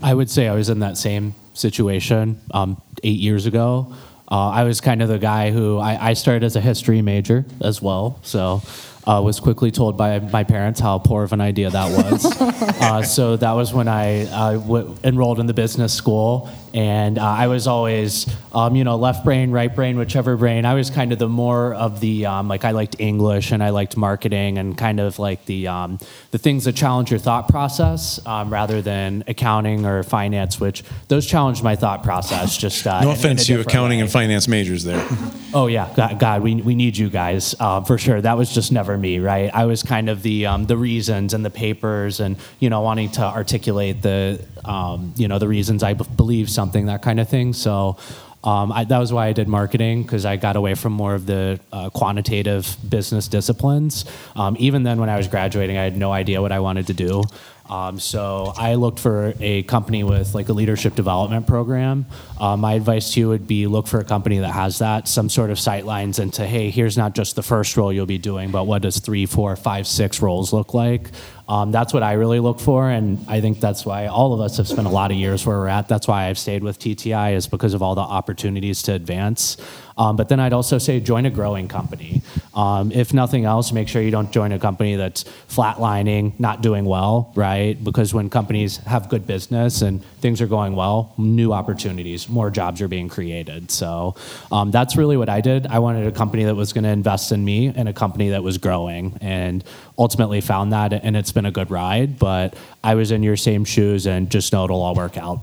I 0.02 0.14
would 0.14 0.30
say 0.30 0.48
I 0.48 0.56
was 0.56 0.70
in 0.70 0.80
that 0.80 0.98
same 0.98 1.36
situation 1.54 2.42
um, 2.52 2.82
eight 3.04 3.20
years 3.20 3.46
ago. 3.46 3.94
Uh, 4.30 4.50
I 4.50 4.64
was 4.64 4.82
kind 4.82 5.04
of 5.04 5.08
the 5.08 5.20
guy 5.20 5.52
who 5.52 5.78
I, 5.78 6.10
I 6.10 6.14
started 6.14 6.44
as 6.44 6.56
a 6.56 6.62
history 6.62 7.02
major 7.04 7.46
as 7.62 7.82
well, 7.82 8.20
so 8.24 8.64
uh, 9.08 9.22
was 9.24 9.40
quickly 9.40 9.72
told 9.72 9.98
by 9.98 10.20
my 10.20 10.44
parents 10.44 10.80
how 10.80 10.98
poor 10.98 11.24
of 11.24 11.34
an 11.34 11.42
idea 11.42 11.70
that 11.70 11.92
was. 11.92 12.26
uh, 12.82 13.04
so 13.04 13.38
that 13.38 13.52
was 13.52 13.74
when 13.74 13.88
I 13.88 14.26
uh, 14.26 14.54
w- 14.54 14.96
enrolled 15.04 15.40
in 15.40 15.46
the 15.46 15.54
business 15.54 15.94
school, 15.94 16.50
and 16.76 17.18
uh, 17.18 17.24
I 17.24 17.48
was 17.48 17.68
always, 17.68 18.28
um, 18.54 18.76
you 18.76 18.84
know, 18.84 18.98
left 18.98 19.24
brain, 19.24 19.50
right 19.52 19.74
brain, 19.74 19.98
whichever 19.98 20.36
brain. 20.36 20.66
I 20.66 20.74
was 20.74 20.90
kind 20.90 21.14
of 21.14 21.20
the 21.20 21.30
more 21.30 21.74
of 21.74 22.02
the 22.02 22.26
um, 22.26 22.50
like 22.50 22.66
I 22.66 22.72
liked 22.72 22.98
English 23.00 23.52
and 23.54 23.64
I 23.64 23.70
liked 23.70 23.96
marketing 23.96 24.58
and 24.58 24.78
kind 24.78 25.00
of 25.00 25.18
like 25.18 25.46
the 25.46 25.70
um, 25.70 26.00
the 26.32 26.38
things 26.38 26.66
that 26.66 26.74
challenge 26.76 27.12
your 27.12 27.20
thought 27.20 27.48
process 27.48 28.20
um, 28.28 28.52
rather 28.52 28.82
than 28.82 29.24
accounting 29.28 29.86
or 29.86 30.04
finance, 30.04 30.60
which 30.60 30.84
those 31.08 31.26
challenged 31.26 31.64
my 31.64 31.78
thought 31.78 32.04
process. 32.04 32.58
Just 32.58 32.86
uh, 32.86 33.00
No 33.00 33.12
in- 33.12 33.16
in 33.16 33.16
a 33.16 33.20
offense 33.20 33.42
to 33.46 33.48
different 33.54 33.68
accounting 33.72 33.98
way. 34.00 34.04
and 34.04 34.12
finance 34.12 34.48
majors 34.50 34.84
there. 34.84 35.08
Oh 35.56 35.68
yeah, 35.68 35.90
God, 35.96 36.20
God 36.20 36.44
we, 36.44 36.56
we 36.56 36.76
need 36.76 36.98
you 36.98 37.10
guys 37.10 37.56
uh, 37.62 37.80
for 37.80 37.98
sure. 37.98 38.20
That 38.20 38.38
was 38.38 38.54
just 38.54 38.74
never 38.74 38.98
me, 38.98 39.20
right? 39.20 39.50
I 39.54 39.64
was 39.64 39.84
kind 39.84 40.10
of 40.10 40.22
the 40.22 40.48
um, 40.48 40.66
the 40.66 40.76
reasons 40.76 41.34
and 41.34 41.46
the 41.46 41.50
papers, 41.50 42.20
and 42.20 42.36
you 42.60 42.70
know, 42.70 42.82
wanting 42.82 43.10
to 43.12 43.22
articulate 43.22 44.02
the 44.02 44.46
um, 44.66 45.14
you 45.16 45.28
know 45.28 45.40
the 45.40 45.48
reasons 45.48 45.84
I 45.84 45.94
b- 45.94 46.06
believe 46.16 46.50
something, 46.50 46.88
that 46.88 47.02
kind 47.02 47.20
of 47.20 47.30
thing. 47.30 47.54
So. 47.54 47.98
Um, 48.44 48.72
I, 48.72 48.84
that 48.84 49.00
was 49.00 49.12
why 49.12 49.26
I 49.26 49.34
did 49.34 49.48
marketing 49.48 50.04
because 50.04 50.24
I 50.24 50.36
got 50.36 50.56
away 50.56 50.76
from 50.76 50.94
more 50.94 51.16
of 51.16 51.26
the 51.26 51.60
uh, 51.74 51.90
quantitative 51.90 52.78
business 52.88 53.28
disciplines. 53.28 54.06
Um, 54.36 54.56
even 54.60 54.84
then, 54.84 55.00
when 55.00 55.10
I 55.10 55.18
was 55.18 55.28
graduating, 55.28 55.78
I 55.80 55.84
had 55.84 55.98
no 55.98 56.12
idea 56.12 56.44
what 56.44 56.52
I 56.52 56.60
wanted 56.60 56.86
to 56.86 56.94
do. 56.94 57.24
Um, 57.70 58.00
so 58.00 58.54
I 58.56 58.76
looked 58.76 59.00
for 59.00 59.34
a 59.40 59.64
company 59.64 60.04
with 60.04 60.36
like 60.36 60.50
a 60.50 60.54
leadership 60.54 60.94
development 60.96 61.48
program. 61.48 62.06
Uh, 62.40 62.56
my 62.56 62.74
advice 62.74 63.14
to 63.14 63.20
you 63.20 63.30
would 63.30 63.48
be 63.48 63.66
look 63.66 63.88
for 63.88 64.00
a 64.00 64.04
company 64.04 64.40
that 64.40 64.52
has 64.52 64.80
that, 64.80 65.08
some 65.08 65.30
sort 65.30 65.50
of 65.50 65.60
sight 65.60 65.86
lines 65.86 66.20
into, 66.20 66.46
hey, 66.46 66.70
here's 66.70 66.98
not 66.98 67.16
just 67.16 67.36
the 67.36 67.44
first 67.44 67.76
role 67.78 67.92
you'll 67.92 68.06
be 68.06 68.20
doing, 68.20 68.52
but 68.52 68.66
what 68.66 68.84
does 68.84 69.00
three, 69.00 69.26
four, 69.26 69.56
five, 69.56 69.88
six 69.88 70.22
roles 70.22 70.54
look 70.54 70.74
like? 70.74 71.10
Um, 71.48 71.72
that's 71.72 71.94
what 71.94 72.02
I 72.02 72.14
really 72.14 72.40
look 72.40 72.60
for, 72.60 72.90
and 72.90 73.24
I 73.28 73.40
think 73.40 73.60
that's 73.60 73.86
why 73.86 74.08
all 74.08 74.34
of 74.34 74.42
us 74.42 74.58
have 74.58 74.68
spent 74.68 74.88
a 74.88 74.90
lot 74.90 75.12
of 75.12 75.18
years 75.18 75.46
where 75.46 75.58
we're 75.58 75.68
at. 75.68 75.88
That's 75.88 76.08
why 76.08 76.26
I've 76.26 76.40
stayed 76.40 76.64
with 76.64 76.80
TTI 76.80 77.36
is 77.36 77.46
because 77.48 77.76
of 77.76 77.84
all 77.84 77.94
the 77.94 78.02
opportunities 78.02 78.82
to 78.84 78.94
advance. 78.94 79.58
Um, 79.98 80.16
but 80.16 80.30
then 80.30 80.40
I'd 80.40 80.54
also 80.54 80.78
say 80.78 81.00
join 81.00 81.26
a 81.26 81.30
growing 81.30 81.68
company. 81.68 82.22
Um, 82.54 82.92
if 82.92 83.14
nothing 83.14 83.46
else, 83.46 83.72
make 83.72 83.88
sure 83.88 84.02
you 84.02 84.12
don't 84.12 84.32
join 84.32 84.52
a 84.52 84.60
company 84.60 84.96
that's 84.96 85.24
flatlining, 85.50 86.38
not 86.40 86.62
doing 86.62 86.86
well, 86.86 87.32
right? 87.36 87.82
Because 87.82 88.14
when 88.14 88.30
companies 88.30 88.78
have 88.78 89.10
good 89.10 89.26
business 89.26 89.82
and 89.82 90.04
things 90.22 90.42
are 90.42 90.48
going 90.48 90.76
well, 90.76 91.14
new 91.18 91.54
opportunities, 91.54 92.28
more 92.28 92.50
jobs 92.50 92.82
are 92.82 92.88
being 92.88 93.08
created. 93.08 93.72
So 93.72 94.16
um, 94.52 94.72
that's 94.72 94.96
really 94.96 95.18
what 95.18 95.30
I 95.30 95.42
did. 95.42 95.68
I 95.68 95.80
wanted 95.80 96.08
a 96.08 96.12
company 96.12 96.44
that 96.46 96.56
was 96.56 96.74
going 96.74 96.84
to 96.84 96.90
invest 96.90 97.32
in 97.32 97.44
me 97.44 97.68
and 97.68 97.88
a 97.88 97.94
company 97.94 98.30
that 98.30 98.44
was 98.44 98.58
growing, 98.58 99.18
and 99.22 99.64
ultimately 99.98 100.42
found 100.42 100.74
that, 100.74 100.94
and 100.94 101.16
it's 101.16 101.32
been 101.32 101.46
a 101.46 101.52
good 101.52 101.72
ride. 101.72 102.20
But 102.20 102.56
I 102.84 102.96
was 102.96 103.12
in 103.12 103.24
your 103.24 103.38
same 103.38 103.66
shoes, 103.66 104.08
and 104.08 104.30
just 104.30 104.52
know 104.52 104.66
it'll 104.66 104.82
all 104.82 104.96
work 104.96 105.18
out. 105.18 105.42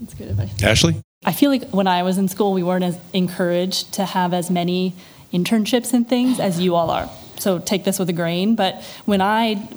That's 0.00 0.14
good 0.14 0.28
advice. 0.28 0.62
Ashley? 0.62 1.03
I 1.24 1.32
feel 1.32 1.50
like 1.50 1.70
when 1.70 1.86
I 1.86 2.02
was 2.02 2.18
in 2.18 2.28
school, 2.28 2.52
we 2.52 2.62
weren't 2.62 2.84
as 2.84 2.98
encouraged 3.12 3.92
to 3.94 4.04
have 4.04 4.34
as 4.34 4.50
many 4.50 4.94
internships 5.32 5.92
and 5.92 6.08
things 6.08 6.38
as 6.38 6.60
you 6.60 6.74
all 6.74 6.90
are. 6.90 7.10
So 7.38 7.58
take 7.58 7.84
this 7.84 7.98
with 7.98 8.08
a 8.08 8.12
grain. 8.12 8.54
But 8.54 8.82
when 9.04 9.20
I 9.20 9.68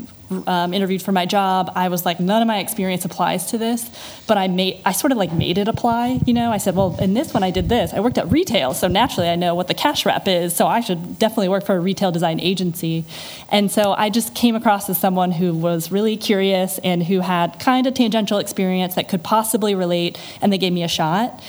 um, 0.45 0.73
interviewed 0.73 1.01
for 1.01 1.11
my 1.11 1.25
job, 1.25 1.71
I 1.75 1.89
was 1.89 2.05
like, 2.05 2.19
none 2.19 2.41
of 2.41 2.47
my 2.47 2.59
experience 2.59 3.05
applies 3.05 3.47
to 3.47 3.57
this. 3.57 3.89
But 4.27 4.37
I 4.37 4.47
made, 4.47 4.81
I 4.85 4.91
sort 4.91 5.11
of 5.11 5.17
like 5.17 5.31
made 5.31 5.57
it 5.57 5.67
apply. 5.67 6.19
You 6.25 6.33
know, 6.33 6.51
I 6.51 6.57
said, 6.57 6.75
well, 6.75 6.97
in 6.99 7.13
this 7.13 7.33
one, 7.33 7.43
I 7.43 7.51
did 7.51 7.69
this. 7.69 7.93
I 7.93 7.99
worked 7.99 8.17
at 8.17 8.29
retail, 8.31 8.73
so 8.73 8.87
naturally, 8.87 9.29
I 9.29 9.35
know 9.35 9.55
what 9.55 9.67
the 9.67 9.73
cash 9.73 10.05
wrap 10.05 10.27
is. 10.27 10.55
So 10.55 10.67
I 10.67 10.81
should 10.81 11.17
definitely 11.17 11.49
work 11.49 11.65
for 11.65 11.75
a 11.75 11.79
retail 11.79 12.11
design 12.11 12.39
agency. 12.39 13.05
And 13.49 13.71
so 13.71 13.93
I 13.93 14.09
just 14.09 14.35
came 14.35 14.55
across 14.55 14.89
as 14.89 14.97
someone 14.97 15.31
who 15.31 15.53
was 15.53 15.91
really 15.91 16.17
curious 16.17 16.79
and 16.79 17.03
who 17.03 17.21
had 17.21 17.59
kind 17.59 17.87
of 17.87 17.93
tangential 17.93 18.37
experience 18.39 18.95
that 18.95 19.07
could 19.09 19.23
possibly 19.23 19.75
relate, 19.75 20.19
and 20.41 20.51
they 20.51 20.57
gave 20.57 20.73
me 20.73 20.83
a 20.83 20.87
shot. 20.87 21.41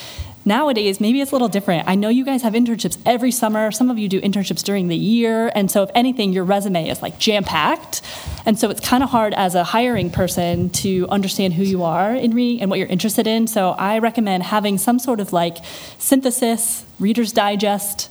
Nowadays, 0.49 0.99
maybe 0.99 1.21
it's 1.21 1.31
a 1.31 1.35
little 1.35 1.51
different. 1.51 1.87
I 1.87 1.95
know 1.95 2.09
you 2.09 2.25
guys 2.25 2.41
have 2.41 2.55
internships 2.55 2.97
every 3.05 3.31
summer. 3.31 3.71
Some 3.71 3.91
of 3.91 3.99
you 3.99 4.09
do 4.09 4.19
internships 4.19 4.65
during 4.65 4.89
the 4.89 4.97
year. 4.97 5.53
And 5.55 5.71
so, 5.71 5.83
if 5.83 5.91
anything, 5.95 6.33
your 6.33 6.45
resume 6.45 6.89
is 6.89 7.03
like 7.03 7.19
jam 7.19 7.45
packed. 7.45 8.01
And 8.47 8.59
so, 8.59 8.71
it's 8.71 8.81
kind 8.81 9.03
of 9.03 9.11
hard 9.11 9.35
as 9.35 9.55
a 9.55 9.63
hiring 9.63 10.09
person 10.09 10.71
to 10.71 11.07
understand 11.11 11.53
who 11.53 11.65
you 11.65 11.83
are 11.83 12.15
in 12.15 12.31
reading 12.31 12.63
and 12.63 12.71
what 12.71 12.79
you're 12.79 12.89
interested 12.89 13.27
in. 13.27 13.47
So, 13.47 13.73
I 13.73 13.99
recommend 13.99 14.43
having 14.43 14.79
some 14.79 14.99
sort 14.99 15.21
of 15.21 15.35
like 15.35 15.59
synthesis, 15.99 16.83
Reader's 16.99 17.33
Digest. 17.33 18.09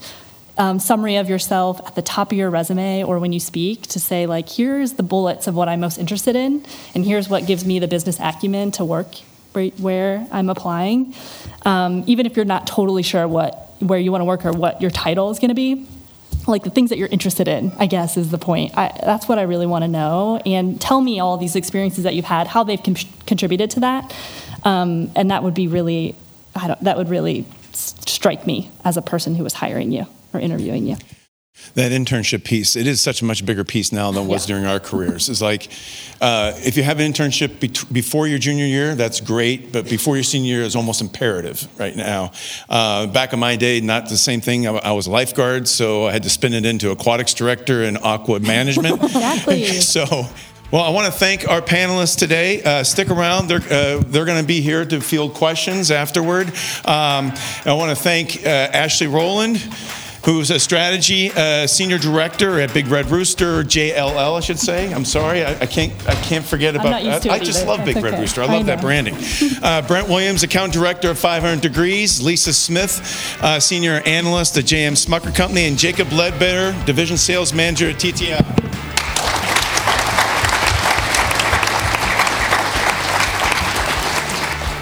Um, 0.59 0.79
summary 0.79 1.17
of 1.17 1.29
yourself 1.29 1.79
at 1.85 1.93
the 1.93 2.01
top 2.01 2.31
of 2.31 2.37
your 2.37 2.49
resume 2.49 3.03
or 3.03 3.19
when 3.19 3.31
you 3.31 3.39
speak 3.39 3.83
to 3.89 3.99
say 3.99 4.25
like 4.25 4.49
here's 4.49 4.93
the 4.93 5.03
bullets 5.03 5.45
of 5.45 5.53
what 5.53 5.69
i'm 5.69 5.81
most 5.81 5.99
interested 5.99 6.35
in 6.35 6.65
and 6.95 7.05
here's 7.05 7.29
what 7.29 7.45
gives 7.45 7.63
me 7.63 7.77
the 7.77 7.87
business 7.87 8.19
acumen 8.19 8.71
to 8.71 8.83
work 8.83 9.17
where, 9.79 10.27
I'm 10.31 10.49
applying, 10.49 11.13
um, 11.65 12.03
even 12.07 12.25
if 12.25 12.35
you're 12.35 12.45
not 12.45 12.67
totally 12.67 13.03
sure 13.03 13.27
what 13.27 13.63
where 13.79 13.99
you 13.99 14.11
want 14.11 14.21
to 14.21 14.25
work 14.25 14.45
or 14.45 14.51
what 14.51 14.81
your 14.81 14.91
title 14.91 15.29
is 15.29 15.39
going 15.39 15.49
to 15.49 15.55
be. 15.55 15.85
Like 16.47 16.63
the 16.63 16.69
things 16.69 16.89
that 16.89 16.97
you're 16.97 17.09
interested 17.09 17.47
in, 17.47 17.73
I 17.77 17.87
guess, 17.87 18.15
is 18.15 18.31
the 18.31 18.37
point. 18.37 18.77
I, 18.77 18.97
that's 19.03 19.27
what 19.27 19.37
I 19.37 19.43
really 19.43 19.65
want 19.65 19.83
to 19.83 19.87
know. 19.87 20.41
And 20.45 20.79
tell 20.79 21.01
me 21.01 21.19
all 21.19 21.37
these 21.37 21.55
experiences 21.55 22.03
that 22.05 22.15
you've 22.15 22.25
had, 22.25 22.47
how 22.47 22.63
they've 22.63 22.81
con- 22.81 22.95
contributed 23.25 23.69
to 23.71 23.81
that, 23.81 24.15
um, 24.63 25.11
and 25.15 25.29
that 25.29 25.43
would 25.43 25.53
be 25.53 25.67
really, 25.67 26.15
that 26.81 26.97
would 26.97 27.09
really 27.09 27.45
strike 27.73 28.47
me 28.47 28.71
as 28.83 28.97
a 28.97 29.01
person 29.01 29.35
who 29.35 29.43
was 29.43 29.53
hiring 29.53 29.91
you 29.91 30.05
or 30.33 30.39
interviewing 30.39 30.87
you. 30.87 30.95
That 31.75 31.91
internship 31.91 32.43
piece. 32.43 32.75
It 32.75 32.87
is 32.87 33.01
such 33.01 33.21
a 33.21 33.25
much 33.25 33.45
bigger 33.45 33.63
piece 33.63 33.91
now 33.91 34.11
than 34.11 34.23
it 34.23 34.27
was 34.27 34.45
during 34.45 34.65
our 34.65 34.79
careers. 34.79 35.29
It's 35.29 35.41
like 35.41 35.69
uh, 36.21 36.53
if 36.57 36.75
you 36.75 36.83
have 36.83 36.99
an 36.99 37.11
internship 37.11 37.59
be- 37.59 37.93
before 37.93 38.27
your 38.27 38.39
junior 38.39 38.65
year 38.65 38.95
that's 38.95 39.19
great 39.19 39.71
but 39.71 39.87
before 39.89 40.15
your 40.15 40.23
senior 40.23 40.55
year 40.55 40.63
is 40.63 40.75
almost 40.75 41.01
imperative 41.01 41.67
right 41.79 41.95
now. 41.95 42.31
Uh, 42.67 43.07
back 43.07 43.33
in 43.33 43.39
my 43.39 43.55
day 43.55 43.79
not 43.79 44.09
the 44.09 44.17
same 44.17 44.41
thing. 44.41 44.67
I, 44.67 44.71
I, 44.77 44.91
was 44.93 45.07
a 45.07 45.11
lifeguard 45.11 45.67
so 45.67 46.07
i 46.07 46.11
had 46.11 46.23
to 46.23 46.29
spin 46.29 46.53
it 46.53 46.65
into 46.65 46.89
aquatics 46.91 47.33
director 47.33 47.83
and 47.83 47.97
aqua 47.99 48.39
management. 48.55 49.03
Exactly. 49.03 49.65
So 49.87 50.27
well, 50.69 50.83
I 50.83 50.89
want 50.89 51.05
to 51.05 51.17
thank 51.17 51.47
our 51.47 51.61
panelists 51.61 52.17
today. 52.17 52.61
Uh, 52.61 52.83
stick 52.83 53.09
around; 53.09 53.47
they're 53.47 53.61
uh, 53.61 54.03
they're 54.05 54.25
going 54.25 54.41
to 54.41 54.45
be 54.45 54.59
here 54.59 54.83
to 54.83 54.99
field 54.99 55.33
questions 55.33 55.91
afterward. 55.91 56.47
Um, 56.83 57.31
I 57.63 57.73
want 57.73 57.95
to 57.95 57.95
thank 57.95 58.45
uh, 58.45 58.49
Ashley 58.49 59.07
Roland 59.07 59.65
who's 60.27 60.51
a 60.51 60.59
strategy 60.59 61.31
uh, 61.31 61.65
senior 61.65 61.97
director 61.97 62.59
at 62.59 62.73
Big 62.73 62.87
Red 62.87 63.09
Rooster, 63.09 63.63
JLL, 63.63 64.35
I 64.35 64.41
should 64.41 64.59
say. 64.59 64.93
I'm 64.93 65.05
sorry, 65.05 65.45
I, 65.45 65.57
I 65.61 65.65
can't 65.65 65.93
I 66.05 66.15
can't 66.15 66.43
forget 66.43 66.75
about. 66.75 66.95
i 66.95 67.15
I, 67.15 67.39
just 67.39 67.65
love 67.65 67.85
Big 67.85 67.95
okay. 67.95 68.11
Red 68.11 68.19
Rooster. 68.19 68.41
I 68.41 68.45
love 68.47 68.63
I 68.63 68.75
that 68.75 68.81
branding. 68.81 69.15
Uh, 69.63 69.81
Brent 69.81 70.07
Williams, 70.07 70.43
account 70.43 70.71
director 70.71 71.09
of 71.09 71.17
500 71.17 71.61
Degrees. 71.61 72.21
Lisa 72.21 72.53
Smith, 72.53 73.37
uh, 73.41 73.59
senior 73.59 74.01
analyst 74.05 74.57
at 74.57 74.65
JM 74.65 74.93
Smucker 74.93 75.33
Company, 75.33 75.65
and 75.65 75.77
Jacob 75.77 76.11
Ledbetter, 76.11 76.77
division 76.85 77.17
sales 77.17 77.53
manager 77.53 77.89
at 77.89 77.95
TTI. 77.95 78.43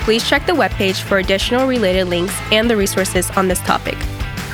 Please 0.03 0.27
check 0.27 0.45
the 0.45 0.53
webpage 0.53 1.01
for 1.01 1.19
additional 1.19 1.67
related 1.67 2.07
links 2.07 2.35
and 2.51 2.69
the 2.69 2.75
resources 2.75 3.29
on 3.31 3.47
this 3.47 3.59
topic. 3.61 3.97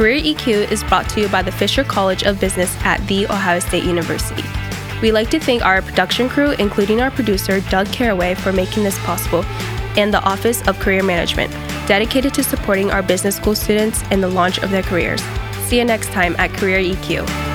Career 0.01 0.19
EQ 0.19 0.71
is 0.71 0.83
brought 0.85 1.07
to 1.09 1.21
you 1.21 1.29
by 1.29 1.43
the 1.43 1.51
Fisher 1.51 1.83
College 1.83 2.23
of 2.23 2.39
Business 2.39 2.75
at 2.77 3.05
The 3.05 3.27
Ohio 3.27 3.59
State 3.59 3.83
University. 3.83 4.41
We'd 4.99 5.11
like 5.11 5.29
to 5.29 5.39
thank 5.39 5.63
our 5.63 5.79
production 5.79 6.27
crew, 6.27 6.53
including 6.53 7.01
our 7.01 7.11
producer, 7.11 7.61
Doug 7.69 7.85
Caraway, 7.91 8.33
for 8.33 8.51
making 8.51 8.83
this 8.83 8.97
possible, 9.05 9.43
and 9.95 10.11
the 10.11 10.23
Office 10.23 10.67
of 10.67 10.79
Career 10.79 11.03
Management, 11.03 11.51
dedicated 11.87 12.33
to 12.33 12.43
supporting 12.43 12.89
our 12.89 13.03
business 13.03 13.35
school 13.35 13.53
students 13.53 14.01
in 14.09 14.21
the 14.21 14.27
launch 14.27 14.57
of 14.63 14.71
their 14.71 14.81
careers. 14.81 15.21
See 15.65 15.77
you 15.77 15.85
next 15.85 16.07
time 16.07 16.35
at 16.39 16.51
Career 16.51 16.79
EQ. 16.79 17.50